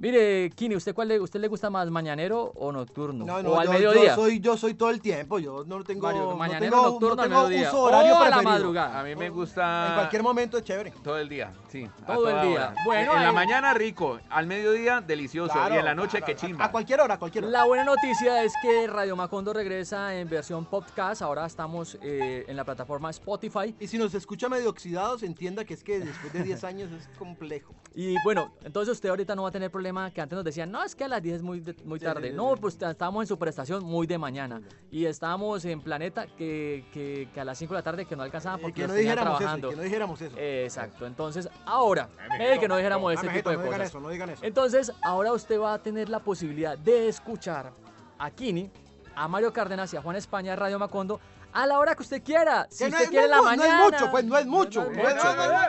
Mire, 0.00 0.48
Kini, 0.54 0.76
¿usted 0.76 0.94
cuál 0.94 1.08
le, 1.08 1.20
usted 1.20 1.38
le 1.40 1.46
gusta 1.48 1.68
más, 1.68 1.90
mañanero 1.90 2.52
o 2.56 2.72
nocturno? 2.72 3.26
No, 3.26 3.42
no, 3.42 3.50
o 3.50 3.58
al 3.60 3.66
yo, 3.66 3.72
mediodía. 3.74 4.08
yo 4.08 4.14
soy, 4.14 4.40
yo 4.40 4.56
soy 4.56 4.72
todo 4.72 4.88
el 4.88 4.98
tiempo, 5.02 5.38
yo 5.38 5.62
no 5.66 5.84
tengo, 5.84 6.06
Mario, 6.06 6.22
no 6.22 6.36
mañanero, 6.36 6.70
tengo, 6.74 6.82
nocturno, 6.88 7.16
no 7.16 7.22
al 7.22 7.28
tengo 7.28 7.42
mediodía. 7.48 7.68
uso 7.68 7.82
horario 7.82 8.12
o 8.14 8.16
a 8.16 8.20
la 8.20 8.26
preferido. 8.36 8.50
madrugada. 8.50 9.00
A 9.00 9.04
mí 9.04 9.14
me 9.14 9.28
gusta 9.28 9.88
En 9.88 9.94
cualquier 9.96 10.22
momento 10.22 10.56
es 10.56 10.64
chévere. 10.64 10.92
todo 11.04 11.18
el 11.18 11.28
día, 11.28 11.52
sí. 11.68 11.86
Todo 12.06 12.30
el 12.30 12.48
día. 12.48 12.68
hora. 12.70 12.74
Bueno, 12.86 13.12
en, 13.12 13.18
en 13.18 13.24
la 13.24 13.32
mañana 13.32 13.74
rico, 13.74 14.18
al 14.30 14.46
mediodía 14.46 15.02
delicioso 15.02 15.52
Claro, 15.52 15.74
y 15.74 15.78
en 15.78 15.84
la 15.84 15.94
noche 15.94 16.12
claro, 16.18 16.26
que 16.26 16.32
a- 16.32 16.36
chimba. 16.36 16.64
A 16.64 16.70
cualquier 16.70 17.00
hora, 17.02 17.14
a 17.14 17.18
cualquier 17.18 17.44
hora. 17.44 17.52
La 17.52 17.64
buena 17.64 17.84
noticia 17.84 18.42
es 18.42 18.54
que 18.62 18.86
Radio 18.86 19.16
Macondo 19.16 19.52
regresa 19.52 20.14
en 20.16 20.30
versión 20.30 20.64
podcast. 20.64 21.20
Ahora 21.20 21.44
estamos 21.44 21.98
eh, 22.00 22.46
en 22.48 22.56
la 22.56 22.64
plataforma 22.64 23.10
Spotify. 23.10 23.74
Y 23.78 23.86
si 23.86 23.98
nos 23.98 24.14
escucha 24.14 24.48
medio 24.48 24.70
oxidados, 24.70 25.22
entienda 25.24 25.66
que 25.66 25.74
es 25.74 25.84
que 25.84 26.00
después 26.00 26.32
de 26.32 26.42
10 26.42 26.64
años 26.64 26.90
es 26.90 27.06
complejo. 27.18 27.74
Y 27.94 28.14
bueno, 28.24 28.54
entonces 28.64 28.92
usted 28.92 29.10
ahorita 29.10 29.34
no 29.34 29.42
va 29.42 29.50
a 29.50 29.52
tener 29.52 29.70
problema 29.92 30.10
que 30.12 30.20
antes 30.20 30.36
nos 30.36 30.44
decían, 30.44 30.70
no, 30.70 30.82
es 30.84 30.94
que 30.94 31.04
a 31.04 31.08
las 31.08 31.22
10 31.22 31.36
es 31.36 31.42
muy, 31.42 31.60
de- 31.60 31.74
muy 31.84 31.98
tarde. 31.98 32.22
sí, 32.22 32.28
sí, 32.30 32.36
no, 32.36 32.54
pues 32.56 32.78
estamos 32.80 33.22
en 33.22 33.26
su 33.26 33.38
prestación 33.38 33.84
muy 33.84 34.06
de 34.06 34.18
mañana. 34.18 34.60
Y 34.90 35.04
estábamos 35.06 35.64
en 35.64 35.80
Planeta 35.80 36.26
que, 36.26 36.84
que, 36.92 37.28
que 37.32 37.40
a 37.40 37.44
las 37.44 37.58
5 37.58 37.74
de 37.74 37.78
la 37.78 37.82
tarde 37.82 38.06
que 38.06 38.16
no 38.16 38.22
alcanzaban 38.22 38.60
Eh, 38.60 38.62
porque 38.62 38.82
que 38.82 38.88
no 38.88 38.94
dijéramos 38.94 39.30
eso, 39.32 39.38
trabajando. 39.38 39.70
que 39.70 39.76
no 39.76 39.82
dijéramos 39.82 40.20
eso. 40.22 40.36
Exacto, 40.38 41.06
entonces 41.06 41.48
ahora, 41.66 42.08
eh, 42.38 42.56
que 42.60 42.68
no 42.68 42.76
dijéramos 42.76 43.10
Ah, 43.10 43.14
ese 43.20 43.28
tipo 43.28 43.50
de 43.50 43.56
no 43.56 43.62
digan 43.64 43.78
cosas. 43.78 43.88
eso, 43.90 44.00
no 44.00 44.08
digan 44.10 44.30
eso. 44.30 44.44
Entonces, 44.44 44.92
ahora 45.02 45.32
usted 45.32 45.60
va 45.60 45.74
a 45.74 45.78
tener 45.82 46.08
la 46.08 46.20
posibilidad 46.20 46.78
de 46.78 47.08
escuchar 47.08 47.72
a 48.18 48.30
Kini, 48.30 48.70
a 49.16 49.26
Mario 49.28 49.52
Cárdenas 49.52 49.92
y 49.92 49.96
a 49.96 50.02
Juan 50.02 50.16
España 50.16 50.52
de 50.52 50.56
Radio 50.56 50.78
Macondo 50.78 51.20
a 51.52 51.66
la 51.66 51.78
hora 51.78 51.94
que 51.94 52.02
usted 52.02 52.22
quiera. 52.22 52.66
Si 52.70 52.84
no 52.84 52.90
usted 52.90 53.02
es, 53.04 53.10
quiere 53.10 53.28
no 53.28 53.30
la 53.30 53.36
mu- 53.38 53.42
no 53.42 53.56
mañana. 53.56 53.84
es 53.86 53.92
mucho, 53.92 54.10
pues 54.10 54.24
no 54.24 54.38
es 54.38 54.46
mucho. 54.46 54.84
No 54.84 54.90
No 54.90 55.08
es 55.08 55.16
es, 55.16 55.22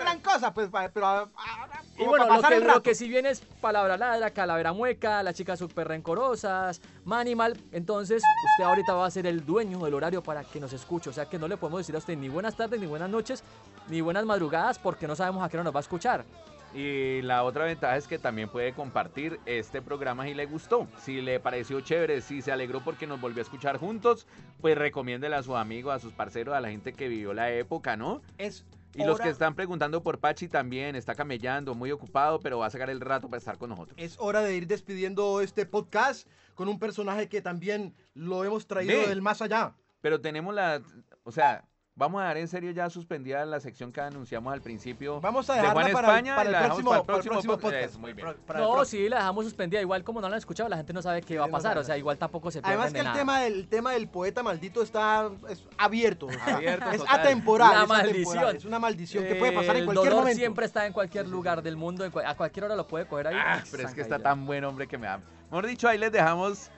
gran 0.04 0.20
cosa, 0.20 0.54
pues, 0.54 0.70
pero 0.94 1.08
ah, 1.08 1.28
ah, 1.38 1.82
Y 1.98 2.06
bueno, 2.06 2.28
para 2.28 2.36
lo 2.42 2.48
que, 2.48 2.54
el 2.56 2.62
lo 2.62 2.68
rato. 2.68 2.84
que 2.84 2.96
si 2.96 3.08
bien 3.10 3.26
es 3.26 3.42
palabra 3.62 3.98
ladra, 3.98 4.30
calavera 4.32 4.74
mueca, 4.74 5.24
las 5.24 5.36
chicas 5.36 5.60
súper 5.60 5.88
rencorosas, 5.88 6.82
manimal, 7.06 7.58
entonces 7.72 8.22
usted 8.54 8.64
ahorita 8.66 8.94
va 8.94 9.06
a 9.06 9.12
ser 9.12 9.26
el 9.28 9.46
dueño 9.46 9.80
del 9.80 9.94
horario 9.94 10.22
para 10.24 10.44
que 10.44 10.60
nos 10.60 10.74
escuche. 10.74 11.10
O 11.10 11.14
sea 11.14 11.26
que 11.26 11.40
no 11.40 11.48
le 11.48 11.58
podemos 11.58 11.80
decir 11.80 11.96
a 11.96 11.98
usted 12.00 12.18
ni 12.18 12.30
buenas 12.30 12.56
tardes, 12.56 12.80
ni 12.80 12.86
buenas 12.88 13.10
noches, 13.10 13.44
ni 13.88 14.02
buenas 14.02 14.26
madrugadas, 14.26 14.78
porque 14.80 15.08
no 15.08 15.16
sabemos 15.16 15.44
a 15.44 15.50
qué 15.50 15.58
hora 15.58 15.64
nos 15.64 15.74
va 15.76 15.80
a 15.80 15.82
escuchar. 15.82 16.26
Y 16.74 17.22
la 17.22 17.44
otra 17.44 17.66
ventaja 17.66 17.98
es 17.98 18.08
que 18.08 18.18
también 18.18 18.48
puede 18.48 18.74
compartir 18.74 19.40
este 19.46 19.82
programa 19.82 20.26
si 20.26 20.34
le 20.34 20.46
gustó, 20.46 20.88
si 20.98 21.22
le 21.22 21.40
pareció 21.40 21.82
chévere, 21.82 22.22
si 22.22 22.42
se 22.42 22.52
alegró 22.52 22.82
porque 22.82 23.08
nos 23.08 23.20
volvió 23.20 23.42
a 23.42 23.44
escuchar 23.44 23.78
juntos, 23.78 24.26
pues 24.62 24.78
recomiéndele 24.78 25.36
a 25.36 25.44
su 25.44 25.58
amigo, 25.58 25.92
a 25.92 26.00
sus 26.00 26.14
parceros, 26.14 26.56
a 26.56 26.62
la 26.62 26.70
gente 26.70 26.94
que 26.94 27.10
vivió 27.10 27.34
la 27.34 27.52
época, 27.52 27.98
¿no? 27.98 28.22
Es 28.38 28.66
Y 28.96 29.04
los 29.04 29.20
que 29.20 29.30
están 29.30 29.54
preguntando 29.54 30.02
por 30.02 30.20
Pachi 30.20 30.48
también, 30.48 30.96
está 30.96 31.14
camellando, 31.14 31.76
muy 31.76 31.92
ocupado, 31.92 32.40
pero 32.40 32.60
va 32.60 32.68
a 32.68 32.70
sacar 32.70 32.90
el 32.90 33.02
rato 33.02 33.28
para 33.28 33.40
estar 33.40 33.58
con 33.58 33.72
nosotros. 33.72 33.96
Es 34.00 34.16
hora 34.20 34.42
de 34.42 34.56
ir 34.56 34.68
despidiendo 34.68 35.42
este 35.42 35.66
podcast 35.66 36.28
con 36.56 36.70
un 36.70 36.80
personaje 36.80 37.28
que 37.28 37.42
también 37.42 37.94
lo 38.14 38.46
hemos 38.46 38.66
traído 38.68 39.08
del 39.08 39.22
más 39.22 39.42
allá. 39.42 39.76
Pero 40.00 40.22
tenemos 40.22 40.56
la, 40.56 40.82
o 41.24 41.32
sea, 41.32 41.66
vamos 41.96 42.22
a 42.22 42.26
dar 42.26 42.38
en 42.38 42.48
serio 42.48 42.72
ya 42.72 42.90
suspendida 42.90 43.46
la 43.46 43.60
sección 43.60 43.92
que 43.92 44.02
anunciamos 44.02 44.52
al 44.54 44.62
principio. 44.62 45.20
Vamos 45.22 45.50
a 45.50 45.54
de 45.54 45.60
dejarla 45.62 45.82
Juan 45.84 45.94
para, 45.94 46.08
España 46.08 46.36
para 46.36 46.48
el 46.50 46.52
la 46.54 46.66
próximo, 46.66 46.90
para 46.90 47.00
el 47.20 47.24
próximo 47.24 47.54
podcast. 47.58 47.62
podcast. 47.74 47.96
Muy 47.98 48.14
bien. 48.14 48.28
Para- 48.28 48.40
para 48.40 48.60
el 48.60 48.66
No, 48.66 48.86
sí, 48.86 49.10
la 49.10 49.18
dejamos 49.18 49.46
suspendida. 49.46 49.82
Igual 49.82 50.04
como 50.04 50.22
no 50.22 50.28
la 50.30 50.36
han 50.36 50.40
escuchado, 50.40 50.70
la 50.70 50.78
gente 50.78 50.94
no 50.94 51.02
sabe 51.02 51.22
qué 51.22 51.38
va 51.38 51.46
a 51.46 51.48
no 51.48 51.52
pasar. 51.52 51.72
sabe. 51.74 51.82
O 51.82 51.84
sea, 51.84 51.98
igual 51.98 52.18
tampoco 52.18 52.50
se 52.50 52.62
pierden 52.62 52.80
Además 52.80 52.88
que 52.92 52.94
de 52.94 53.00
el 53.00 53.06
nada. 53.06 53.18
tema, 53.18 53.40
del, 53.42 53.54
el 53.54 53.68
tema 53.68 53.92
del 53.92 54.08
poeta 54.08 54.42
maldito 54.42 54.82
está 54.82 55.30
es 55.50 55.64
abierto. 55.78 56.28
o 56.28 56.32
sea, 56.32 56.56
Abierto 56.56 56.90
es 56.92 56.98
total. 57.00 57.20
atemporal. 57.20 57.70
La 57.70 57.76
es 57.76 57.82
atemporal, 57.84 58.06
maldición. 58.08 58.56
Es 58.56 58.66
una 58.66 58.80
maldición 58.80 59.24
que 59.26 59.36
puede 59.36 59.52
pasar 59.52 59.76
en 59.76 59.82
El 59.82 59.86
cualquier 59.86 60.10
dolor 60.10 60.20
momento. 60.24 60.38
siempre 60.40 60.66
está 60.66 60.86
en 60.88 60.94
cualquier 60.94 61.28
lugar 61.28 61.62
del 61.62 61.76
mundo. 61.78 62.06
a 62.26 62.36
cualquier 62.36 62.66
hora 62.66 62.76
lo 62.76 62.88
puede 62.88 63.06
coger 63.06 63.28
ahí. 63.28 63.36
Ah, 63.38 63.64
pero 63.70 63.88
es 63.88 63.94
que 63.94 64.02
está 64.02 64.18
tan 64.18 64.46
buen 64.46 64.64
hombre 64.64 64.88
que 64.88 64.98
me 64.98 65.08
da. 65.08 65.20
Mejor 65.52 65.68
dicho, 65.68 65.88
ahí 65.90 65.98
les 65.98 66.12
dejamos 66.12 66.72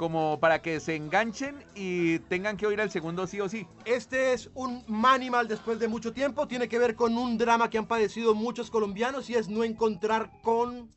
como 0.00 0.40
para 0.40 0.62
que 0.62 0.80
se 0.80 0.96
enganchen 0.96 1.62
y 1.74 2.20
tengan 2.20 2.56
que 2.56 2.66
oír 2.66 2.80
el 2.80 2.90
segundo 2.90 3.26
sí 3.26 3.38
o 3.38 3.50
sí. 3.50 3.66
Este 3.84 4.32
es 4.32 4.48
un 4.54 4.82
Manimal 4.86 5.46
después 5.46 5.78
de 5.78 5.88
mucho 5.88 6.14
tiempo. 6.14 6.48
Tiene 6.48 6.70
que 6.70 6.78
ver 6.78 6.96
con 6.96 7.18
un 7.18 7.36
drama 7.36 7.68
que 7.68 7.76
han 7.76 7.84
padecido 7.84 8.34
muchos 8.34 8.70
colombianos 8.70 9.28
y 9.28 9.34
es 9.34 9.50
no 9.50 9.62
encontrar 9.62 10.30
con 10.40 10.90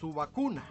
su 0.00 0.14
vacuna. 0.14 0.64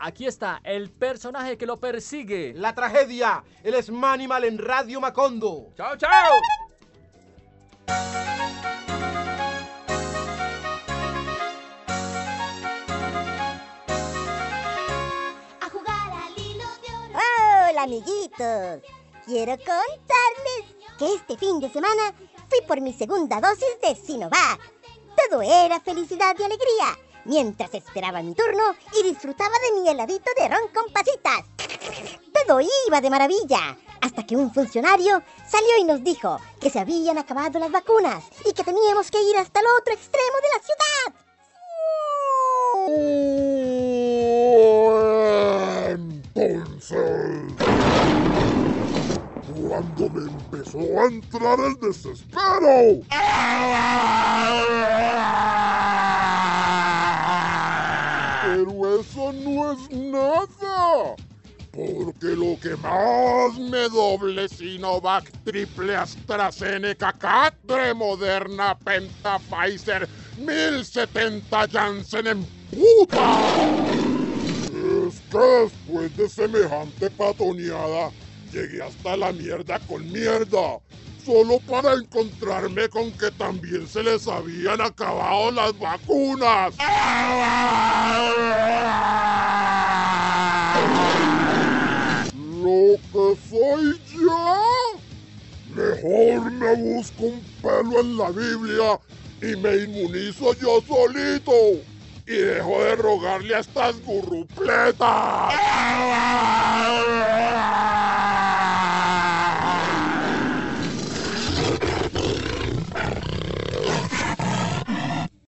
Aquí 0.00 0.26
está 0.26 0.60
el 0.64 0.90
personaje 0.90 1.56
que 1.56 1.66
lo 1.66 1.78
persigue. 1.78 2.52
La 2.52 2.74
tragedia. 2.74 3.44
Él 3.62 3.74
es 3.74 3.88
Manimal 3.88 4.42
en 4.42 4.58
Radio 4.58 5.00
Macondo. 5.00 5.68
¡Chao, 5.76 5.96
chao! 5.96 6.32
Amiguitos, 17.82 18.80
quiero 19.26 19.56
contarles 19.56 20.64
que 20.96 21.14
este 21.16 21.36
fin 21.36 21.58
de 21.58 21.68
semana 21.68 22.14
fui 22.48 22.60
por 22.68 22.80
mi 22.80 22.92
segunda 22.92 23.40
dosis 23.40 23.80
de 23.82 23.96
Sinovac. 23.96 24.60
Todo 25.16 25.42
era 25.42 25.80
felicidad 25.80 26.36
y 26.38 26.44
alegría, 26.44 26.96
mientras 27.24 27.74
esperaba 27.74 28.22
mi 28.22 28.36
turno 28.36 28.76
y 28.96 29.02
disfrutaba 29.02 29.54
de 29.58 29.80
mi 29.80 29.88
heladito 29.88 30.30
de 30.36 30.48
ron 30.48 30.68
con 30.72 30.92
pasitas. 30.92 31.42
Todo 32.32 32.60
iba 32.86 33.00
de 33.00 33.10
maravilla, 33.10 33.76
hasta 34.00 34.24
que 34.24 34.36
un 34.36 34.54
funcionario 34.54 35.20
salió 35.44 35.78
y 35.80 35.84
nos 35.84 36.04
dijo 36.04 36.38
que 36.60 36.70
se 36.70 36.78
habían 36.78 37.18
acabado 37.18 37.58
las 37.58 37.72
vacunas 37.72 38.22
y 38.44 38.52
que 38.52 38.62
teníamos 38.62 39.10
que 39.10 39.20
ir 39.20 39.36
hasta 39.36 39.58
el 39.58 39.66
otro 39.80 39.92
extremo 39.92 40.36
de 40.40 40.48
la 40.54 40.62
ciudad. 42.86 43.71
Entonces, 46.34 47.52
cuando 49.46 50.08
me 50.10 50.30
empezó 50.30 50.78
a 50.78 51.06
entrar 51.06 51.58
el 51.60 51.74
desespero. 51.80 53.02
Pero 58.44 59.00
eso 59.00 59.32
no 59.32 59.72
es 59.72 59.90
nada. 59.90 61.16
Porque 61.72 62.36
lo 62.36 62.58
que 62.60 62.76
más 62.76 63.58
me 63.58 63.88
doble 63.88 64.48
Sinovac, 64.48 65.30
triple 65.44 65.96
AstraZeneca, 65.96 67.12
Catre, 67.14 67.94
Moderna, 67.94 68.78
Penta, 68.78 69.38
Pfizer, 69.38 70.08
1070 70.38 71.68
Janssen 71.68 72.26
en 72.26 72.46
puta. 72.70 73.91
Que 75.32 75.38
después 75.38 76.14
de 76.14 76.28
semejante 76.28 77.08
patoneada, 77.08 78.10
llegué 78.52 78.82
hasta 78.82 79.16
la 79.16 79.32
mierda 79.32 79.78
con 79.88 80.06
mierda. 80.12 80.78
Solo 81.24 81.58
para 81.60 81.94
encontrarme 81.94 82.86
con 82.90 83.10
que 83.12 83.30
también 83.30 83.88
se 83.88 84.02
les 84.02 84.28
habían 84.28 84.82
acabado 84.82 85.50
las 85.52 85.78
vacunas. 85.78 86.74
Lo 92.34 92.98
que 93.10 93.38
soy 93.48 94.00
yo. 94.12 95.00
Mejor 95.74 96.52
me 96.52 96.74
busco 96.74 97.24
un 97.24 97.40
pelo 97.62 98.00
en 98.00 98.18
la 98.18 98.30
Biblia 98.30 99.00
y 99.40 99.56
me 99.56 99.76
inmunizo 99.76 100.52
yo 100.60 100.82
solito 100.86 101.52
y 102.26 102.36
dejo 102.36 102.84
de 102.84 102.96
rogarle 102.96 103.54
a 103.54 103.60
estas 103.60 103.98
gurrupletas. 104.02 105.54